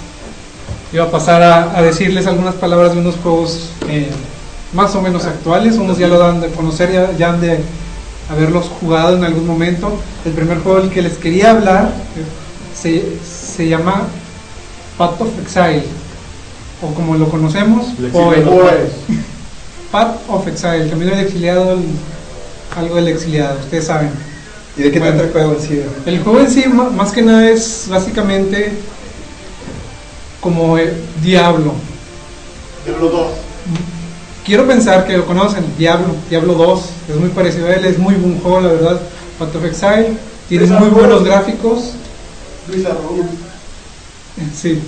iba 0.92 1.04
a 1.04 1.10
pasar 1.10 1.42
a, 1.42 1.76
a 1.78 1.82
decirles 1.82 2.26
algunas 2.26 2.54
palabras 2.54 2.94
de 2.94 3.00
unos 3.00 3.16
juegos 3.22 3.68
eh, 3.88 4.08
más 4.72 4.94
o 4.96 5.02
menos 5.02 5.24
actuales, 5.24 5.76
unos 5.76 5.98
ya 5.98 6.08
lo 6.08 6.18
dan 6.18 6.40
de 6.40 6.48
conocer, 6.48 6.90
ya, 6.92 7.10
ya 7.16 7.30
han 7.30 7.40
de 7.40 7.60
haberlos 8.30 8.66
jugado 8.80 9.16
en 9.16 9.24
algún 9.24 9.46
momento. 9.46 9.96
El 10.24 10.32
primer 10.32 10.58
juego 10.60 10.80
del 10.80 10.90
que 10.90 11.02
les 11.02 11.18
quería 11.18 11.50
hablar 11.52 11.90
eh, 12.16 12.24
se, 12.74 13.04
se 13.24 13.68
llama 13.68 14.02
Path 14.98 15.20
of 15.20 15.28
Exile, 15.42 15.84
o 16.82 16.92
como 16.94 17.14
lo 17.16 17.28
conocemos, 17.28 17.86
El 17.98 18.10
Path 19.94 20.16
of 20.28 20.48
Exile, 20.48 20.82
el 20.82 20.90
camino 20.90 21.12
del 21.12 21.20
exiliado, 21.20 21.74
el- 21.74 21.84
algo 22.76 22.96
del 22.96 23.06
exiliado, 23.06 23.60
ustedes 23.60 23.84
saben. 23.86 24.10
¿Y 24.76 24.82
de 24.82 24.90
qué 24.90 24.98
Bueno. 24.98 25.14
trata 25.14 25.26
el 25.28 25.32
juego 25.32 25.52
en 25.54 25.60
sí? 25.68 25.80
El 26.04 26.20
juego 26.24 26.40
en 26.40 26.50
sí, 26.50 26.64
más 26.66 27.12
que 27.12 27.22
nada, 27.22 27.48
es 27.48 27.86
básicamente 27.88 28.72
como 30.40 30.76
eh, 30.78 30.92
Diablo. 31.22 31.74
Diablo 32.84 33.08
2. 33.08 33.26
Quiero 34.44 34.66
pensar 34.66 35.06
que 35.06 35.16
lo 35.16 35.26
conocen, 35.26 35.64
Diablo, 35.78 36.08
Diablo 36.28 36.54
2, 36.54 36.80
es 37.10 37.14
muy 37.14 37.28
parecido 37.28 37.68
a 37.68 37.74
él, 37.74 37.84
es 37.84 37.96
muy 37.96 38.16
buen 38.16 38.40
juego, 38.40 38.62
la 38.62 38.68
verdad. 38.72 39.00
Path 39.38 39.54
of 39.54 39.64
Exile, 39.64 40.16
tiene 40.48 40.66
muy 40.66 40.88
buenos 40.88 41.22
gráficos. 41.22 41.92
Luis 42.68 42.84
Arroyo. 42.84 43.22
Sí. 44.60 44.82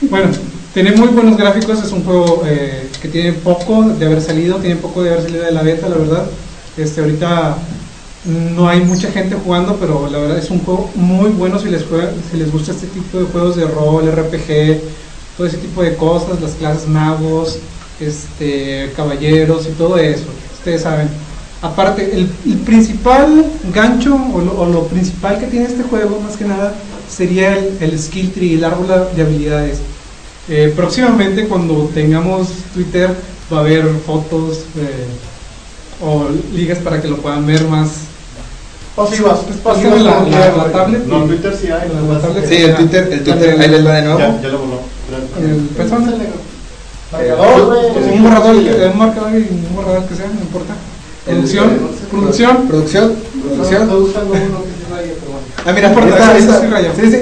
Bueno, 0.00 0.30
tiene 0.72 0.92
muy 0.92 1.08
buenos 1.08 1.36
gráficos, 1.36 1.82
es 1.82 1.90
un 1.92 2.04
juego 2.04 2.44
eh, 2.46 2.88
que 3.02 3.08
tiene 3.08 3.32
poco 3.32 3.82
de 3.82 4.06
haber 4.06 4.22
salido, 4.22 4.56
tiene 4.56 4.76
poco 4.76 5.02
de 5.02 5.10
haber 5.10 5.22
salido 5.24 5.44
de 5.44 5.52
la 5.52 5.62
beta, 5.62 5.88
la 5.88 5.96
verdad. 5.96 6.26
Este, 6.76 7.00
ahorita 7.00 7.56
no 8.24 8.68
hay 8.68 8.80
mucha 8.80 9.10
gente 9.10 9.34
jugando, 9.34 9.76
pero 9.80 10.08
la 10.08 10.18
verdad 10.18 10.38
es 10.38 10.50
un 10.50 10.60
juego 10.60 10.90
muy 10.94 11.30
bueno 11.30 11.58
si 11.58 11.68
les, 11.68 11.84
juega- 11.84 12.12
si 12.30 12.36
les 12.36 12.52
gusta 12.52 12.72
este 12.72 12.86
tipo 12.86 13.18
de 13.18 13.24
juegos 13.24 13.56
de 13.56 13.66
rol, 13.66 14.06
RPG, 14.10 14.80
todo 15.36 15.46
ese 15.46 15.56
tipo 15.56 15.82
de 15.82 15.96
cosas, 15.96 16.40
las 16.40 16.52
clases 16.52 16.86
magos, 16.86 17.58
este, 17.98 18.92
caballeros 18.94 19.66
y 19.66 19.72
todo 19.72 19.98
eso. 19.98 20.26
Ustedes 20.58 20.82
saben. 20.82 21.08
Aparte, 21.62 22.14
el, 22.14 22.26
principal 22.58 23.44
gancho 23.74 24.14
o 24.14 24.66
lo, 24.66 24.84
principal 24.84 25.38
que 25.38 25.46
tiene 25.46 25.66
este 25.66 25.82
juego, 25.82 26.20
más 26.20 26.36
que 26.36 26.44
nada, 26.44 26.74
sería 27.08 27.58
el 27.58 27.98
skill 27.98 28.32
tree, 28.32 28.54
el 28.54 28.64
árbol 28.64 28.86
de 29.14 29.22
habilidades. 29.22 29.80
Eh, 30.52 30.72
próximamente, 30.74 31.46
cuando 31.46 31.88
tengamos 31.94 32.48
Twitter, 32.74 33.08
va 33.52 33.58
a 33.58 33.60
haber 33.60 33.84
fotos 34.04 34.64
eh, 34.76 35.06
o 36.04 36.26
ligas 36.52 36.78
para 36.78 37.00
que 37.00 37.06
lo 37.06 37.18
puedan 37.18 37.46
ver 37.46 37.62
más. 37.68 37.90
Pasivas, 38.96 39.38
Pues, 39.46 39.58
pasivas 39.58 40.02
la, 40.02 40.72
tablet. 40.72 41.04
No, 41.06 41.24
Twitter 41.24 41.56
sí 41.56 41.68
hay. 41.68 41.88
la- 41.88 42.20
tablet. 42.20 42.48
Sí, 42.48 42.56
el 42.56 42.74
Twitter, 42.74 43.08
el 43.12 43.22
Twitter, 43.22 43.60
ahí 43.60 43.68
les 43.68 43.86
va 43.86 43.94
de 43.94 44.02
nuevo. 44.02 44.18
Ya, 44.18 44.40
ya 44.42 44.48
lo. 44.48 44.58
En 45.38 45.50
el 45.50 45.68
un 48.12 48.22
borrador, 48.24 48.56
un 48.56 48.98
marcador 48.98 49.32
y 49.32 49.36
un 49.36 49.76
borrador 49.76 50.04
que 50.06 50.16
sea, 50.16 50.26
no 50.26 50.40
importa. 50.40 50.74
Producción, 51.24 51.78
producción. 52.10 52.66
Producción, 52.68 53.16
producción. 53.46 53.88
Ah, 55.64 55.72
mira, 55.72 55.92
por 55.92 56.02
importa, 56.04 56.38
está, 56.38 56.60
sí. 56.60 56.66
Sí, 57.00 57.10
sí. 57.10 57.16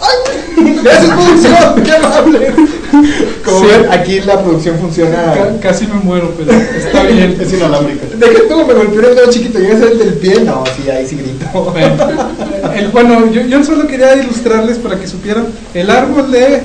¡Ay! 0.00 0.49
Gracias, 0.84 1.10
producción, 1.10 1.82
qué 1.84 1.92
amable. 1.92 2.52
Como 3.44 3.60
Sí. 3.60 3.66
ven, 3.66 3.86
aquí 3.92 4.20
la 4.20 4.42
producción 4.42 4.78
funciona. 4.78 5.16
Ca- 5.34 5.60
Casi 5.60 5.86
me 5.86 5.94
muero, 5.94 6.32
pero 6.36 6.52
está 6.52 7.02
bien. 7.04 7.36
Es 7.40 7.52
inalámbrica. 7.52 8.06
¿De 8.16 8.26
qué 8.30 8.40
tú 8.48 8.56
me 8.66 8.74
golpeó 8.74 9.00
el 9.08 9.14
dedo 9.14 9.30
chiquito? 9.30 9.58
¿Llegas 9.58 9.76
a 9.76 9.80
ser 9.84 9.92
el 9.92 9.98
del 9.98 10.14
pie? 10.14 10.40
No, 10.44 10.64
sí, 10.76 10.90
ahí 10.90 11.06
sí 11.06 11.16
grito. 11.16 11.46
Bueno, 11.52 11.96
el- 12.74 12.88
bueno, 12.88 13.30
yo, 13.32 13.42
yo 13.42 13.62
solo 13.64 13.86
quería 13.86 14.16
ilustrarles 14.16 14.78
para 14.78 14.98
que 14.98 15.06
supieran. 15.06 15.46
El 15.74 15.90
árbol 15.90 16.30
de 16.32 16.62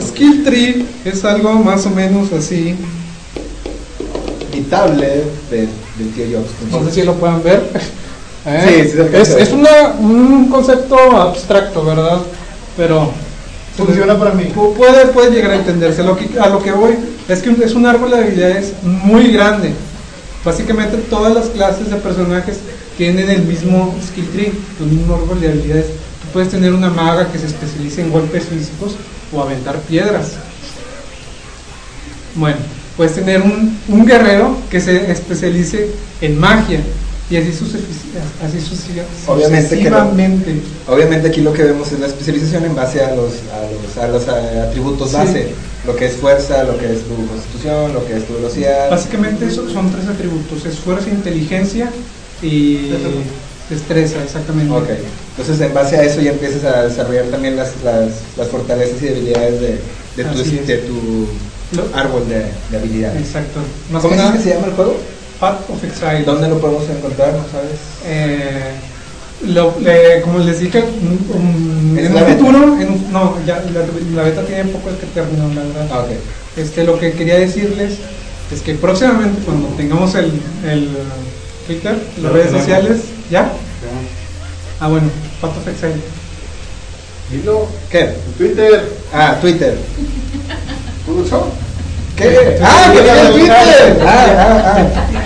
Skill 0.00 0.44
Tree 0.44 0.86
es 1.04 1.24
algo 1.24 1.52
más 1.54 1.84
o 1.86 1.90
menos 1.90 2.32
así. 2.32 2.74
Mi 4.54 4.62
tablet 4.62 5.24
de, 5.50 5.58
del 5.58 6.10
tío 6.14 6.38
Jobs. 6.38 6.72
No 6.72 6.84
sé 6.88 6.94
si 6.94 7.02
lo 7.06 7.14
puedan 7.14 7.42
ver. 7.42 7.62
¿Eh? 8.46 8.88
Sí, 8.90 8.90
sí 8.96 8.98
es, 9.12 9.28
es 9.30 9.52
una- 9.52 9.94
un 10.00 10.48
concepto 10.48 10.96
abstracto, 11.20 11.84
¿verdad? 11.84 12.18
Pero 12.76 13.10
Funciona 13.76 14.18
para 14.18 14.32
mí. 14.32 14.44
pu- 14.54 14.74
puede, 14.74 15.06
puede 15.06 15.30
llegar 15.30 15.52
a 15.52 15.56
entenderse. 15.56 16.02
A 16.02 16.48
lo 16.48 16.62
que 16.62 16.72
voy 16.72 16.96
es 17.28 17.40
que 17.40 17.50
es 17.64 17.74
un 17.74 17.86
árbol 17.86 18.10
de 18.10 18.16
habilidades 18.18 18.72
muy 18.82 19.32
grande. 19.32 19.72
Básicamente 20.44 20.96
todas 21.08 21.34
las 21.34 21.46
clases 21.48 21.90
de 21.90 21.96
personajes 21.96 22.58
tienen 22.96 23.30
el 23.30 23.42
mismo 23.42 23.94
skill 24.06 24.28
tree, 24.30 24.52
el 24.80 24.86
mismo 24.86 25.14
árbol 25.14 25.40
de 25.40 25.48
habilidades. 25.48 25.86
Tú 25.86 26.28
puedes 26.32 26.50
tener 26.50 26.72
una 26.72 26.90
maga 26.90 27.30
que 27.30 27.38
se 27.38 27.46
especialice 27.46 28.02
en 28.02 28.10
golpes 28.10 28.44
físicos 28.44 28.96
o 29.32 29.40
aventar 29.42 29.78
piedras. 29.80 30.32
Bueno, 32.34 32.56
puedes 32.96 33.14
tener 33.14 33.40
un, 33.42 33.78
un 33.88 34.06
guerrero 34.06 34.56
que 34.70 34.80
se 34.80 35.10
especialice 35.10 35.90
en 36.20 36.38
magia 36.38 36.80
y 37.30 37.36
así, 37.36 37.50
así 37.50 38.58
sucesi- 38.58 39.02
Obviamente 39.28 39.78
que 39.78 39.88
no. 39.90 39.98
sucesivamente. 39.98 40.54
Obviamente 40.88 41.28
aquí 41.28 41.40
lo 41.42 41.52
que 41.52 41.62
vemos 41.62 41.92
es 41.92 42.00
la 42.00 42.06
especialización 42.08 42.64
en 42.64 42.74
base 42.74 43.00
a 43.04 43.14
los, 43.14 43.32
a 43.52 43.62
los, 43.70 43.96
a 43.96 44.08
los 44.08 44.22
eh, 44.26 44.60
atributos 44.60 45.10
Sí. 45.10 45.16
base. 45.16 45.48
Lo 45.86 45.96
que 45.96 46.06
es 46.06 46.12
fuerza, 46.16 46.64
lo 46.64 46.76
que 46.76 46.92
es 46.92 47.00
tu 47.02 47.14
constitución, 47.26 47.94
lo 47.94 48.04
que 48.06 48.16
es 48.16 48.26
tu 48.26 48.34
velocidad. 48.34 48.90
Básicamente 48.90 49.46
eso 49.46 49.66
son 49.70 49.90
tres 49.90 50.06
atributos, 50.08 50.66
es 50.66 50.74
fuerza, 50.78 51.08
inteligencia 51.08 51.90
y 52.42 52.90
destreza, 53.70 54.22
exactamente. 54.22 54.72
Ok, 54.74 54.88
entonces 55.38 55.60
en 55.64 55.72
base 55.72 55.96
a 55.96 56.02
eso 56.02 56.20
ya 56.20 56.32
empiezas 56.32 56.64
a 56.64 56.82
desarrollar 56.82 57.26
también 57.26 57.56
las, 57.56 57.70
las, 57.84 58.10
las 58.36 58.48
fortalezas 58.48 59.00
y 59.02 59.06
debilidades 59.06 59.60
de, 59.60 59.78
de, 60.16 60.24
tu, 60.24 60.40
es. 60.40 60.66
de 60.66 60.76
tu 60.78 61.28
árbol 61.94 62.28
de, 62.28 62.44
de 62.70 62.76
habilidades. 62.76 63.20
Exacto. 63.20 63.60
Más 63.90 64.02
¿Cómo 64.02 64.16
nada, 64.16 64.32
que 64.32 64.40
se 64.42 64.50
llama 64.54 64.66
el 64.66 64.72
juego? 64.74 64.96
Path 65.40 65.70
of 65.70 65.82
Exile. 65.84 66.22
¿Dónde 66.24 66.48
lo 66.48 66.60
podemos 66.60 66.88
encontrar? 66.90 67.32
¿No 67.32 67.44
sabes? 67.50 67.78
Eh, 68.04 68.72
lo- 69.46 69.74
como 70.22 70.38
les 70.40 70.60
dije, 70.60 70.78
en 70.80 72.12
un 72.16 72.24
futuro, 72.26 72.78
en 72.78 73.12
no, 73.12 73.36
ya 73.46 73.56
la, 73.72 73.80
la 74.14 74.22
beta 74.22 74.42
tiene 74.44 74.64
poco 74.64 74.90
que 75.00 75.06
terminó, 75.06 75.48
la 75.54 75.62
verdad. 75.62 75.88
Ah, 75.90 76.00
ok. 76.00 76.10
Este, 76.56 76.84
lo 76.84 76.98
que 76.98 77.12
quería 77.12 77.38
decirles 77.38 77.94
es 78.52 78.60
que 78.60 78.74
próximamente 78.74 79.42
cuando 79.44 79.68
tengamos 79.68 80.14
el, 80.14 80.32
el 80.68 80.88
Twitter, 81.66 81.96
las 82.16 82.22
lo 82.22 82.32
redes 82.32 82.50
sociales, 82.52 83.00
¿ya? 83.30 83.50
Ah, 84.80 84.88
bueno, 84.88 85.08
Path 85.40 85.56
of 85.56 85.68
Exile. 85.68 85.94
Dilo. 87.30 87.66
¿Qué? 87.90 88.14
Twitter. 88.36 88.92
Ah, 89.14 89.38
Twitter. 89.40 89.78
¿Producción? 91.06 91.42
¿Qué? 92.20 92.58
¡Ah, 92.62 92.92
que 92.92 93.00
tiene 93.02 93.30
Twitter! 93.30 94.00
Ah, 94.06 94.26
ah, 94.36 94.74
ah. 94.76 95.22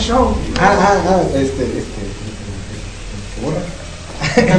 Ah, 0.60 0.76
ah, 0.80 1.02
ah, 1.08 1.22
este, 1.34 1.62
este. 1.64 1.82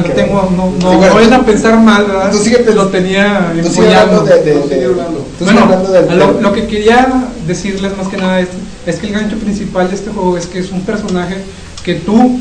¿Qué 0.04 0.10
tengo, 0.14 0.50
no, 0.56 0.72
no, 0.72 0.92
Sí, 0.92 0.96
bueno, 0.98 1.08
no 1.08 1.16
vayan 1.16 1.34
a 1.34 1.46
pensar 1.46 1.78
mal, 1.80 2.06
¿verdad? 2.06 2.32
tú 2.32 2.38
sigue 2.38 2.64
lo 2.74 2.88
tenía 2.90 3.52
Tú 3.62 3.70
sigue 3.70 3.94
hablando 3.96 4.22
empollando. 4.22 4.68
de. 4.68 4.76
de, 4.76 4.88
de- 4.88 4.94
Bueno, 5.40 5.60
hablando 5.62 5.92
del. 5.92 6.18
lo, 6.20 6.40
lo 6.42 6.54
que 6.54 6.68
quería 6.68 7.26
decirles 7.48 7.96
más 7.98 8.08
que 8.08 8.18
nada 8.18 8.40
es, 8.42 8.50
es 8.86 8.98
que 8.98 9.08
el 9.08 9.14
gancho 9.14 9.38
principal 9.38 9.90
de 9.90 9.96
este 9.96 10.12
juego 10.12 10.38
es 10.38 10.46
que 10.46 10.60
es 10.60 10.72
un 10.72 10.82
personaje 10.82 11.38
que 11.84 11.96
tú 11.96 12.40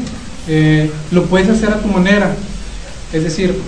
eh, 0.49 0.91
lo 1.13 1.25
puedes 1.25 1.49
hacer 1.49 1.71
a 1.71 1.81
tu 1.81 1.89
manera. 1.89 2.31
Es 3.13 3.25
decir, 3.25 3.59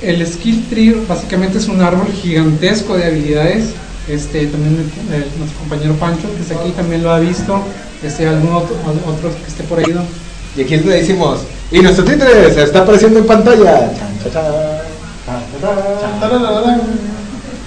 el 0.00 0.26
skill 0.26 0.66
tree 0.68 1.04
básicamente 1.08 1.58
es 1.58 1.68
un 1.68 1.80
árbol 1.80 2.08
gigantesco 2.12 2.96
de 2.96 3.04
habilidades. 3.04 3.64
Este, 4.08 4.46
también 4.46 4.74
el- 5.08 5.14
el- 5.14 5.38
nuestro 5.38 5.58
compañero 5.60 5.94
Pancho, 5.94 6.28
que 6.36 6.42
está 6.42 6.54
aquí, 6.60 6.70
también 6.72 7.02
lo 7.02 7.12
ha 7.12 7.18
visto. 7.20 7.60
Este, 8.02 8.26
algún 8.26 8.52
otro, 8.52 8.74
otro 9.06 9.30
que 9.30 9.46
esté 9.48 9.62
por 9.64 9.78
ahí. 9.78 9.86
¿no? 9.92 10.02
Y 10.56 10.62
aquí 10.62 10.76
le 10.78 10.96
decimos, 10.96 11.40
y 11.70 11.80
nuestro 11.80 12.04
Twitter 12.04 12.52
se 12.52 12.64
está 12.64 12.80
apareciendo 12.82 13.20
en 13.20 13.26
pantalla. 13.26 13.90
Chan, 13.92 14.18
cha, 14.24 14.30
cha. 14.30 14.82
Chan, 16.00 16.20
tarararán. 16.20 16.82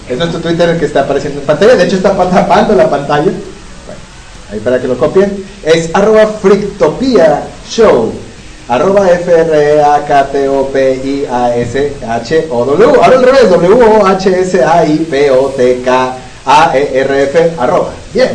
Es 0.09 0.17
nuestro 0.17 0.39
Twitter 0.41 0.69
el 0.69 0.77
que 0.79 0.85
está 0.85 1.01
apareciendo 1.01 1.39
en 1.39 1.47
pantalla. 1.47 1.75
De 1.75 1.85
hecho, 1.85 1.95
está 1.95 2.15
pa- 2.15 2.29
tapando 2.29 2.75
la 2.75 2.89
pantalla. 2.89 3.23
Bueno, 3.31 4.01
ahí 4.51 4.59
para 4.59 4.79
que 4.79 4.87
lo 4.87 4.97
copien. 4.97 5.43
Es 5.63 5.89
arroba 5.93 6.27
Frictopia 6.41 7.43
Show. 7.69 8.13
Arroba 8.67 9.09
F 9.11 9.31
R 9.31 9.83
A 9.83 10.03
K 10.07 10.25
T 10.31 10.47
O 10.49 10.67
P 10.69 10.95
I 11.03 11.25
A 11.31 11.55
S 11.55 11.93
H 12.07 12.47
O 12.51 12.65
W. 12.65 12.85
Ahora 13.01 13.17
al 13.17 13.23
revés, 13.23 13.49
W 13.49 13.73
O 13.73 14.05
H 14.05 14.39
S 14.41 14.63
A 14.63 14.85
I 14.85 14.97
P 15.09 15.31
O 15.31 15.47
T 15.55 15.81
K 15.85 16.17
A 16.45 16.71
E 16.77 16.99
R 16.99 17.23
F. 17.23 17.51
Arroba. 17.59 17.91
Bien. 18.13 18.29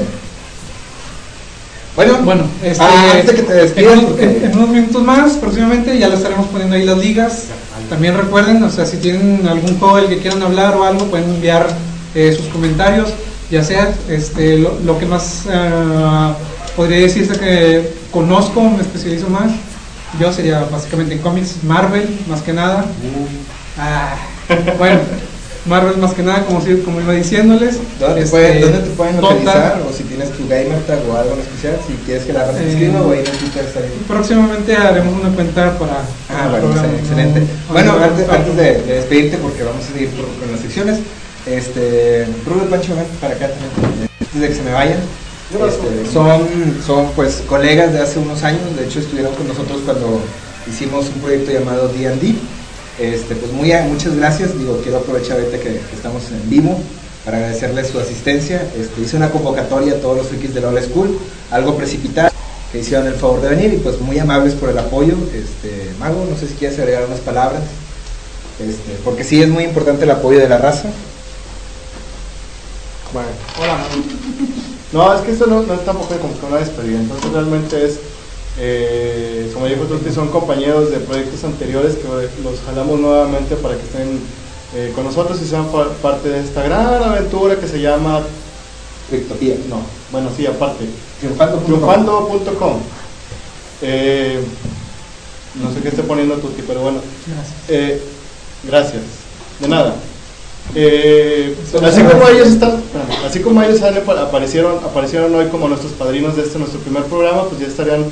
Bueno, 1.96 2.18
Bueno, 2.22 2.44
este, 2.62 2.82
ah, 2.84 3.10
antes 3.14 3.26
de 3.26 3.34
que 3.34 3.42
te 3.42 3.52
despidas, 3.52 3.92
en, 3.92 3.98
unos- 3.98 4.10
porque- 4.12 4.24
en- 4.24 4.44
en 4.44 4.56
unos 4.56 4.68
minutos 4.70 5.02
más, 5.02 5.32
próximamente 5.34 5.98
ya 5.98 6.08
le 6.08 6.14
estaremos 6.14 6.46
poniendo 6.46 6.76
ahí 6.76 6.84
las 6.84 6.98
ligas. 6.98 7.44
También 7.88 8.16
recuerden, 8.16 8.62
o 8.62 8.70
sea, 8.70 8.86
si 8.86 8.98
tienen 8.98 9.46
algún 9.48 9.78
juego 9.78 9.96
del 9.96 10.08
que 10.08 10.18
quieran 10.18 10.42
hablar 10.42 10.76
o 10.76 10.84
algo, 10.84 11.06
pueden 11.06 11.28
enviar 11.30 11.66
eh, 12.14 12.32
sus 12.36 12.46
comentarios, 12.46 13.10
ya 13.50 13.64
sea 13.64 13.92
este, 14.08 14.58
lo, 14.58 14.78
lo 14.84 14.98
que 14.98 15.06
más 15.06 15.42
ah, 15.52 16.34
podría 16.76 17.00
decirse 17.00 17.38
que 17.38 17.92
conozco, 18.12 18.62
me 18.62 18.80
especializo 18.82 19.28
más. 19.28 19.50
Yo 20.18 20.32
sería 20.32 20.60
básicamente 20.70 21.14
en 21.14 21.20
cómics 21.20 21.56
Marvel, 21.64 22.08
más 22.28 22.42
que 22.42 22.52
nada. 22.52 22.84
Ah, 23.78 24.14
bueno, 24.78 25.00
Marvel 25.66 25.98
más 25.98 26.14
que 26.14 26.22
nada, 26.22 26.44
como, 26.46 26.60
si- 26.62 26.78
como 26.78 27.00
iba 27.00 27.12
diciéndoles. 27.12 27.76
¿Dónde, 27.98 28.14
te 28.14 28.20
Este, 28.24 28.30
pueden, 28.30 28.60
dónde 28.62 28.78
te 28.78 28.90
pueden 28.90 29.16
Total, 29.16 29.30
localizar? 29.38 29.82
O 29.88 29.92
si 29.92 30.02
tienes 30.04 30.30
tu 30.30 30.48
gamer 30.48 30.80
tag 30.86 30.98
o 31.08 31.16
algo 31.16 31.34
en 31.34 31.40
especial, 31.40 31.76
si 31.86 31.92
quieres 32.06 32.24
que 32.24 32.32
la 32.32 32.46
raza 32.46 32.62
Eh, 32.62 32.70
escriba 32.70 33.02
o 33.02 33.12
ahí 33.12 33.18
en 33.18 33.24
Twitter 33.38 33.64
está 33.66 33.80
ahí. 33.80 33.92
Próximamente 34.08 34.74
haremos 34.76 35.14
una 35.20 35.28
cuenta 35.34 35.78
para. 35.78 35.92
Ah, 36.00 36.48
para 36.48 36.48
bueno, 36.48 36.66
programa, 36.70 36.98
excelente. 36.98 37.40
¿no? 37.40 37.72
Bueno, 37.72 37.92
Para- 37.92 38.06
antes, 38.06 38.24
para- 38.24 38.38
antes 38.38 38.56
de, 38.56 38.62
de 38.82 38.92
despedirte, 38.94 39.36
porque 39.38 39.62
vamos 39.62 39.84
a 39.84 39.92
seguir 39.92 40.08
por- 40.10 40.32
con 40.40 40.50
las 40.50 40.60
secciones, 40.60 40.98
este, 41.46 42.26
Rubén 42.46 42.68
Pancho, 42.70 42.94
para 43.20 43.34
acá 43.34 43.48
también, 43.48 44.08
antes 44.20 44.40
de 44.40 44.48
que 44.48 44.54
se 44.54 44.62
me 44.62 44.72
vayan. 44.72 44.98
Este, 45.50 46.10
son, 46.12 46.40
son 46.86 47.10
pues 47.16 47.42
colegas 47.46 47.92
de 47.92 48.00
hace 48.00 48.18
unos 48.20 48.44
años, 48.44 48.60
de 48.78 48.84
hecho 48.86 49.00
estuvieron 49.00 49.34
con 49.34 49.48
nosotros 49.48 49.80
cuando 49.84 50.20
hicimos 50.70 51.06
un 51.14 51.20
proyecto 51.20 51.50
llamado 51.50 51.88
D&D. 51.88 52.36
Este, 53.00 53.34
pues 53.34 53.50
muy, 53.52 53.72
muchas 53.88 54.14
gracias, 54.14 54.58
digo, 54.58 54.78
quiero 54.82 54.98
aprovechar 54.98 55.38
ahorita 55.38 55.58
que, 55.58 55.80
estamos 55.94 56.22
en 56.32 56.50
vivo 56.50 56.78
para 57.24 57.38
agradecerles 57.38 57.88
su 57.88 57.98
asistencia. 57.98 58.62
Este, 58.78 59.00
hice 59.00 59.16
una 59.16 59.30
convocatoria 59.30 59.94
a 59.94 59.96
todos 59.96 60.18
los 60.18 60.26
frikis 60.26 60.52
de 60.52 60.60
la 60.60 60.68
Old 60.68 60.84
School, 60.84 61.18
algo 61.50 61.76
precipitada, 61.78 62.30
que 62.70 62.80
hicieron 62.80 63.06
el 63.06 63.14
favor 63.14 63.40
de 63.40 63.48
venir 63.48 63.72
y 63.72 63.78
pues 63.78 63.98
muy 64.02 64.18
amables 64.18 64.52
por 64.52 64.68
el 64.68 64.78
apoyo. 64.78 65.14
Este, 65.34 65.90
Mago, 65.98 66.26
no 66.28 66.36
sé 66.36 66.46
si 66.46 66.54
quieres 66.56 66.78
agregar 66.78 67.06
unas 67.06 67.20
palabras, 67.20 67.62
este, 68.58 68.92
porque 69.02 69.24
sí 69.24 69.42
es 69.42 69.48
muy 69.48 69.64
importante 69.64 70.04
el 70.04 70.10
apoyo 70.10 70.38
de 70.38 70.48
la 70.50 70.58
raza. 70.58 70.90
Bueno, 73.14 73.30
hola. 73.58 73.78
No, 74.92 75.14
es 75.14 75.22
que 75.22 75.32
esto 75.32 75.46
no, 75.46 75.62
no 75.62 75.72
es 75.72 75.84
tampoco 75.86 76.14
como 76.16 76.38
que 76.38 76.46
una 76.46 76.58
despedida, 76.58 76.98
entonces 76.98 77.32
realmente 77.32 77.86
es, 77.86 77.98
eh, 78.60 79.50
como 79.54 79.66
dijo 79.66 79.84
Tuti, 79.84 80.12
son 80.12 80.28
compañeros 80.28 80.90
de 80.90 80.98
proyectos 80.98 81.42
anteriores 81.44 81.94
que 81.96 82.06
los 82.42 82.60
jalamos 82.66 83.00
nuevamente 83.00 83.56
para 83.56 83.74
que 83.76 83.82
estén 83.82 84.20
eh, 84.74 84.92
con 84.94 85.04
nosotros 85.04 85.40
y 85.42 85.46
sean 85.48 85.66
par- 85.68 85.88
parte 86.02 86.28
de 86.28 86.40
esta 86.40 86.62
gran 86.62 87.02
aventura 87.02 87.56
que 87.56 87.66
se 87.66 87.80
llama 87.80 88.20
Frictopía. 89.08 89.56
No, 89.68 89.80
bueno, 90.12 90.28
sí, 90.36 90.46
aparte. 90.46 90.84
Triunfando.com. 91.20 92.78
Eh, 93.82 94.40
no 95.62 95.72
sé 95.72 95.80
qué 95.80 95.88
esté 95.88 96.02
poniendo 96.02 96.34
Tuti, 96.36 96.62
pero 96.66 96.80
bueno. 96.82 96.98
Eh, 97.68 98.00
gracias. 98.64 99.02
De 99.60 99.68
nada. 99.68 99.94
Eh, 100.74 101.56
así 101.82 102.02
como 102.02 102.28
ellos 102.28 102.48
están, 102.48 102.80
así 103.26 103.40
como 103.40 103.60
ellos 103.62 103.82
aparecieron, 103.82 104.76
aparecieron 104.84 105.34
hoy 105.34 105.46
como 105.48 105.66
nuestros 105.68 105.92
padrinos 105.92 106.36
de 106.36 106.42
este 106.42 106.58
nuestro 106.58 106.78
primer 106.80 107.02
programa, 107.04 107.44
pues 107.44 107.60
ya 107.60 107.66
estarían 107.66 108.04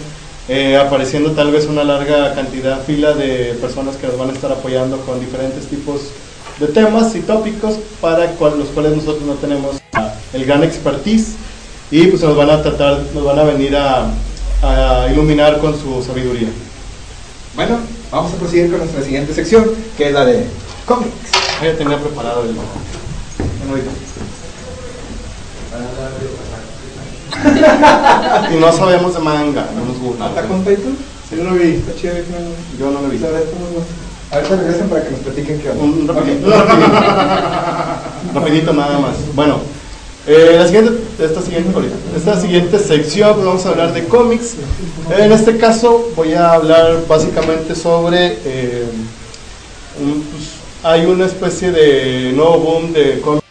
eh, 0.49 0.77
apareciendo 0.77 1.33
tal 1.33 1.51
vez 1.51 1.67
una 1.67 1.85
larga 1.85 2.35
cantidad, 2.35 2.83
fila 2.85 3.13
de 3.13 3.55
personas 3.61 3.97
que 3.97 4.07
nos 4.07 4.19
van 4.19 4.31
a 4.31 4.33
estar 4.33 4.51
apoyando 4.51 4.99
con 5.03 5.21
diferentes 5.21 5.67
tipos 5.67 6.01
de 6.59 6.67
temas 6.69 7.15
y 7.15 7.21
tópicos 7.21 7.75
para 8.01 8.27
cual- 8.33 8.59
los 8.59 8.69
cuales 8.69 8.97
nosotros 8.97 9.23
no 9.23 9.35
tenemos 9.35 9.77
el 10.33 10.45
gran 10.45 10.63
expertise 10.65 11.35
y 11.91 12.07
pues 12.09 12.23
nos 12.23 12.37
van 12.37 12.51
a 12.51 12.63
tratar, 12.63 13.01
nos 13.15 13.25
van 13.25 13.39
a 13.39 13.45
venir 13.45 13.77
a, 13.77 14.11
a 14.63 15.09
iluminar 15.13 15.59
con 15.59 15.79
su 15.79 16.03
sabiduría. 16.03 16.49
Bueno, 17.55 17.79
vamos 18.11 18.33
a 18.33 18.37
proseguir 18.37 18.71
con 18.71 18.79
nuestra 18.81 19.03
siguiente 19.03 19.33
sección, 19.35 19.71
que 19.97 20.09
es 20.09 20.13
la 20.13 20.25
de 20.25 20.47
cómics. 20.87 21.13
Ah, 21.61 21.65
Ya 21.65 21.77
tenía 21.77 21.99
preparado 21.99 22.43
el... 22.45 22.55
Y 28.53 28.57
no 28.57 28.73
sabemos 28.73 29.15
de 29.15 29.21
manga, 29.21 29.67
no 29.77 29.85
nos 29.85 29.99
gusta. 29.99 30.27
¿Attack 30.27 30.51
on 30.51 30.65
Titan? 30.65 30.97
Sí, 31.29 31.37
lo 31.37 31.53
vi. 31.55 31.75
Está 31.77 31.95
chido, 31.95 32.15
no- 32.15 32.79
Yo 32.79 32.91
no 32.91 33.01
lo 33.03 33.09
bueno. 33.09 33.85
Ahorita 34.31 34.57
regresan 34.57 34.89
para 34.89 35.05
que 35.05 35.11
nos 35.11 35.21
platiquen 35.21 35.61
qué 35.61 35.71
onda. 35.71 35.83
Un 35.83 36.09
rapidito, 36.09 36.51
rapidito. 36.51 37.01
Rapidito 38.35 38.73
nada 38.75 38.99
más. 38.99 39.15
Bueno, 39.35 39.59
eh, 40.27 40.55
la 40.59 40.67
siguiente, 40.67 40.93
esta, 41.19 41.41
siguiente, 41.41 41.71
esta 42.17 42.41
siguiente 42.41 42.79
sección 42.79 43.45
vamos 43.45 43.65
a 43.65 43.71
hablar 43.71 43.93
de 43.95 44.05
cómics. 44.05 44.55
En 45.19 45.33
este 45.33 45.57
caso 45.57 46.11
voy 46.17 46.35
a 46.35 46.53
hablar 46.53 46.99
básicamente 47.09 47.75
sobre... 47.75 48.39
eh, 48.45 48.85
un- 50.01 50.23
pues, 50.23 50.43
hay 50.83 51.07
una 51.07 51.27
especie 51.27 51.73
de 51.73 52.33
nuevo 52.35 52.59
boom 52.59 52.93
de 52.93 53.21
cómics 53.21 53.43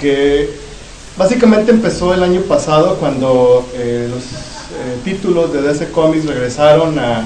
que 0.00 0.50
básicamente 1.16 1.70
empezó 1.70 2.14
el 2.14 2.22
año 2.22 2.42
pasado 2.42 2.96
cuando 2.96 3.68
eh, 3.74 4.08
los 4.10 4.22
eh, 4.22 4.98
títulos 5.04 5.52
de 5.52 5.62
DC 5.62 5.90
Comics 5.90 6.26
regresaron 6.26 6.98
a, 6.98 7.24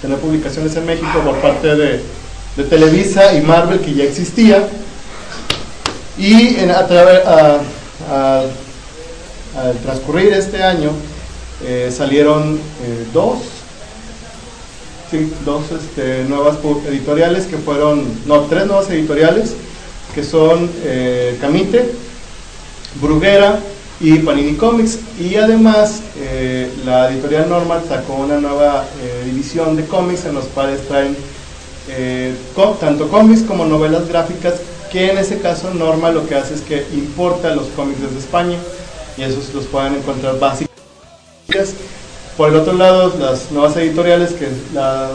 tener 0.00 0.18
publicaciones 0.18 0.74
en 0.76 0.86
México 0.86 1.20
por 1.24 1.36
parte 1.36 1.74
de, 1.74 2.20
Televisa 2.68 3.32
y 3.32 3.40
Marvel 3.40 3.80
que 3.80 3.94
ya 3.94 4.04
existía. 4.04 4.68
Y 6.18 6.56
en- 6.56 6.70
a 6.70 6.86
través 6.86 7.26
al 7.26 8.50
transcurrir 9.82 10.34
este 10.34 10.62
año 10.62 10.90
eh, 11.64 11.90
salieron 11.90 12.60
dos 13.14 13.38
dos 15.46 15.62
este, 15.72 16.24
nuevas 16.24 16.58
editoriales 16.86 17.46
que 17.46 17.56
fueron 17.56 18.04
no 18.26 18.40
tres 18.42 18.66
nuevas 18.66 18.90
editoriales 18.90 19.54
que 20.14 20.22
son 20.22 20.70
Camite 21.40 21.94
Bruguera 22.96 23.60
y 24.00 24.18
Panini 24.18 24.54
Comics. 24.54 24.98
Y 25.20 25.36
además 25.36 26.02
eh, 26.18 26.72
la 26.84 27.10
editorial 27.10 27.48
Normal 27.48 27.82
sacó 27.86 28.14
una 28.14 28.38
nueva 28.38 28.86
eh, 29.00 29.24
división 29.26 29.76
de 29.76 29.84
cómics 29.84 30.24
en 30.24 30.34
los 30.34 30.46
cuales 30.46 30.86
traen 30.88 31.16
eh, 31.88 32.34
tanto 32.80 33.08
cómics 33.08 33.42
como 33.42 33.64
novelas 33.64 34.08
gráficas 34.08 34.54
que 34.90 35.10
en 35.10 35.18
ese 35.18 35.38
caso 35.40 35.72
Normal 35.74 36.14
lo 36.14 36.26
que 36.26 36.34
hace 36.34 36.54
es 36.54 36.62
que 36.62 36.86
importa 36.92 37.54
los 37.54 37.68
cómics 37.68 38.00
desde 38.00 38.18
España 38.18 38.58
y 39.16 39.22
esos 39.22 39.52
los 39.54 39.66
pueden 39.66 39.94
encontrar 39.94 40.38
básicamente 40.38 40.70
por 42.36 42.50
el 42.50 42.56
otro 42.56 42.72
lado 42.74 43.14
las 43.18 43.50
nuevas 43.50 43.76
editoriales 43.76 44.32
que 44.32 44.48
la 44.72 45.10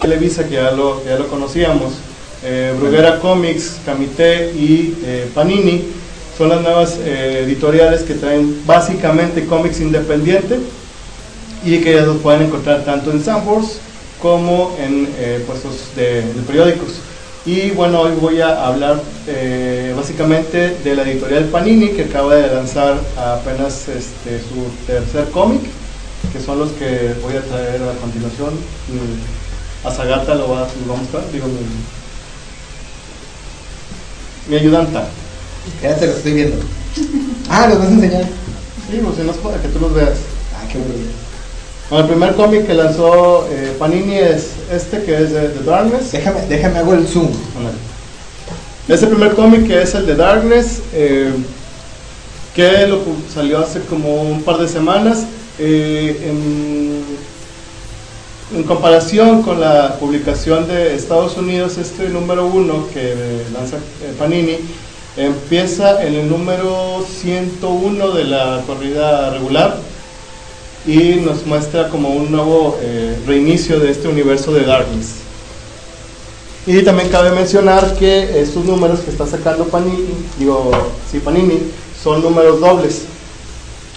Televisa 0.00 0.48
que 0.48 0.54
ya 0.54 0.70
lo, 0.72 1.04
ya 1.04 1.16
lo 1.16 1.28
conocíamos 1.28 1.92
Bruguera 2.78 3.20
Comics, 3.20 3.76
Camité 3.86 4.52
y 4.52 5.30
Panini 5.34 5.84
son 6.42 6.48
las 6.48 6.62
nuevas 6.62 6.98
eh, 6.98 7.44
editoriales 7.44 8.02
que 8.02 8.14
traen 8.14 8.66
básicamente 8.66 9.46
cómics 9.46 9.78
independiente 9.78 10.58
y 11.64 11.78
que 11.78 11.94
ya 11.94 12.00
los 12.00 12.16
pueden 12.16 12.42
encontrar 12.42 12.84
tanto 12.84 13.12
en 13.12 13.22
Sanborns 13.22 13.78
como 14.20 14.76
en 14.80 15.08
eh, 15.18 15.44
puestos 15.46 15.94
de, 15.94 16.24
periódicos. 16.44 16.94
Y 17.46 17.70
bueno, 17.70 18.00
hoy 18.00 18.14
voy 18.20 18.40
a 18.40 18.66
hablar 18.66 19.00
eh, 19.28 19.94
básicamente 19.96 20.78
de 20.82 20.96
la 20.96 21.04
editorial 21.04 21.44
Panini 21.44 21.90
que 21.90 22.06
acaba 22.06 22.34
de 22.34 22.52
lanzar 22.52 22.98
apenas 23.16 23.86
este, 23.88 24.40
su 24.40 24.66
tercer 24.84 25.26
cómic, 25.30 25.60
que 26.32 26.40
son 26.40 26.58
los 26.58 26.72
que 26.72 27.14
voy 27.22 27.36
a 27.36 27.42
traer 27.42 27.82
a 27.82 27.94
continuación. 28.00 28.54
Mm, 28.88 29.86
A 29.86 29.92
Zagata 29.92 30.34
lo 30.34 30.50
va 30.50 30.62
a 30.62 30.66
mostrar, 30.86 31.22
digo, 31.30 31.46
mi, 31.46 31.60
mi 34.48 34.56
ayudanta. 34.56 35.06
Ya 35.82 35.96
te 35.96 36.06
lo 36.06 36.12
estoy 36.12 36.32
viendo. 36.32 36.56
Ah, 37.48 37.66
los 37.68 37.78
vas 37.78 37.88
a 37.88 37.92
enseñar. 37.92 38.22
Sí, 38.22 39.00
pues 39.02 39.16
si 39.16 39.22
no 39.22 39.30
es 39.32 39.38
para 39.38 39.60
que 39.60 39.68
tú 39.68 39.80
los 39.80 39.94
veas. 39.94 40.18
Ah, 40.54 40.66
qué 40.70 40.78
bonito. 40.78 41.10
Bueno, 41.90 42.04
el 42.04 42.10
primer 42.10 42.34
cómic 42.34 42.66
que 42.66 42.74
lanzó 42.74 43.46
eh, 43.50 43.74
Panini 43.78 44.16
es 44.16 44.48
este, 44.70 45.02
que 45.02 45.14
es 45.14 45.32
de 45.32 45.48
The 45.48 45.64
Darkness. 45.64 46.12
Déjame, 46.12 46.40
déjame 46.48 46.78
hago 46.78 46.94
el 46.94 47.06
zoom. 47.06 47.28
Ese 48.88 49.06
primer 49.06 49.34
cómic 49.34 49.66
que 49.66 49.82
es 49.82 49.94
el 49.94 50.06
de 50.06 50.14
Darkness, 50.16 50.80
eh, 50.92 51.32
que 52.54 52.86
lo 52.86 53.00
salió 53.32 53.58
hace 53.60 53.80
como 53.80 54.22
un 54.22 54.42
par 54.42 54.58
de 54.58 54.68
semanas. 54.68 55.24
eh, 55.58 56.16
en, 56.30 57.02
en 58.56 58.62
comparación 58.64 59.42
con 59.42 59.60
la 59.60 59.98
publicación 59.98 60.66
de 60.66 60.94
Estados 60.94 61.36
Unidos, 61.36 61.78
este 61.78 62.08
número 62.08 62.46
uno 62.46 62.86
que 62.92 63.12
eh, 63.12 63.46
lanza 63.52 63.76
Panini 64.18 64.56
empieza 65.16 66.02
en 66.02 66.14
el 66.14 66.28
número 66.28 67.04
101 67.20 68.12
de 68.12 68.24
la 68.24 68.62
corrida 68.66 69.30
regular 69.30 69.76
y 70.86 71.16
nos 71.16 71.46
muestra 71.46 71.88
como 71.88 72.10
un 72.10 72.32
nuevo 72.32 72.78
eh, 72.80 73.16
reinicio 73.26 73.78
de 73.78 73.90
este 73.90 74.08
universo 74.08 74.52
de 74.52 74.64
Darkness. 74.64 75.16
Y 76.66 76.82
también 76.82 77.08
cabe 77.08 77.30
mencionar 77.32 77.96
que 77.96 78.40
estos 78.40 78.64
números 78.64 79.00
que 79.00 79.10
está 79.10 79.26
sacando 79.26 79.64
Panini, 79.64 80.14
digo, 80.38 80.70
sí, 81.10 81.18
Panini, 81.18 81.58
son 82.02 82.22
números 82.22 82.60
dobles. 82.60 83.02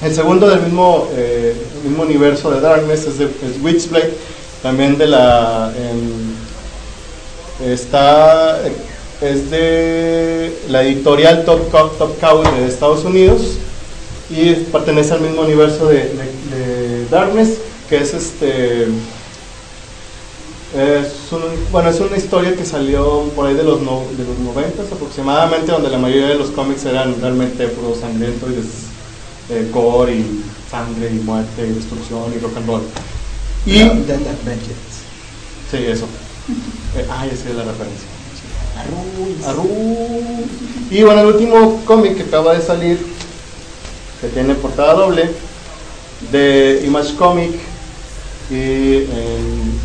El 0.01 0.13
segundo 0.13 0.49
del 0.49 0.61
mismo, 0.61 1.07
eh, 1.13 1.55
mismo 1.83 2.03
universo 2.03 2.51
de 2.51 2.59
Darkness 2.59 3.05
es, 3.05 3.19
de, 3.19 3.25
es 3.25 3.63
Witchblade, 3.63 4.13
también 4.61 4.97
de 4.97 5.07
la... 5.07 5.71
em, 5.77 7.71
está, 7.71 8.59
es 9.21 9.49
de 9.49 10.57
la 10.69 10.83
editorial 10.83 11.45
Top 11.45 11.69
Cow, 11.71 11.89
Top 11.97 12.19
Cow 12.19 12.43
de 12.43 12.67
Estados 12.67 13.03
Unidos 13.05 13.41
y 14.29 14.51
pertenece 14.71 15.13
al 15.13 15.21
mismo 15.21 15.41
universo 15.43 15.87
de, 15.87 15.97
de- 16.09 16.55
de 16.55 17.05
Darkness, 17.09 17.57
que 17.89 17.97
es 17.97 18.13
este... 18.13 18.87
Es, 20.75 21.31
un- 21.31 21.71
bueno, 21.71 21.89
es 21.89 21.99
una 22.01 22.17
historia 22.17 22.53
que 22.55 22.65
salió 22.65 23.23
por 23.35 23.47
ahí 23.47 23.53
de 23.55 23.63
los, 23.63 23.81
no- 23.81 24.03
de 24.17 24.25
los 24.25 24.37
90 24.39 24.83
aproximadamente, 24.83 25.71
donde 25.71 25.89
la 25.89 25.97
mayoría 25.97 26.27
de 26.27 26.35
los 26.35 26.49
cómics 26.49 26.83
eran 26.85 27.15
realmente 27.21 27.67
puro 27.69 27.95
sangriento 27.95 28.47
y 28.51 28.55
des- 28.55 28.85
eh, 29.49 29.69
gore 29.71 30.15
y 30.15 30.43
sangre 30.69 31.09
y 31.11 31.19
muerte 31.19 31.65
y 31.67 31.71
destrucción 31.73 32.33
y 32.35 32.39
rock 32.39 32.57
and 32.57 32.67
roll. 32.67 32.81
Y, 33.65 33.79
Death 33.79 34.27
and 34.27 34.43
Vengeance. 34.43 35.05
sí, 35.71 35.77
eso. 35.87 36.05
Eh, 36.97 37.05
ah, 37.09 37.25
ya 37.25 37.35
sé 37.37 37.53
la 37.53 37.63
referencia. 37.63 38.07
Y 40.91 41.03
bueno, 41.03 41.21
el 41.21 41.27
último 41.27 41.81
cómic 41.85 42.17
que 42.17 42.23
acaba 42.23 42.53
de 42.53 42.61
salir, 42.61 42.99
que 44.21 44.27
tiene 44.27 44.55
portada 44.55 44.93
doble, 44.93 45.29
de 46.31 46.83
Image 46.85 47.15
Comic, 47.15 47.51
y 48.49 48.55
en, 48.55 49.79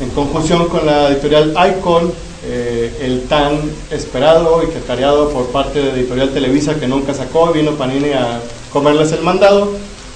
en 0.00 0.10
conjunción 0.14 0.68
con 0.68 0.84
la 0.84 1.08
editorial 1.08 1.54
Icon, 1.78 2.12
eh, 2.44 2.98
el 3.00 3.28
tan 3.28 3.60
esperado 3.90 4.64
y 4.64 4.66
cacareado 4.66 5.30
por 5.30 5.46
parte 5.52 5.80
de 5.80 5.90
editorial 5.90 6.30
Televisa 6.30 6.74
que 6.74 6.88
nunca 6.88 7.14
sacó, 7.14 7.52
vino 7.52 7.76
Panini 7.76 8.10
a 8.10 8.40
comerles 8.72 9.12
el 9.12 9.22
mandado. 9.22 9.70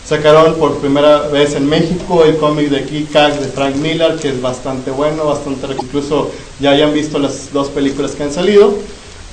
Sacaron 0.07 0.55
por 0.55 0.77
primera 0.77 1.23
vez 1.23 1.57
en 1.57 1.69
México 1.69 2.23
el 2.25 2.37
cómic 2.37 2.69
de 2.69 2.85
Kick-Ass 2.85 3.41
de 3.41 3.49
Frank 3.49 3.75
Miller, 3.75 4.15
que 4.15 4.29
es 4.29 4.41
bastante 4.41 4.93
bueno, 4.93 5.25
bastante 5.27 5.67
incluso 5.83 6.31
ya 6.61 6.71
hayan 6.71 6.95
visto 6.95 7.19
las 7.19 7.53
dos 7.53 7.71
películas 7.71 8.13
que 8.13 8.23
han 8.23 8.33
salido. 8.33 8.73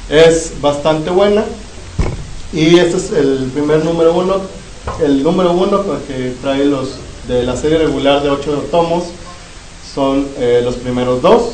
Es 0.09 0.53
bastante 0.61 1.11
buena. 1.11 1.43
Y 2.51 2.79
este 2.79 2.97
es 2.97 3.11
el 3.11 3.51
primer 3.53 3.85
número 3.85 4.15
uno. 4.15 4.41
El 4.99 5.21
número 5.21 5.51
uno 5.51 5.83
que 6.07 6.33
trae 6.41 6.65
los 6.65 6.95
de 7.27 7.43
la 7.43 7.55
serie 7.55 7.77
regular 7.77 8.23
de 8.23 8.31
8 8.31 8.65
tomos 8.71 9.03
son 9.93 10.27
eh, 10.39 10.61
los 10.63 10.73
primeros 10.77 11.21
dos. 11.21 11.51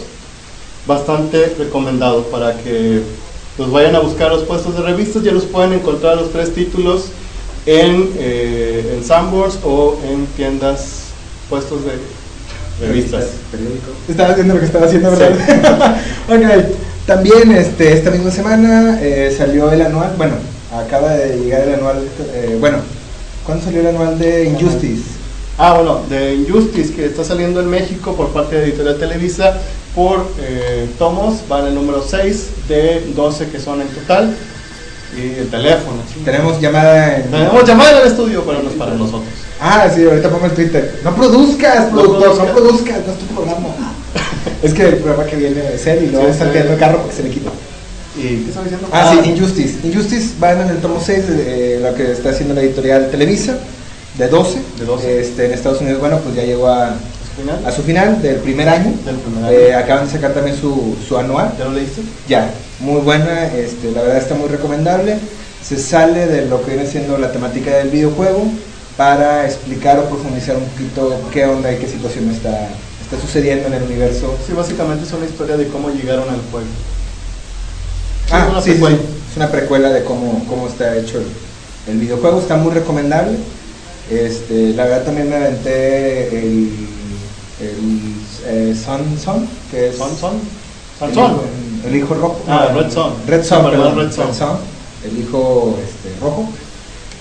Bastante 0.88 1.56
recomendado 1.60 2.24
para 2.28 2.58
que 2.58 3.02
pues 3.58 3.70
vayan 3.70 3.98
a 3.98 4.00
buscar 4.00 4.32
los 4.32 4.44
puestos 4.44 4.78
de 4.78 4.82
revistas, 4.82 5.24
ya 5.24 5.34
los 5.34 5.44
pueden 5.44 5.74
encontrar 5.74 6.16
los 6.16 6.32
tres 6.32 6.54
títulos 6.54 7.10
en, 7.70 8.10
eh, 8.18 8.96
en 8.98 9.04
Sanborns 9.04 9.60
o 9.64 10.00
en 10.04 10.26
tiendas, 10.36 11.10
puestos 11.50 11.82
de 11.86 11.92
revistas. 12.84 13.26
Estaba 14.08 14.30
haciendo 14.32 14.56
lo 14.56 14.60
que 14.60 14.66
estaba 14.66 14.86
haciendo, 14.88 15.12
¿verdad? 15.12 15.98
ok. 16.30 16.76
También 17.06 17.52
este, 17.52 17.94
esta 17.94 18.10
misma 18.10 18.32
semana 18.32 19.00
eh, 19.02 19.34
salió 19.36 19.72
el 19.72 19.82
anual, 19.82 20.14
bueno, 20.18 20.34
acaba 20.74 21.14
de 21.14 21.38
llegar 21.38 21.62
el 21.62 21.76
anual, 21.76 22.08
eh, 22.34 22.58
bueno, 22.60 22.78
¿cuándo 23.46 23.66
salió 23.66 23.82
el 23.82 23.88
anual 23.88 24.18
de 24.18 24.46
Injustice? 24.46 25.04
Ah, 25.58 25.74
bueno, 25.74 26.02
de 26.10 26.36
Injustice 26.36 26.94
que 26.94 27.06
está 27.06 27.24
saliendo 27.24 27.62
en 27.62 27.70
México 27.70 28.14
por 28.14 28.30
parte 28.30 28.56
de 28.56 28.64
Editorial 28.66 28.98
Televisa 28.98 29.58
por 29.96 30.28
eh, 30.40 30.88
tomos, 30.98 31.48
van 31.48 31.68
el 31.68 31.76
número 31.76 32.04
6 32.08 32.48
de 32.68 33.12
12 33.16 33.50
que 33.50 33.60
son 33.60 33.82
en 33.82 33.88
total 33.88 34.36
y 35.18 35.40
el 35.40 35.50
teléfono. 35.50 35.98
Tenemos 36.24 36.60
llamada 36.62 37.18
en... 37.18 37.24
Tenemos 37.32 37.64
llamada 37.68 37.92
en 37.92 37.98
el 38.00 38.08
estudio, 38.08 38.44
pero 38.46 38.62
no 38.64 38.70
es 38.70 38.76
para 38.76 38.94
nosotros. 38.94 39.24
Ah, 39.62 39.90
sí, 39.94 40.04
ahorita 40.06 40.30
pongo 40.30 40.46
el 40.46 40.54
Twitter. 40.54 41.00
No 41.04 41.16
produzcas, 41.16 41.92
No 41.92 42.00
productor, 42.00 42.28
no 42.30 42.36
produzcas. 42.36 42.52
produzcas, 42.56 43.08
no 43.08 43.14
es 43.14 43.20
tu 43.20 43.26
programa. 43.36 43.68
es 44.64 44.74
que 44.74 44.84
el 44.88 44.96
programa 44.98 45.30
que 45.30 45.36
viene 45.36 45.62
es 45.74 45.86
él 45.88 46.06
y 46.06 46.08
luego 46.08 46.26
Sí, 46.28 46.32
están 46.32 46.52
sí. 46.54 46.58
el 46.60 46.78
carro 46.78 47.00
porque 47.02 47.16
se 47.16 47.24
le 47.24 47.30
quita. 47.30 47.50
¿Y 48.18 48.22
qué 48.22 48.46
estaba 48.50 48.64
diciendo? 48.66 48.88
Ah, 48.92 49.14
sí, 49.24 49.30
Injustice. 49.30 49.88
Injustice 49.88 50.34
van 50.40 50.62
en 50.62 50.70
el 50.70 50.78
tomo 50.78 51.02
6, 51.04 51.24
eh, 51.30 51.80
lo 51.82 51.94
que 51.96 52.12
está 52.12 52.30
haciendo 52.30 52.54
la 52.54 52.62
editorial 52.62 53.10
Televisa, 53.12 53.58
de 54.18 54.28
12. 54.28 54.60
De 54.80 54.86
12. 54.86 55.22
Este, 55.22 55.46
en 55.46 55.54
Estados 55.54 55.82
Unidos, 55.82 56.00
bueno, 56.00 56.20
pues 56.20 56.36
ya 56.36 56.44
llegó 56.44 56.68
a, 56.68 56.88
¿Al 56.88 56.98
final? 57.40 57.66
a 57.66 57.72
su 57.72 57.82
final 57.84 58.22
del 58.22 58.38
primer 58.38 58.70
año. 58.70 58.94
Del 59.06 59.16
primer 59.16 59.46
año. 59.46 59.58
Eh, 59.58 59.74
acaban 59.76 60.06
de 60.06 60.12
sacar 60.12 60.34
también 60.34 60.56
su, 60.58 60.96
su 61.08 61.18
anual. 61.18 61.54
¿Ya 61.58 61.66
lo 61.66 61.74
leíste? 61.74 62.02
Ya, 62.28 62.52
muy 62.80 63.02
buena, 63.02 63.48
este, 63.48 63.92
la 63.92 64.02
verdad 64.02 64.18
está 64.18 64.36
muy 64.36 64.48
recomendable. 64.50 65.18
Se 65.64 65.78
sale 65.78 66.28
de 66.28 66.46
lo 66.46 66.64
que 66.64 66.72
viene 66.72 66.90
siendo 66.90 67.18
la 67.18 67.32
temática 67.32 67.76
del 67.78 67.90
videojuego 67.90 68.46
para 68.96 69.46
explicar 69.46 70.00
o 70.00 70.06
profundizar 70.06 70.58
un 70.58 70.66
poquito 70.66 71.22
qué 71.32 71.46
onda 71.46 71.72
y 71.72 71.78
qué 71.78 71.88
situación 71.88 72.30
está, 72.30 72.70
está 73.02 73.20
sucediendo 73.22 73.68
en 73.68 73.74
el 73.74 73.84
universo. 73.84 74.36
Sí, 74.46 74.54
básicamente 74.54 75.06
es 75.06 75.14
una 75.14 75.26
historia 75.26 75.58
de 75.58 75.68
cómo 75.68 75.90
llegaron 75.90 76.30
al 76.30 76.42
juego. 76.52 76.68
Ah, 78.32 78.46
es 78.46 78.52
una 78.52 78.62
sí, 78.62 78.72
sí, 78.72 78.78
precuela. 78.78 78.98
sí. 78.98 79.04
es 79.32 79.38
una 79.38 79.52
precuela 79.52 79.90
de 79.90 80.04
cómo, 80.04 80.46
cómo 80.48 80.68
está 80.68 80.96
hecho 80.98 81.18
el, 81.18 81.94
el 81.94 82.00
videojuego, 82.00 82.40
está 82.40 82.58
muy 82.58 82.74
recomendable. 82.74 83.38
Este, 84.10 84.74
la 84.74 84.86
verdad 84.86 85.04
también 85.04 85.30
me 85.30 85.36
aventé 85.36 86.40
el, 86.40 86.72
el 87.60 88.14
eh, 88.46 88.76
Sun 88.76 89.18
Sun, 89.20 89.48
que 89.72 89.90
es 89.90 89.98
¿Son, 89.98 90.16
son? 90.16 90.34
el 91.02 91.14
¿Son, 91.14 91.32
hijo, 91.32 91.44
el 91.88 91.96
hijo 91.96 92.14
rojo. 92.14 92.40
Ah, 92.48 92.70
no, 92.74 92.82
Red 92.82 92.92
Son. 92.92 93.14
Red 93.28 93.44
Son, 93.44 93.64
perdón, 93.64 93.82
perdón, 93.82 93.98
Red 93.98 94.12
Son. 94.12 94.28
Red 94.28 94.34
Son, 94.34 94.58
el 95.06 95.20
hijo 95.20 95.78
este, 95.84 96.20
rojo. 96.22 96.50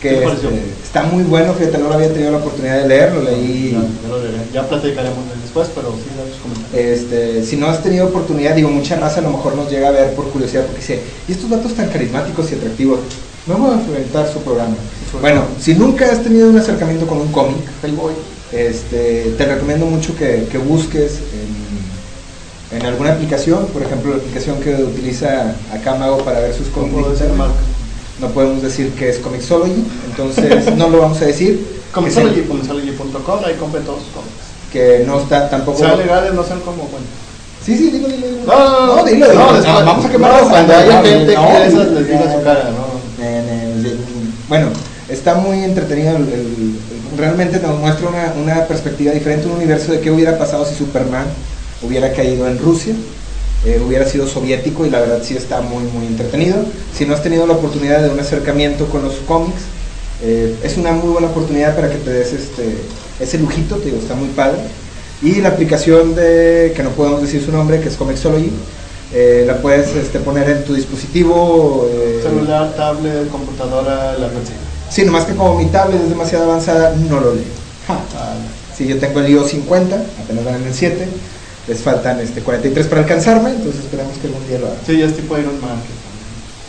¿Qué 0.01 0.11
Que 0.11 0.25
este, 0.25 0.63
está 0.85 1.03
muy 1.03 1.25
bueno, 1.25 1.53
fíjate, 1.55 1.79
no 1.79 1.89
lo 1.89 1.95
había 1.95 2.13
tenido 2.13 2.31
la 2.31 2.39
oportunidad 2.39 2.83
de 2.83 2.89
leerlo, 2.89 3.23
leí. 3.23 3.73
Ya, 3.73 3.81
ya 3.81 4.09
lo 4.09 4.23
leeré. 4.23 4.39
Ya 4.53 4.69
platicaremos 4.69 5.19
después, 5.43 5.69
pero 5.75 5.93
sí, 5.93 6.39
comentarios. 6.41 7.01
Este, 7.01 7.45
si 7.45 7.57
no 7.57 7.67
has 7.67 7.83
tenido 7.83 8.07
oportunidad, 8.07 8.55
digo, 8.55 8.69
mucha 8.69 8.97
raza 8.97 9.19
a 9.19 9.23
lo 9.23 9.31
mejor 9.31 9.57
nos 9.57 9.71
llega 9.71 9.89
a 9.89 9.93
ver 9.93 10.15
por 10.15 10.29
curiosidad 10.31 10.65
porque 10.67 10.81
dice, 10.81 11.03
¿y 11.27 11.33
estos 11.33 11.51
datos 11.51 11.75
tan 11.75 11.89
carismáticos 11.89 12.51
y 12.53 12.55
atractivos? 12.55 13.01
Vamos 13.47 13.75
a 13.75 13.81
enfrentar 13.81 14.31
su 14.33 14.41
programa. 14.41 14.77
Bueno, 15.21 15.45
si 15.59 15.75
nunca 15.75 16.07
has 16.13 16.23
tenido 16.23 16.51
un 16.51 16.59
acercamiento 16.59 17.07
con 17.07 17.19
un 17.19 17.33
cómic, 17.33 17.57
Hellboy, 17.83 18.13
este, 18.53 19.35
te 19.37 19.45
recomiendo 19.47 19.87
mucho 19.87 20.17
que, 20.17 20.47
que 20.51 20.59
busques 20.59 21.19
en, 22.73 22.79
en 22.79 22.87
alguna 22.87 23.13
aplicación, 23.13 23.67
por 23.69 23.83
ejemplo, 23.83 24.11
la 24.13 24.17
aplicación 24.19 24.61
que 24.61 24.75
utiliza 24.75 25.55
acá 25.73 25.95
Mago 25.97 26.19
para 26.19 26.41
ver 26.41 26.55
sus 26.55 26.69
¿Cómo 26.69 27.03
cómics. 27.03 27.21
No 28.21 28.29
podemos 28.31 28.63
decir 28.63 28.91
que 28.95 29.11
es 29.11 29.19
Comixology, 29.19 29.85
entonces 30.11 30.75
no 30.77 30.89
lo 30.89 30.99
vamos 31.01 31.21
a 31.23 31.27
decir. 31.27 31.79
Comixology, 31.93 32.43
comixology.com, 32.43 33.41
ahí 33.45 33.55
compren 33.55 33.85
todos 33.85 34.03
sus 34.03 34.13
cómics. 34.13 34.35
Que 34.73 35.05
no 35.07 35.21
está 35.21 35.49
tampoco. 35.49 35.79
Sean 35.79 35.97
legales, 35.99 36.35
no 36.35 36.43
sean 36.45 36.61
como, 36.61 36.83
bueno. 36.89 37.07
Sí, 37.65 37.77
sí, 37.77 37.91
dilo, 37.91 38.09
dilo. 38.09 38.27
dilo. 38.27 38.43
No, 38.47 38.59
no, 38.59 38.87
no, 38.87 38.97
no, 38.97 39.05
dilo, 39.05 39.27
dilo. 39.29 39.35
no, 39.35 39.47
No, 39.47 39.53
después- 39.57 39.85
vamos 39.85 40.05
a 40.05 40.11
quemar 40.11 40.43
no, 40.43 40.49
cuando 40.51 40.75
haya 40.75 41.03
gente 41.03 41.35
que 41.35 41.67
esas 41.67 41.89
les 41.89 42.07
diga 42.07 42.33
su 42.35 42.43
cara, 42.45 42.71
¿no? 42.71 42.99
Bueno, 44.49 44.69
está 45.09 45.35
muy 45.35 45.63
entretenido. 45.65 46.17
el- 46.17 46.23
el- 46.33 46.79
realmente 47.17 47.61
nos 47.61 47.79
muestra 47.79 48.09
una, 48.09 48.35
una 48.41 48.67
perspectiva 48.67 49.13
diferente, 49.13 49.47
un 49.47 49.55
universo 49.55 49.93
de 49.93 50.01
qué 50.01 50.11
hubiera 50.11 50.39
pasado 50.39 50.65
si 50.65 50.75
Superman 50.75 51.27
hubiera 51.83 52.13
caído 52.13 52.47
en 52.49 52.59
Rusia, 52.59 52.95
eh, 53.65 53.81
hubiera 53.85 54.07
sido 54.07 54.27
soviético 54.27 54.87
y 54.87 54.91
la 54.91 55.01
verdad 55.01 55.21
sí 55.23 55.37
está 55.37 55.61
muy, 55.61 55.85
muy 55.85 56.07
entretenido. 56.07 56.57
Si 56.95 57.07
no 57.07 57.15
has 57.15 57.23
tenido 57.23 57.47
la 57.47 57.55
oportunidad 57.55 58.03
de 58.03 58.11
un 58.11 58.21
acercamiento 58.21 58.87
con 58.87 59.03
los 59.03 59.15
cómics, 59.27 59.63
eh, 60.23 60.57
es 60.63 60.77
una 60.77 60.93
muy 60.93 61.11
buena 61.11 61.29
oportunidad 61.29 61.77
para 61.77 61.89
que 61.91 61.97
te 61.97 62.11
des 62.11 62.33
este, 62.33 62.77
ese 63.21 63.39
lujito, 63.39 63.77
te 63.77 63.87
digo, 63.87 63.99
está 63.99 64.15
muy 64.15 64.29
padre. 64.29 64.59
Y 65.23 65.41
la 65.41 65.49
aplicación 65.51 66.15
de, 66.15 66.73
que 66.77 66.83
no 66.83 66.91
podemos 66.91 67.23
decir 67.23 67.45
su 67.45 67.51
nombre, 67.51 67.81
que 67.81 67.89
es 67.89 67.97
Comixology, 67.97 68.51
eh, 69.13 69.45
la 69.47 69.57
puedes 69.61 69.95
este, 69.97 70.19
poner 70.21 70.49
en 70.51 70.65
tu 70.65 70.75
dispositivo. 70.75 71.89
eh, 71.93 72.21
Celular, 72.23 72.75
tablet, 72.77 73.29
computadora, 73.31 74.17
la 74.19 74.29
red. 74.29 74.68
Sí, 74.91 75.05
nomás 75.05 75.25
que 75.25 75.35
como 75.35 75.55
mi 75.59 75.67
tablet 75.67 76.01
es 76.03 76.09
demasiado 76.09 76.45
avanzada, 76.45 76.95
no 76.97 77.21
lo 77.21 77.35
leo. 77.35 77.45
Ah, 77.89 78.35
Sí, 78.77 78.87
yo 78.87 78.99
tengo 78.99 79.19
el 79.21 79.29
iOS 79.31 79.51
50, 79.51 79.97
apenas 80.23 80.45
van 80.45 80.55
en 80.57 80.69
el 80.69 80.75
7, 80.75 81.09
les 81.67 81.81
faltan 81.81 82.21
este 82.21 82.43
43 82.43 82.87
para 82.87 83.01
alcanzarme, 83.01 83.51
entonces 83.51 83.81
esperemos 83.83 84.17
que 84.19 84.29
algún 84.29 84.47
día 84.47 84.59
lo 84.61 84.67
haga. 84.69 84.77
Sí, 84.87 84.99
ya 84.99 85.07
es 85.07 85.17
tipo 85.17 85.37
Iron 85.37 85.61
Man. 85.61 85.79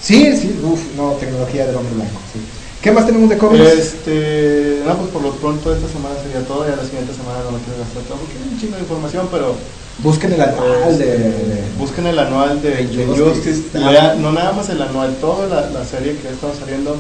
Sí, 0.02 0.36
sí, 0.36 0.60
uff, 0.64 0.80
no, 0.98 1.12
tecnología 1.20 1.68
del 1.68 1.76
hombre 1.76 1.94
blanco. 1.96 2.20
sí. 2.34 2.40
¿Qué 2.82 2.92
más 2.94 3.06
tenemos 3.06 3.30
de 3.30 3.38
cómics? 3.38 3.62
Este, 3.74 4.82
no, 4.88 4.96
pues 4.98 5.10
por 5.12 5.22
lo 5.22 5.34
pronto 5.36 5.76
esta 5.76 5.88
semana 5.90 6.16
sería 6.24 6.48
todo, 6.48 6.64
ya 6.68 6.78
la 6.78 6.84
siguiente 6.84 7.14
semana 7.14 7.40
no 7.44 7.52
me 7.52 7.60
quiero 7.62 7.78
gastar 7.84 8.02
todo 8.08 8.18
porque 8.18 8.34
hay 8.42 8.50
un 8.54 8.60
chingo 8.60 8.76
de 8.76 8.82
información, 8.82 9.28
pero 9.32 9.54
Busquen 10.02 10.32
el 10.32 10.42
anual 10.42 10.98
de, 10.98 11.06
de- 11.06 11.64
busquen 11.78 12.08
el 12.08 12.18
anual 12.18 12.62
de, 12.62 12.70
de 13.74 13.80
lea- 13.92 14.16
no 14.16 14.32
nada 14.32 14.54
más 14.54 14.70
el 14.70 14.82
anual, 14.82 15.18
toda 15.20 15.46
la, 15.48 15.70
la 15.70 15.84
serie 15.86 16.16
que 16.16 16.30
ha 16.30 16.32
estado 16.32 16.54
saliendo. 16.58 16.96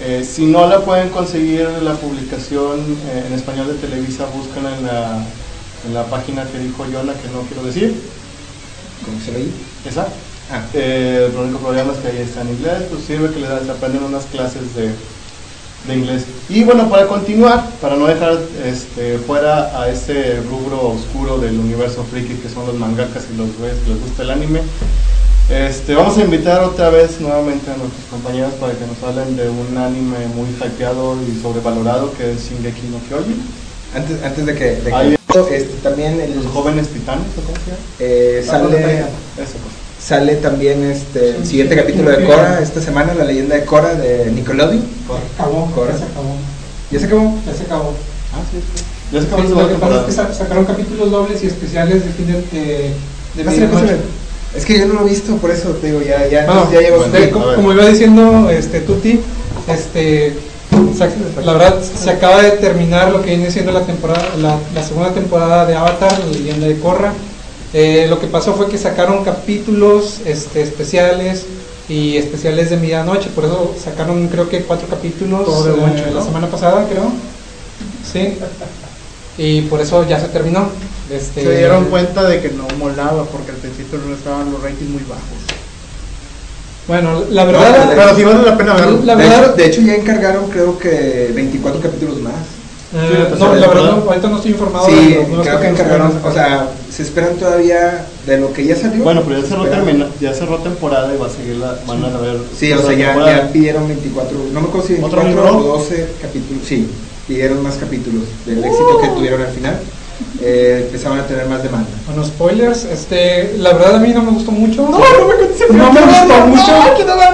Eh, 0.00 0.24
si 0.24 0.46
no 0.46 0.66
la 0.68 0.80
pueden 0.80 1.08
conseguir 1.08 1.68
la 1.82 1.94
publicación 1.94 2.78
eh, 3.10 3.24
en 3.26 3.32
español 3.32 3.66
de 3.66 3.74
Televisa, 3.74 4.26
búsquenla 4.26 4.76
en 4.76 4.86
la, 4.86 5.24
en 5.86 5.94
la 5.94 6.04
página 6.04 6.44
que 6.44 6.58
dijo 6.58 6.84
Yona, 6.86 7.14
que 7.14 7.28
no 7.28 7.40
quiero 7.42 7.64
decir, 7.64 7.94
¿Cómo 9.04 9.20
se 9.20 9.32
leí? 9.32 9.52
esa. 9.88 10.06
Ah, 10.50 10.62
Eh, 10.74 11.28
el 11.30 11.36
único 11.36 11.58
problema 11.58 11.92
es 11.92 11.98
que 11.98 12.08
ahí 12.08 12.18
está 12.22 12.42
en 12.42 12.50
inglés, 12.50 12.84
pues 12.90 13.04
sirve 13.04 13.30
que 13.30 13.40
les 13.40 13.50
aprenden 13.68 14.04
unas 14.04 14.24
clases 14.26 14.74
de, 14.76 14.90
de 15.86 15.94
inglés. 15.98 16.24
Y 16.48 16.62
bueno, 16.64 16.88
para 16.88 17.06
continuar, 17.06 17.68
para 17.80 17.96
no 17.96 18.06
dejar 18.06 18.38
este, 18.64 19.18
fuera 19.18 19.80
a 19.80 19.88
ese 19.90 20.40
rubro 20.48 20.90
oscuro 20.90 21.38
del 21.38 21.58
universo 21.58 22.04
friki 22.10 22.34
que 22.34 22.48
son 22.48 22.66
los 22.66 22.76
mangakas 22.76 23.24
y 23.32 23.36
los 23.36 23.48
güeyes 23.58 23.78
que 23.84 23.90
les 23.90 24.00
gusta 24.00 24.22
el 24.22 24.30
anime, 24.30 24.60
este, 25.50 25.94
vamos 25.94 26.16
a 26.18 26.20
invitar 26.22 26.62
otra 26.62 26.90
vez 26.90 27.20
nuevamente 27.20 27.70
a 27.70 27.76
nuestros 27.76 28.04
compañeros 28.10 28.52
para 28.60 28.74
que 28.74 28.84
nos 28.86 29.02
hablen 29.02 29.36
de 29.36 29.48
un 29.48 29.76
anime 29.78 30.26
muy 30.34 30.48
hypeado 30.50 31.16
y 31.22 31.40
sobrevalorado 31.40 32.12
que 32.16 32.32
es 32.32 32.50
Shingeki 32.50 32.88
no 32.88 32.98
Kyojin, 33.08 33.42
antes, 33.94 34.22
antes 34.22 34.44
de 34.46 34.54
que, 34.54 34.64
de 34.64 34.94
este, 35.56 35.74
también 35.82 36.20
el, 36.20 36.34
los 36.36 36.46
jóvenes 36.52 36.88
titanes, 36.88 37.26
¿o 37.38 37.42
cómo 37.42 37.56
se 37.64 37.70
llama? 37.70 37.82
eh, 37.98 38.44
sale, 38.44 38.78
Eso 38.78 39.56
pues. 39.62 39.74
sale 39.98 40.36
también 40.36 40.84
este, 40.84 41.36
el 41.36 41.46
siguiente 41.46 41.76
capítulo 41.76 42.10
de 42.10 42.26
Cora 42.26 42.60
esta 42.60 42.82
semana, 42.82 43.14
la 43.14 43.24
leyenda 43.24 43.56
de 43.56 43.64
Cora 43.64 43.94
de 43.94 44.30
Nickelodeon. 44.30 44.84
Acabó, 45.34 45.70
Corre. 45.74 45.92
ya 45.92 45.98
se 45.98 46.04
acabó. 46.04 46.36
¿Ya 46.90 46.98
se 47.00 47.06
acabó? 47.06 47.38
Ya 47.46 47.54
se 47.54 47.62
acabó. 47.64 47.94
Ah, 48.34 48.42
sí, 48.50 48.58
sí. 48.60 48.84
Ya 49.12 49.20
se 49.22 49.26
acabó 49.26 49.42
Sí, 49.42 49.48
lo 49.48 49.68
que 49.68 49.74
pasa 49.76 50.00
es 50.00 50.28
que 50.28 50.34
sacaron 50.34 50.64
capítulos 50.66 51.10
dobles 51.10 51.42
y 51.42 51.46
especiales 51.46 52.04
de 52.04 52.10
fin 52.10 52.26
de, 52.26 52.32
de, 52.32 53.44
de 53.44 53.66
pásale. 53.68 53.96
Es 54.54 54.64
que 54.64 54.78
yo 54.78 54.86
no 54.86 54.94
lo 54.94 55.06
he 55.06 55.10
visto, 55.10 55.36
por 55.36 55.50
eso 55.50 55.70
te 55.70 55.88
digo, 55.88 56.00
ya, 56.00 56.26
ya, 56.26 56.46
Bueno, 56.46 56.62
entonces 56.62 56.80
ya 56.80 56.86
llevo 56.86 57.04
bueno, 57.04 57.54
como, 57.56 57.72
iba 57.72 57.86
diciendo 57.86 58.50
este 58.50 58.80
Tuti, 58.80 59.20
este 59.68 60.34
la 61.44 61.52
verdad 61.54 61.80
se 61.82 62.10
acaba 62.10 62.42
de 62.42 62.52
terminar 62.52 63.10
lo 63.10 63.22
que 63.22 63.30
viene 63.30 63.50
siendo 63.50 63.72
la 63.72 63.82
temporada, 63.82 64.22
la, 64.40 64.58
la 64.74 64.82
segunda 64.82 65.12
temporada 65.12 65.66
de 65.66 65.74
Avatar, 65.74 66.18
la 66.18 66.26
leyenda 66.26 66.66
de 66.66 66.78
Korra. 66.78 67.12
Eh, 67.74 68.06
lo 68.08 68.18
que 68.18 68.26
pasó 68.26 68.54
fue 68.54 68.68
que 68.68 68.78
sacaron 68.78 69.24
capítulos 69.24 70.20
este, 70.24 70.62
especiales 70.62 71.44
y 71.88 72.16
especiales 72.16 72.70
de 72.70 72.76
medianoche, 72.76 73.28
por 73.34 73.44
eso 73.44 73.74
sacaron 73.82 74.28
creo 74.28 74.48
que 74.48 74.62
cuatro 74.62 74.88
capítulos 74.88 75.44
Todo 75.44 75.64
de 75.64 75.72
eh, 75.72 76.04
la 76.06 76.20
¿no? 76.20 76.24
semana 76.24 76.46
pasada, 76.48 76.86
creo. 76.88 77.10
Sí. 78.10 78.38
Y 79.36 79.62
por 79.62 79.80
eso 79.80 80.06
ya 80.08 80.18
se 80.18 80.28
terminó. 80.28 80.68
Este, 81.10 81.42
Se 81.42 81.56
dieron 81.58 81.86
cuenta 81.86 82.24
de 82.28 82.40
que 82.40 82.50
no 82.50 82.66
molaba 82.78 83.24
porque 83.24 83.50
al 83.52 83.56
principio 83.58 83.98
no 84.06 84.14
estaban 84.14 84.50
los 84.52 84.62
ratings 84.62 84.90
muy 84.90 85.02
bajos. 85.08 85.38
Bueno, 86.86 87.22
la 87.30 87.44
No, 87.44 87.52
verdad, 87.52 87.92
Pero 87.94 88.16
sí 88.16 88.24
vale 88.24 88.42
la 88.44 88.56
pena 88.56 88.74
verlo. 88.74 89.00
La 89.04 89.16
de, 89.16 89.22
verdad- 89.24 89.44
hecho, 89.44 89.52
de 89.56 89.66
hecho, 89.66 89.80
ya 89.82 89.94
encargaron 89.94 90.48
creo 90.50 90.78
que 90.78 91.30
24 91.34 91.80
capítulos 91.80 92.20
más. 92.20 92.34
Eh, 92.94 93.28
la 93.30 93.36
no, 93.36 93.54
la 93.54 93.66
verdad, 93.68 93.96
no, 93.96 94.10
ahorita 94.10 94.28
no 94.28 94.36
estoy 94.36 94.52
informado 94.52 94.86
de 94.86 94.92
Sí, 94.92 95.14
los 95.14 95.28
nuevos 95.28 95.46
creo 95.46 95.60
que 95.60 95.68
encargaron, 95.68 96.20
o 96.24 96.32
sea, 96.32 96.70
se 96.90 97.02
esperan 97.02 97.36
todavía 97.36 98.06
de 98.26 98.38
lo 98.38 98.50
que 98.54 98.64
ya 98.64 98.74
salió. 98.76 99.04
Bueno, 99.04 99.22
pero 99.28 99.42
ya 99.42 99.46
cerró, 99.46 99.64
termina, 99.66 100.06
ya 100.18 100.32
cerró 100.32 100.56
temporada 100.58 101.12
y 101.14 101.18
va 101.18 101.26
a 101.26 101.30
seguir 101.30 101.56
la, 101.56 101.76
van 101.86 102.02
a 102.04 102.16
haber. 102.16 102.38
Sí, 102.58 102.72
o 102.72 102.80
sea, 102.80 102.94
ya, 102.94 103.50
pidieron 103.52 103.86
24, 103.88 104.38
no 104.54 104.60
me 104.62 104.68
acuerdo 104.68 104.86
si 104.86 104.94
¿Otro 105.02 105.20
24 105.22 105.52
libro? 105.60 105.74
o 105.74 105.78
12 105.80 106.08
capítulos, 106.22 106.62
sí, 106.66 106.88
pidieron 107.26 107.62
más 107.62 107.74
capítulos 107.76 108.22
del 108.46 108.64
éxito 108.64 108.98
que 109.02 109.08
tuvieron 109.08 109.42
al 109.42 109.48
final. 109.52 109.78
Eh, 110.40 110.82
empezaban 110.86 111.18
a 111.20 111.26
tener 111.26 111.46
más 111.46 111.62
demanda. 111.62 111.88
Bueno, 112.06 112.24
spoilers, 112.24 112.84
este, 112.84 113.54
la 113.58 113.72
verdad 113.72 113.96
a 113.96 113.98
mí 113.98 114.12
no 114.12 114.22
me 114.22 114.30
gustó 114.32 114.50
mucho. 114.52 114.82
No, 114.82 114.98
no 114.98 114.98
me 114.98 115.76
No 115.76 115.92
me 115.92 116.00
gustó 116.00 116.46
mucho. 116.46 116.72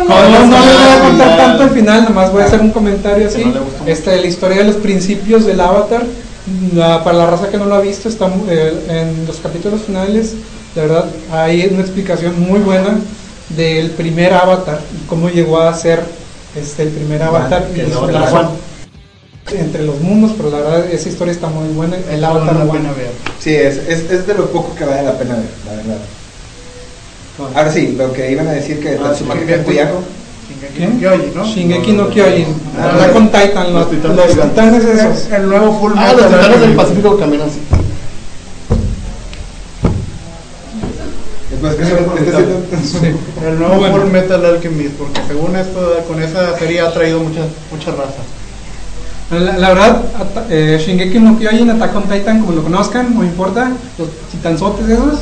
No, 0.09 0.29
no, 0.29 0.47
no 0.47 0.59
le 0.65 0.73
voy 0.75 0.89
a 0.89 1.01
contar 1.09 1.37
tanto 1.37 1.63
al 1.65 1.71
final, 1.71 2.05
nomás 2.05 2.33
voy 2.33 2.43
a 2.43 2.47
hacer 2.47 2.61
un 2.61 2.71
comentario 2.71 3.27
así. 3.29 3.45
no 3.45 3.53
le 3.53 3.61
gustó 3.61 3.79
mucho. 3.81 3.91
Este, 3.93 4.17
la 4.21 4.27
historia 4.27 4.59
de 4.59 4.65
los 4.65 4.77
principios 4.77 5.45
del 5.47 5.61
Avatar, 5.61 6.03
la- 6.75 7.03
para 7.05 7.19
la 7.19 7.27
raza 7.27 7.49
que 7.51 7.59
no 7.59 7.67
lo 7.67 7.75
ha 7.75 7.81
visto, 7.81 8.09
está 8.09 8.27
eh, 8.49 8.73
en 8.89 9.27
los 9.27 9.37
capítulos 9.37 9.83
finales, 9.83 10.35
la 10.75 10.83
verdad, 10.83 11.05
hay 11.33 11.67
una 11.71 11.81
explicación 11.83 12.41
muy 12.41 12.61
buena 12.61 12.99
del 13.51 13.91
primer 13.93 14.33
Avatar 14.35 14.81
y 14.95 15.07
cómo 15.07 15.29
llegó 15.29 15.61
a 15.61 15.73
ser 15.75 16.03
este, 16.57 16.85
el 16.85 16.89
primer 16.91 17.23
Avatar 17.23 17.67
que 17.69 17.83
y 17.83 17.91
entre 19.53 19.85
los 19.85 20.01
mundos, 20.01 20.33
pero 20.37 20.51
la 20.51 20.59
verdad 20.59 20.87
esa 20.91 21.09
historia 21.09 21.33
está 21.33 21.49
muy 21.49 21.69
buena. 21.75 21.97
El 22.11 22.25
Avatar 22.25 22.57
la 22.57 22.65
One. 22.65 22.73
pena 22.73 22.93
ver. 22.93 23.11
Sí, 23.39 23.55
es, 23.55 23.77
es, 23.89 24.11
es 24.11 24.27
de 24.27 24.35
lo 24.35 24.47
poco 24.51 24.75
que 24.75 24.85
vale 24.85 25.03
la 25.03 25.19
pena 25.19 25.35
ver, 25.37 25.45
la 25.67 25.73
verdad. 25.77 25.99
Ahora 27.57 27.73
sí, 27.73 27.95
lo 27.99 28.13
que 28.13 28.31
iban 28.31 28.47
a 28.49 28.53
decir 28.53 28.81
que 28.81 28.91
Ah, 28.91 29.03
Tatsumaki 29.11 29.41
sí, 29.41 29.47
Takuyaku, 29.53 29.97
Shingeki 30.49 30.87
no 30.87 30.99
Kyojin, 31.01 31.35
¿no? 31.35 31.45
Shingeki 31.45 31.93
no 31.93 32.09
Kyojin. 32.11 32.47
Habla 32.81 33.13
con 33.13 33.27
Titan, 33.27 33.75
los, 33.75 33.93
los 33.93 34.33
titanes 34.41 34.85
esos. 34.85 35.17
Es 35.27 35.33
el 35.33 35.49
nuevo 35.49 35.79
Full 35.81 35.93
Ah, 35.97 36.13
los 36.13 36.27
titanes 36.27 36.61
del. 36.61 36.75
Pacífico 36.75 37.19
caminan 37.19 37.49
así. 37.49 37.59
después 41.51 41.75
que 41.75 41.85
Sí. 42.87 43.15
El 43.47 43.59
nuevo. 43.59 43.85
Full 43.99 44.11
Metal 44.11 44.45
Alchemist, 44.45 44.95
porque 44.95 45.21
según 45.29 45.57
esto, 45.57 45.99
con 46.09 46.23
esa 46.23 46.57
serie 46.59 46.81
ha 46.81 46.93
traído 46.93 47.21
mucha, 47.21 47.41
mucha 47.71 47.91
raza. 47.91 48.23
La, 49.31 49.39
la 49.59 49.69
verdad, 49.71 50.03
ata- 50.19 50.47
eh, 50.51 50.79
Shingeki 50.85 51.19
no 51.19 51.39
Kyojin, 51.39 51.71
Attack 51.71 51.97
on 51.97 52.03
Titan, 52.05 52.41
como 52.41 52.53
lo 52.53 52.63
conozcan, 52.63 53.15
no 53.15 53.25
importa, 53.25 53.73
los 53.99 54.09
titanzotes 54.31 54.89
esos. 54.89 55.21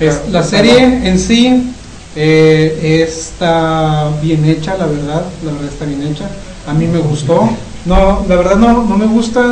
Es, 0.00 0.20
la 0.30 0.42
serie 0.42 1.08
en 1.08 1.18
sí 1.18 1.72
eh, 2.16 3.04
está 3.08 4.10
bien 4.22 4.44
hecha, 4.44 4.76
la 4.76 4.86
verdad, 4.86 5.24
la 5.44 5.52
verdad 5.52 5.68
está 5.72 5.84
bien 5.86 6.02
hecha. 6.02 6.28
A 6.68 6.74
mí 6.74 6.86
me 6.86 6.98
gustó. 6.98 7.48
No, 7.86 8.24
la 8.28 8.36
verdad 8.36 8.56
no, 8.56 8.84
no 8.84 8.96
me 8.98 9.06
gusta. 9.06 9.42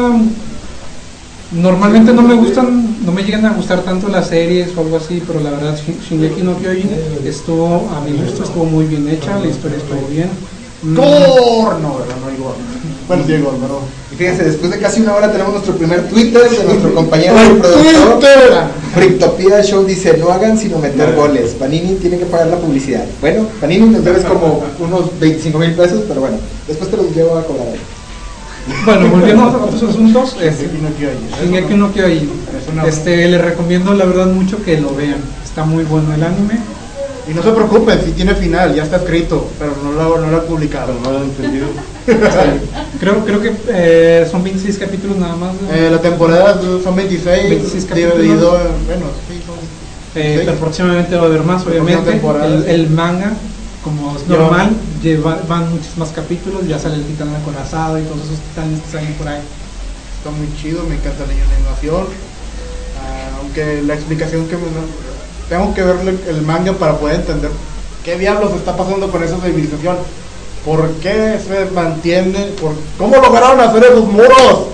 Normalmente 1.52 2.12
no 2.14 2.22
me 2.22 2.34
gustan, 2.34 2.96
no 3.04 3.12
me 3.12 3.22
llegan 3.22 3.44
a 3.44 3.50
gustar 3.52 3.80
tanto 3.80 4.08
las 4.08 4.28
series 4.28 4.70
o 4.76 4.80
algo 4.80 4.96
así, 4.96 5.22
pero 5.26 5.40
la 5.40 5.50
verdad 5.50 5.76
Shin- 5.76 5.98
Shingeki 6.00 6.40
no 6.42 6.56
Kyojin 6.56 6.90
estuvo, 7.26 7.90
a 7.94 8.00
mi 8.00 8.16
gusto, 8.16 8.44
estuvo 8.44 8.64
muy 8.64 8.86
bien 8.86 9.06
hecha, 9.08 9.38
la 9.38 9.48
historia 9.48 9.76
estuvo 9.76 10.06
bien. 10.08 10.30
Mm, 10.82 10.96
Gore, 10.96 11.80
no, 11.80 11.98
¿verdad? 11.98 12.16
No 12.20 12.28
hay 12.28 12.36
gore. 12.36 12.58
Bueno, 13.08 13.24
Diego, 13.24 13.54
pero. 13.60 13.80
Y 14.10 14.16
fíjense, 14.16 14.44
después 14.44 14.70
de 14.70 14.78
casi 14.78 15.00
una 15.00 15.14
hora 15.14 15.30
tenemos 15.30 15.52
nuestro 15.52 15.74
primer 15.76 16.08
Twitter 16.08 16.42
de 16.48 16.64
nuestro 16.64 16.94
compañero 17.00 17.34
¡Ay, 17.36 17.52
y 17.56 17.60
productor. 17.60 18.18
Twitter! 18.18 18.64
Frictopia 18.94 19.62
Show 19.62 19.84
dice, 19.84 20.16
no 20.18 20.30
hagan 20.30 20.58
sino 20.58 20.78
meter 20.78 21.14
goles. 21.14 21.52
Panini 21.52 21.94
tiene 21.96 22.18
que 22.18 22.26
pagar 22.26 22.48
la 22.48 22.56
publicidad. 22.56 23.04
Bueno, 23.20 23.46
Panini 23.60 23.88
nos 23.88 24.04
debes 24.04 24.24
como 24.24 24.62
unos 24.80 25.18
25 25.18 25.58
mil 25.58 25.72
pesos, 25.74 26.02
pero 26.06 26.20
bueno, 26.20 26.36
después 26.66 26.90
te 26.90 26.96
los 26.96 27.14
llevo 27.14 27.36
a 27.38 27.44
cobrar 27.44 27.68
ahí. 27.68 27.80
Bueno, 28.84 29.08
volviendo 29.08 29.42
a 29.42 29.48
otros 29.48 29.82
asuntos, 29.82 30.36
este, 30.40 30.66
Shingeki 31.42 31.74
no 31.74 31.92
Kyojin. 31.92 32.30
Este, 32.86 33.26
les 33.28 33.40
recomiendo 33.40 33.92
la 33.92 34.04
verdad 34.04 34.26
mucho 34.26 34.62
que 34.62 34.80
lo 34.80 34.94
vean. 34.94 35.16
Está 35.44 35.64
muy 35.64 35.82
bueno 35.84 36.14
el 36.14 36.22
anime. 36.22 36.60
Y 37.28 37.34
no 37.34 37.42
se 37.42 37.52
preocupen, 37.52 38.00
si 38.04 38.10
tiene 38.12 38.34
final, 38.34 38.74
ya 38.74 38.82
está 38.82 38.96
escrito, 38.96 39.48
pero 39.58 39.72
no 39.84 39.92
lo, 39.92 40.18
no 40.18 40.30
lo 40.30 40.38
he 40.38 40.40
publicado. 40.40 40.88
Pero 40.88 41.00
no 41.00 41.10
lo 41.12 41.18
han 41.18 41.24
entendido. 41.24 41.66
Creo, 42.98 43.24
creo 43.24 43.40
que 43.40 43.52
eh, 43.68 44.28
son 44.30 44.42
26 44.42 44.78
capítulos 44.78 45.16
nada 45.16 45.36
más. 45.36 45.54
¿no? 45.54 45.72
Eh, 45.72 45.88
la 45.90 46.00
temporada 46.00 46.60
son 46.82 46.96
26, 46.96 47.50
26 47.50 47.84
capítulos. 47.84 48.18
dividido 48.18 48.56
en, 48.56 48.86
bueno, 48.86 49.06
sí, 49.28 49.40
son 49.46 49.56
Eh, 50.14 50.42
pero 50.44 50.56
próximamente 50.58 51.16
va 51.16 51.22
a 51.22 51.26
haber 51.26 51.42
más, 51.42 51.64
obviamente. 51.66 52.20
El, 52.44 52.64
el 52.68 52.90
manga, 52.90 53.32
como 53.84 54.16
es 54.16 54.26
normal, 54.26 54.70
lleva, 55.02 55.40
van 55.48 55.70
muchos 55.70 55.96
más 55.96 56.10
capítulos. 56.10 56.66
Ya 56.66 56.78
sale 56.78 56.96
el 56.96 57.04
titán 57.04 57.34
acorazado 57.34 57.98
y 57.98 58.02
todos 58.02 58.24
esos 58.24 58.40
titanes 58.50 58.80
que 58.80 58.90
salen 58.90 59.14
por 59.14 59.28
ahí. 59.28 59.40
Está 60.18 60.30
muy 60.30 60.48
chido, 60.60 60.82
me 60.88 60.96
encanta 60.96 61.24
la 61.26 61.32
animación. 61.32 62.06
Ah, 62.98 63.38
aunque 63.40 63.82
la 63.82 63.94
explicación 63.94 64.46
que 64.46 64.56
me 64.56 64.62
tengo 65.48 65.74
que 65.74 65.82
ver 65.82 65.96
el 66.28 66.42
manga 66.42 66.72
para 66.72 66.96
poder 66.98 67.16
entender 67.16 67.50
qué 68.04 68.18
diablos 68.18 68.52
está 68.54 68.76
pasando 68.76 69.10
con 69.10 69.22
esa 69.22 69.36
civilización. 69.38 69.96
¿Por 70.64 70.88
qué 71.02 71.38
se 71.44 71.72
mantiene? 71.74 72.46
Por, 72.60 72.72
¿Cómo 72.98 73.16
lograron 73.16 73.60
hacer 73.60 73.84
esos 73.84 74.06
muros? 74.06 74.66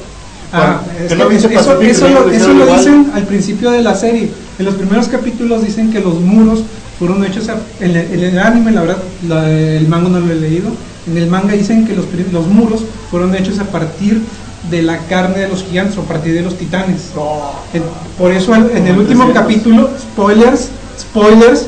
Ah, 0.52 0.80
Bueno, 1.16 1.30
es 1.36 1.42
que 1.48 1.54
eso, 1.90 2.08
lo, 2.08 2.30
eso 2.30 2.48
lo 2.54 2.66
dicen 2.78 3.10
al 3.14 3.24
principio 3.24 3.70
de 3.70 3.82
la 3.82 3.94
serie. 3.94 4.30
En 4.58 4.64
los 4.64 4.74
primeros 4.74 5.08
capítulos 5.08 5.62
dicen 5.64 5.90
que 5.92 6.00
los 6.00 6.14
muros 6.20 6.60
fueron 6.98 7.24
hechos 7.24 7.46
en, 7.80 7.90
el, 7.90 7.96
en 7.96 8.20
el 8.24 8.38
anime, 8.38 8.70
la 8.72 8.80
verdad, 8.82 8.98
la- 9.28 9.50
el 9.50 9.86
manga 9.88 10.08
no 10.08 10.20
lo 10.20 10.32
he 10.32 10.36
leído. 10.36 10.68
En 11.06 11.16
el 11.16 11.26
manga 11.28 11.52
dicen 11.54 11.86
que 11.86 11.94
los, 11.94 12.06
los 12.32 12.46
muros 12.46 12.80
fueron 13.10 13.34
hechos 13.34 13.58
a 13.58 13.64
partir 13.64 14.22
de 14.70 14.82
la 14.82 14.98
carne 15.06 15.38
de 15.40 15.48
los 15.48 15.64
gigantes 15.64 15.96
o 15.96 16.02
a 16.02 16.04
partir 16.04 16.34
de 16.34 16.42
los 16.42 16.56
titanes. 16.58 17.12
Por 18.18 18.32
eso 18.32 18.54
en 18.54 18.86
el 18.86 18.98
último 18.98 19.24
300. 19.24 19.32
capítulo, 19.34 19.90
spoilers, 19.98 20.68
spoilers. 20.98 21.66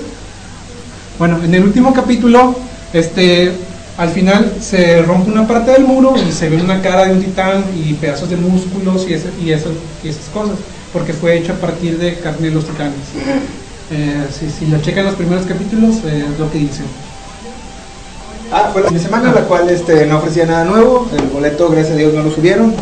Bueno, 1.18 1.38
en 1.44 1.54
el 1.54 1.64
último 1.64 1.92
capítulo, 1.94 2.56
este, 2.92 3.52
al 3.96 4.08
final 4.10 4.54
se 4.60 5.02
rompe 5.02 5.30
una 5.30 5.46
parte 5.46 5.70
del 5.72 5.84
muro 5.84 6.14
y 6.16 6.32
se 6.32 6.48
ve 6.48 6.56
una 6.60 6.80
cara 6.80 7.04
de 7.06 7.12
un 7.12 7.20
titán 7.22 7.64
y 7.76 7.92
pedazos 7.94 8.30
de 8.30 8.36
músculos 8.36 9.06
y, 9.08 9.14
ese- 9.14 9.30
y, 9.42 9.50
eso- 9.52 9.72
y 10.02 10.08
esas 10.08 10.24
cosas, 10.32 10.56
porque 10.92 11.12
fue 11.12 11.36
hecho 11.38 11.52
a 11.52 11.56
partir 11.56 11.98
de 11.98 12.16
carne 12.18 12.48
de 12.48 12.54
los 12.54 12.64
titanes. 12.64 12.94
Eh, 13.92 14.26
si, 14.38 14.48
si 14.50 14.66
lo 14.66 14.80
checan 14.80 15.04
los 15.04 15.14
primeros 15.14 15.44
capítulos, 15.46 15.96
eh, 16.06 16.24
es 16.32 16.38
lo 16.38 16.50
que 16.50 16.58
dicen. 16.58 16.86
Ah, 18.52 18.70
fue 18.72 18.82
la 18.82 18.98
semana 18.98 19.32
la 19.32 19.42
cual 19.42 19.68
este, 19.70 20.06
no 20.06 20.18
ofrecía 20.18 20.44
nada 20.46 20.64
nuevo, 20.64 21.08
el 21.16 21.26
boleto 21.28 21.68
gracias 21.68 21.94
a 21.94 21.96
Dios 21.96 22.12
no 22.14 22.22
lo 22.22 22.30
subieron, 22.30 22.74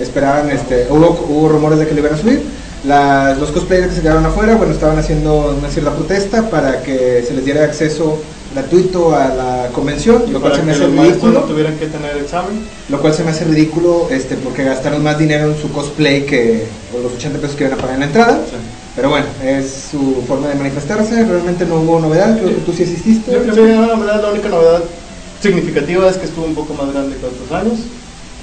esperaban, 0.00 0.48
este, 0.50 0.86
hubo, 0.90 1.26
hubo 1.28 1.48
rumores 1.48 1.78
de 1.80 1.86
que 1.88 1.94
lo 1.94 2.00
iban 2.00 2.14
a 2.14 2.16
subir, 2.18 2.42
Las- 2.84 3.36
los 3.38 3.50
cosplayers 3.50 3.88
que 3.88 3.94
se 3.96 4.02
quedaron 4.02 4.24
afuera, 4.24 4.54
bueno, 4.54 4.72
estaban 4.72 4.96
haciendo 4.96 5.56
una 5.58 5.68
cierta 5.68 5.92
protesta 5.96 6.48
para 6.48 6.80
que 6.84 7.24
se 7.26 7.34
les 7.34 7.44
diera 7.44 7.64
acceso 7.64 8.22
gratuito 8.54 9.16
a 9.16 9.28
la 9.34 9.68
convención, 9.74 10.22
Y 10.28 10.30
lo 10.30 10.40
cual 10.40 10.54
se 10.54 10.62
me 10.62 10.66
que 10.66 10.70
hace 10.72 10.86
maestros 10.86 10.94
no 10.94 11.02
ridículo, 11.30 11.40
tuvieran 11.52 11.76
que 11.76 11.86
tener 11.88 12.16
examen. 12.18 12.60
lo 12.88 13.00
cual 13.00 13.12
se 13.12 13.24
me 13.24 13.30
hace 13.32 13.44
ridículo, 13.46 14.06
este, 14.12 14.36
porque 14.36 14.62
gastaron 14.62 15.02
más 15.02 15.18
dinero 15.18 15.50
en 15.50 15.58
su 15.60 15.72
cosplay 15.72 16.24
que 16.24 16.66
por 16.92 17.02
los 17.02 17.12
80 17.14 17.40
pesos 17.40 17.56
que 17.56 17.64
iban 17.64 17.76
a 17.76 17.82
pagar 17.82 17.94
en 17.94 18.00
la 18.00 18.06
entrada, 18.06 18.38
pero 18.94 19.10
bueno, 19.10 19.26
es 19.44 19.88
su 19.90 20.22
forma 20.28 20.46
de 20.46 20.54
manifestarse, 20.54 21.24
realmente 21.24 21.66
no 21.66 21.80
hubo 21.80 21.98
novedad, 21.98 22.36
creo 22.38 22.48
que 22.50 22.62
tú 22.62 22.72
sí 22.72 22.84
asististe. 22.84 23.32
Sí, 23.32 23.60
no, 23.60 23.86
la 23.86 23.96
verdad, 23.96 24.22
la 24.22 24.30
única 24.30 24.48
novedad 24.48 24.82
significativa 25.40 26.08
es 26.08 26.16
que 26.16 26.26
estuvo 26.26 26.44
un 26.46 26.54
poco 26.54 26.74
más 26.74 26.92
grande 26.92 27.16
que 27.16 27.26
otros 27.26 27.52
años. 27.52 27.78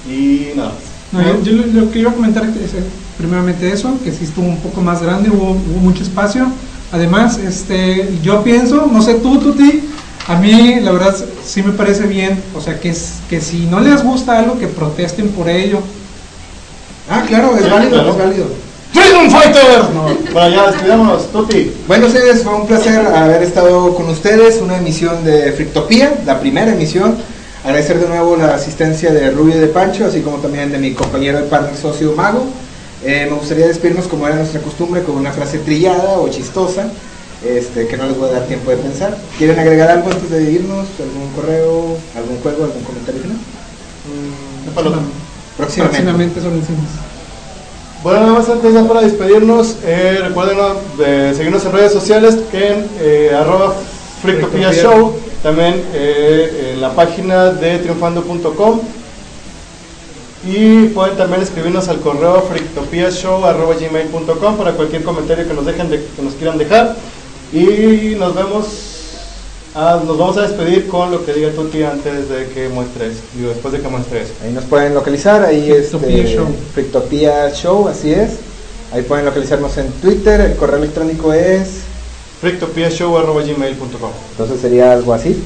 Y 0.10 0.56
nada. 0.56 0.74
No, 1.12 1.22
yo, 1.22 1.41
yo 1.43 1.52
lo, 1.54 1.68
lo 1.86 1.91
que 1.91 2.00
iba 2.00 2.12
a 2.12 2.14
comentar 2.14 2.43
es 2.46 2.74
eh, 2.74 2.84
primeramente 3.18 3.72
eso, 3.72 3.98
que 4.04 4.12
sí 4.12 4.26
estuvo 4.26 4.46
un 4.46 4.60
poco 4.60 4.82
más 4.82 5.02
grande, 5.02 5.30
hubo, 5.30 5.52
hubo 5.52 5.80
mucho 5.80 6.04
espacio. 6.04 6.48
Además, 6.91 7.38
este, 7.38 8.10
yo 8.24 8.43
pienso, 8.43 8.88
no 8.91 9.02
sé 9.02 9.16
tú, 9.16 9.39
Tuti, 9.39 9.82
a 10.28 10.36
mí 10.38 10.80
la 10.82 10.91
verdad 10.91 11.16
sí 11.46 11.62
me 11.64 11.72
parece 11.72 12.08
bien, 12.08 12.41
o 12.56 12.62
sea, 12.62 12.80
que, 12.80 12.89
es, 12.89 13.14
que 13.30 13.41
si 13.41 13.66
no 13.66 13.80
les 13.80 14.04
gusta 14.04 14.38
algo, 14.39 14.60
que 14.60 14.68
protesten 14.68 15.30
por 15.30 15.50
ello. 15.50 15.80
Ah, 17.10 17.24
claro, 17.28 17.56
es 17.56 17.64
Sí, 17.64 17.70
válido, 17.70 17.91
claro. 17.91 18.12
es 18.12 18.18
válido. 18.18 18.46
¡Freedom 18.96 19.30
Fighter! 19.30 19.93
No, 19.93 20.04
bueno, 20.32 20.56
ya 20.56 20.72
despidámonos, 20.72 21.30
Tuti. 21.30 21.70
Bueno, 21.86 22.08
ustedes, 22.08 22.43
fue 22.43 22.56
un 22.56 22.66
placer 22.66 23.06
haber 23.06 23.43
estado 23.43 23.93
con 23.93 24.08
ustedes, 24.08 24.62
una 24.62 24.78
emisión 24.78 25.26
de 25.26 25.52
Frictopía, 25.52 26.14
la 26.26 26.39
primera 26.39 26.72
emisión. 26.72 27.18
Agradecer 27.66 28.00
de 28.00 28.08
nuevo 28.08 28.38
la 28.38 28.56
asistencia 28.56 29.12
de 29.12 29.32
Rubio 29.32 29.58
y 29.58 29.60
de 29.60 29.68
Pancho, 29.68 30.06
así 30.06 30.22
como 30.22 30.38
también 30.38 30.72
de 30.72 30.78
mi 30.78 30.93
compañero 30.93 31.39
de 31.39 31.43
partner 31.43 31.76
socio 31.76 32.14
Mago. 32.14 32.46
Eh, 33.04 33.28
me 33.30 33.36
gustaría 33.36 33.68
despedirnos 33.68 34.08
como 34.08 34.28
era 34.28 34.38
nuestra 34.38 34.62
costumbre, 34.62 35.04
con 35.04 35.18
una 35.18 35.34
frase 35.34 35.58
trillada 35.60 36.18
o 36.18 36.30
chistosa, 36.30 36.88
este, 37.46 37.88
que 37.88 37.98
no 37.98 38.08
les 38.08 38.18
voy 38.18 38.30
a 38.30 38.34
dar 38.34 38.43
tiempo 38.43 38.72
de 38.72 38.78
pensar. 38.78 39.18
¿Quieren 39.38 39.60
agregar 39.60 39.91
algo 39.91 40.10
antes 40.10 40.30
de 40.30 40.52
irnos? 40.52 40.88
¿Algún 41.00 41.34
correo, 41.36 41.98
algún 42.16 42.39
juego, 42.41 42.64
algún 42.64 42.84
comentario 42.84 43.22
final? 43.22 43.38
Palo. 44.74 44.93
Próximamente. 45.58 45.98
Próximamente 45.98 46.41
son 46.41 46.54
encima. 46.54 46.80
Bueno, 48.06 48.20
nada 48.22 48.34
más 48.34 48.47
antes 48.49 48.72
ya 48.74 48.84
para 48.88 49.01
despedirnos, 49.01 49.78
eh, 49.84 50.20
recuerden 50.22 50.58
de 50.95 51.34
seguirnos 51.34 51.66
en 51.66 51.72
redes 51.72 51.91
sociales 51.91 52.38
que 52.51 52.68
en 52.74 52.88
eh, 52.99 53.32
arroba 53.36 53.74
Frictopia 54.22 54.70
Frictopia. 54.70 54.91
Show, 54.91 55.16
también 55.41 55.82
eh, 55.93 56.74
en 56.76 56.82
la 56.82 56.93
página 56.93 57.45
de 57.51 57.80
triunfando.com 57.80 58.82
Y 60.47 60.89
pueden 60.89 61.18
también 61.18 61.41
escribirnos 61.41 61.88
al 61.89 61.99
correo 62.01 62.43
frictopiashow.gmail.com 62.47 64.56
para 64.58 64.74
cualquier 64.74 65.03
comentario 65.03 65.47
que 65.47 65.53
nos, 65.56 65.66
dejen 65.66 65.89
de- 65.89 66.06
que 66.16 66.22
nos 66.22 66.36
quieran 66.36 66.60
dejar. 66.60 66.95
Y 67.51 68.16
nos 68.20 68.36
vemos, 68.36 68.95
ah, 69.76 70.00
nos 70.06 70.18
vamos 70.18 70.38
a 70.38 70.42
despedir 70.44 70.88
con 70.88 71.12
lo 71.12 71.26
que 71.26 71.34
diga 71.34 71.52
Tuti 71.52 71.84
antes 71.84 72.30
de 72.30 72.48
que 72.50 72.70
muestres, 72.70 73.18
digo, 73.36 73.50
después 73.50 73.74
de 73.74 73.82
que 73.82 73.88
muestres. 73.88 74.30
Ahí 74.44 74.52
nos 74.54 74.64
pueden 74.66 74.94
localizar, 74.94 75.44
ahí 75.44 75.70
Frictopía 75.72 76.18
este, 76.24 76.36
Show. 76.36 76.48
Frictopía 76.74 77.52
Show, 77.54 77.88
así 77.88 78.12
es. 78.14 78.32
Ahí 78.94 79.02
pueden 79.04 79.26
localizarnos 79.26 79.78
en 79.78 79.92
Twitter, 79.94 80.40
el 80.42 80.56
correo 80.56 80.78
electrónico 80.78 81.34
es, 81.34 81.82
frictopiashow.gmail.com 82.42 84.12
entonces 84.32 84.62
sería 84.62 84.92
algo 84.94 85.14
así. 85.14 85.42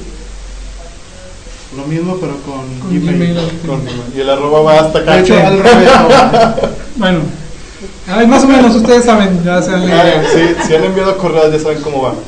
Lo 1.77 1.85
mismo, 1.85 2.17
pero 2.19 2.33
con, 2.41 2.65
Con 2.79 2.89
Gmail. 2.89 3.15
Gmail. 3.33 3.35
Con- 3.65 3.81
Y 4.15 4.19
el 4.21 4.29
arroba 4.29 4.61
va 4.61 4.79
hasta 4.79 4.99
acá. 4.99 5.15
De 5.17 5.21
hecho, 5.21 5.35
al 5.37 5.59
revés. 5.63 5.87
ahora. 5.89 6.55
Bueno, 6.95 7.19
ay, 8.07 8.27
más 8.27 8.43
o 8.43 8.47
menos 8.47 8.75
ustedes 8.75 9.05
saben, 9.05 9.41
ya 9.43 9.61
se 9.61 9.71
han 9.71 9.81
leído. 9.81 9.97
Ah, 10.01 10.23
sí, 10.33 10.55
si 10.67 10.75
han 10.75 10.83
enviado 10.83 11.17
correos 11.17 11.51
ya 11.53 11.59
saben 11.59 11.81
cómo 11.81 12.01
va. 12.03 12.13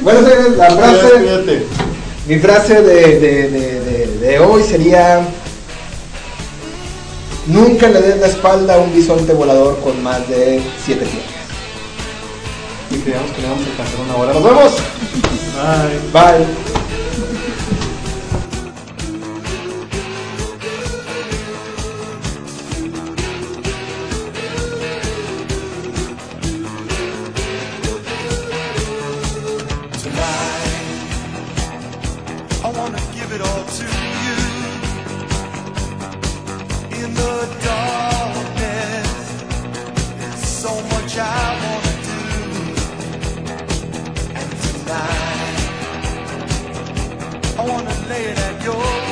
Bueno, 0.00 0.20
la 0.58 0.70
frase, 0.70 1.64
mi 2.26 2.38
frase 2.38 2.82
de, 2.82 3.20
de- 3.20 3.48
de- 3.48 4.18
de- 4.20 4.38
hoy 4.38 4.62
sería, 4.62 5.20
nunca 7.46 7.88
le 7.88 8.02
des 8.02 8.20
la 8.20 8.26
espalda 8.26 8.74
a 8.74 8.78
un 8.78 8.92
bisonte 8.94 9.32
volador 9.32 9.78
con 9.80 10.02
más 10.02 10.28
de 10.28 10.60
7 10.84 11.06
pies. 11.06 11.22
Y 12.90 12.96
creíamos 13.02 13.30
que 13.30 13.40
le 13.40 13.46
íbamos 13.46 13.64
a 13.66 13.70
alcanzar 13.70 14.00
una 14.04 14.16
hora. 14.16 14.32
¡Nos 14.34 14.44
vemos! 14.44 14.72
Bye. 16.12 16.22
Bye. 16.22 16.46
I 41.16 41.52
wanna 41.62 41.94
do, 42.08 42.20
and 44.34 44.50
tonight 44.62 45.58
I 47.58 47.60
wanna 47.68 47.94
lay 48.08 48.24
it 48.24 48.38
at 48.38 48.64
your 48.64 49.03